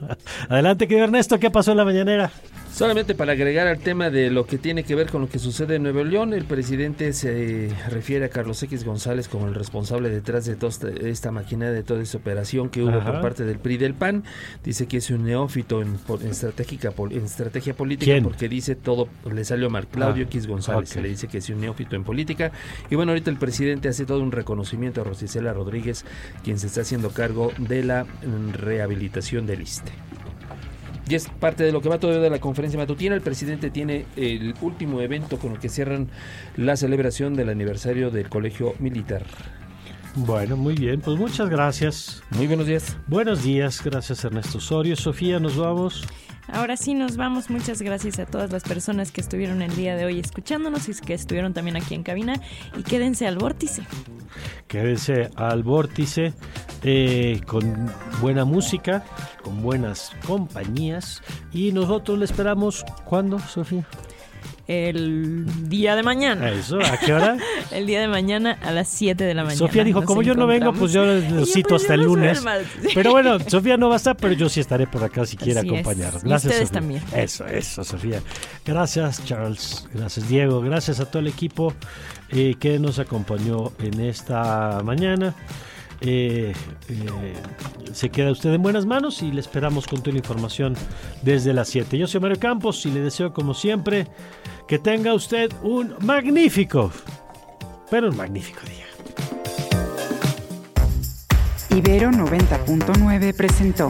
Adelante, 0.48 0.88
querido 0.88 1.04
Ernesto, 1.04 1.38
¿qué 1.38 1.52
pasó 1.52 1.72
en 1.72 1.78
la 1.78 1.84
mañanera? 1.84 2.32
Solamente 2.72 3.14
para 3.14 3.34
agregar 3.34 3.68
al 3.68 3.80
tema 3.80 4.10
de 4.10 4.30
lo 4.30 4.46
que 4.46 4.58
tiene 4.58 4.86
que 4.86 4.96
ver 4.96 5.10
con 5.10 5.20
lo 5.20 5.28
que 5.28 5.38
sucede 5.38 5.76
en 5.76 5.84
Nuevo 5.84 6.06
León, 6.06 6.34
el 6.34 6.46
presidente 6.46 7.12
se 7.12 7.70
refiere 7.90 8.24
a 8.24 8.30
Carlos 8.30 8.64
X 8.64 8.86
González 8.86 9.28
como 9.28 9.50
el 9.50 9.54
responsable 9.54 10.10
detrás 10.10 10.46
de 10.46 10.56
toda 10.56 10.72
esta 11.02 11.32
maquinaria, 11.32 11.74
de 11.74 11.84
toda 11.84 12.02
esta 12.02 12.18
operación 12.18 12.70
que 12.70 12.82
hubo 12.82 13.04
por 13.04 13.20
parte 13.20 13.44
del 13.44 13.60
PRI 13.60 13.76
del 13.76 13.94
PAN. 13.94 14.24
Dice 14.64 14.88
que 14.88 14.98
es 14.98 15.10
un 15.10 15.26
neófito 15.26 15.82
en, 15.82 16.00
estratégica, 16.30 16.94
en 17.10 17.26
estrategia 17.26 17.74
política 17.74 18.16
porque 18.24 18.48
dice 18.48 18.76
todo, 18.76 19.10
le 19.30 19.44
salió 19.44 19.70
mal. 19.70 19.88
Claudio 19.88 20.24
ah, 20.24 20.30
X 20.30 20.48
González 20.48 20.96
le 20.96 21.10
dice 21.10 21.28
que 21.28 21.40
es 21.40 21.50
un 21.50 21.60
neófito 21.60 21.98
en 21.98 22.06
política. 22.06 22.54
Y 22.90 22.96
bueno, 22.96 23.12
ahorita 23.12 23.30
el 23.30 23.38
presidente 23.38 23.90
hace 23.90 24.06
todo 24.06 24.22
un 24.22 24.32
reconocimiento 24.32 25.02
a 25.02 25.04
Rosicela 25.04 25.52
Rodríguez, 25.52 26.06
quien 26.46 26.61
se 26.62 26.68
está 26.68 26.82
haciendo 26.82 27.10
cargo 27.10 27.52
de 27.58 27.84
la 27.84 28.06
rehabilitación 28.54 29.46
del 29.46 29.62
ISTE. 29.62 29.92
Y 31.10 31.16
es 31.16 31.28
parte 31.28 31.64
de 31.64 31.74
lo 31.74 31.82
que 31.82 31.90
va 31.90 32.00
todavía 32.00 32.22
de 32.22 32.30
la 32.30 32.40
conferencia 32.40 32.80
matutina. 32.80 33.16
El 33.16 33.22
presidente 33.22 33.70
tiene 33.70 34.06
el 34.16 34.54
último 34.62 35.02
evento 35.02 35.38
con 35.38 35.52
el 35.52 35.60
que 35.60 35.68
cierran 35.68 36.08
la 36.56 36.78
celebración 36.78 37.36
del 37.36 37.50
aniversario 37.50 38.12
del 38.12 38.30
Colegio 38.30 38.76
Militar. 38.80 39.26
Bueno, 40.16 40.56
muy 40.58 40.76
bien, 40.76 41.02
pues 41.02 41.18
muchas 41.18 41.50
gracias. 41.50 42.24
Muy 42.32 42.48
buenos 42.48 42.68
días. 42.68 42.98
Buenos 43.08 43.44
días, 43.44 43.82
gracias 43.84 44.24
Ernesto 44.24 44.60
Osorio. 44.60 44.96
Sofía, 44.96 45.40
nos 45.40 45.58
vamos. 45.58 46.06
Ahora 46.48 46.78
sí 46.78 46.94
nos 46.94 47.18
vamos. 47.18 47.50
Muchas 47.50 47.82
gracias 47.82 48.20
a 48.20 48.26
todas 48.26 48.52
las 48.52 48.64
personas 48.64 49.12
que 49.12 49.22
estuvieron 49.22 49.62
el 49.62 49.76
día 49.76 49.96
de 49.96 50.06
hoy 50.06 50.20
escuchándonos 50.20 50.90
y 50.90 50.94
que 50.94 51.14
estuvieron 51.14 51.54
también 51.54 51.78
aquí 51.78 51.96
en 51.96 52.04
cabina. 52.04 52.42
Y 52.78 52.84
quédense 52.84 53.28
al 53.28 53.38
vórtice. 53.38 53.84
Quédense 54.68 55.30
al 55.36 55.64
vórtice 55.64 56.34
eh, 56.84 57.42
con 57.46 57.92
buena 58.22 58.46
música, 58.46 59.04
con 59.44 59.62
buenas 59.62 60.12
compañías. 60.26 61.22
Y 61.52 61.72
nosotros 61.72 62.18
le 62.20 62.26
esperamos, 62.26 62.86
¿cuándo, 63.06 63.40
Sofía? 63.40 63.86
El 64.72 65.46
día 65.70 65.96
de 65.96 66.04
mañana. 66.04 66.50
Eso, 66.52 66.80
¿a 66.80 66.98
qué 66.98 67.14
hora? 67.14 67.38
el 67.72 67.86
día 67.86 68.00
de 68.00 68.08
mañana 68.08 68.58
a 68.62 68.72
las 68.72 68.88
7 68.88 69.24
de 69.24 69.34
la 69.34 69.44
mañana. 69.44 69.58
Sofía 69.58 69.84
dijo, 69.84 70.04
como 70.06 70.22
yo 70.22 70.34
no 70.34 70.48
vengo, 70.48 70.74
pues 70.74 70.94
yo 70.94 71.06
lo 71.06 71.46
cito 71.46 71.70
pues 71.70 71.82
hasta 71.82 71.96
el 71.96 72.04
lunes. 72.04 72.44
Pero 72.94 73.12
bueno, 73.12 73.38
Sofía 73.48 73.78
no 73.78 73.90
va 73.90 73.96
a 73.96 73.98
estar, 73.98 74.16
pero 74.18 74.34
yo 74.34 74.50
sí 74.50 74.60
estaré 74.60 74.88
por 74.88 75.04
acá 75.04 75.26
si 75.26 75.38
quiere 75.38 75.60
acompañarnos. 75.60 76.24
Gracias, 76.24 76.54
ustedes 76.54 76.72
también. 76.72 77.04
Eso, 77.16 77.46
eso, 77.46 77.84
Sofía. 77.84 78.22
Gracias, 78.66 79.24
Charles. 79.26 79.88
Gracias, 79.94 80.28
Diego. 80.28 80.62
Gracias 80.62 81.00
a 81.00 81.06
todo 81.06 81.20
el 81.20 81.28
equipo 81.28 81.74
eh, 82.30 82.56
que 82.60 82.80
nos 82.80 83.00
acompañó 83.00 83.72
en 83.80 84.00
esta 84.02 84.82
mañana. 84.84 85.36
Eh, 86.04 86.52
eh, 86.90 87.34
se 87.94 88.10
queda 88.10 88.32
usted 88.32 88.52
en 88.52 88.64
buenas 88.64 88.88
manos 88.88 89.22
y 89.22 89.32
le 89.32 89.40
esperamos 89.40 89.86
con 89.86 90.02
toda 90.02 90.14
la 90.14 90.20
información 90.20 90.76
desde 91.22 91.54
las 91.54 91.70
7. 91.70 91.98
Yo 91.98 92.08
soy 92.08 92.20
Mario 92.20 92.40
Campos 92.40 92.86
y 92.88 92.92
le 92.92 93.02
deseo 93.02 93.34
como 93.34 93.54
siempre 93.54 94.08
que 94.68 94.80
tenga 94.80 95.14
usted 95.14 95.52
un 95.62 95.96
magnífico, 96.02 96.92
pero 97.90 98.10
un 98.10 98.18
magnífico 98.18 98.62
día. 98.62 98.86
Ibero 101.78 102.10
90.9 102.10 103.36
presentó 103.36 103.88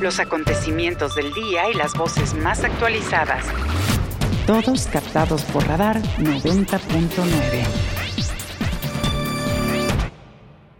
los 0.00 0.18
acontecimientos 0.20 1.14
del 1.16 1.32
día 1.34 1.68
y 1.70 1.74
las 1.74 1.94
voces 1.94 2.32
más 2.34 2.64
actualizadas. 2.64 3.44
Todos 4.46 4.86
captados 4.86 5.42
por 5.42 5.66
Radar 5.66 6.00
90.9. 6.18 7.99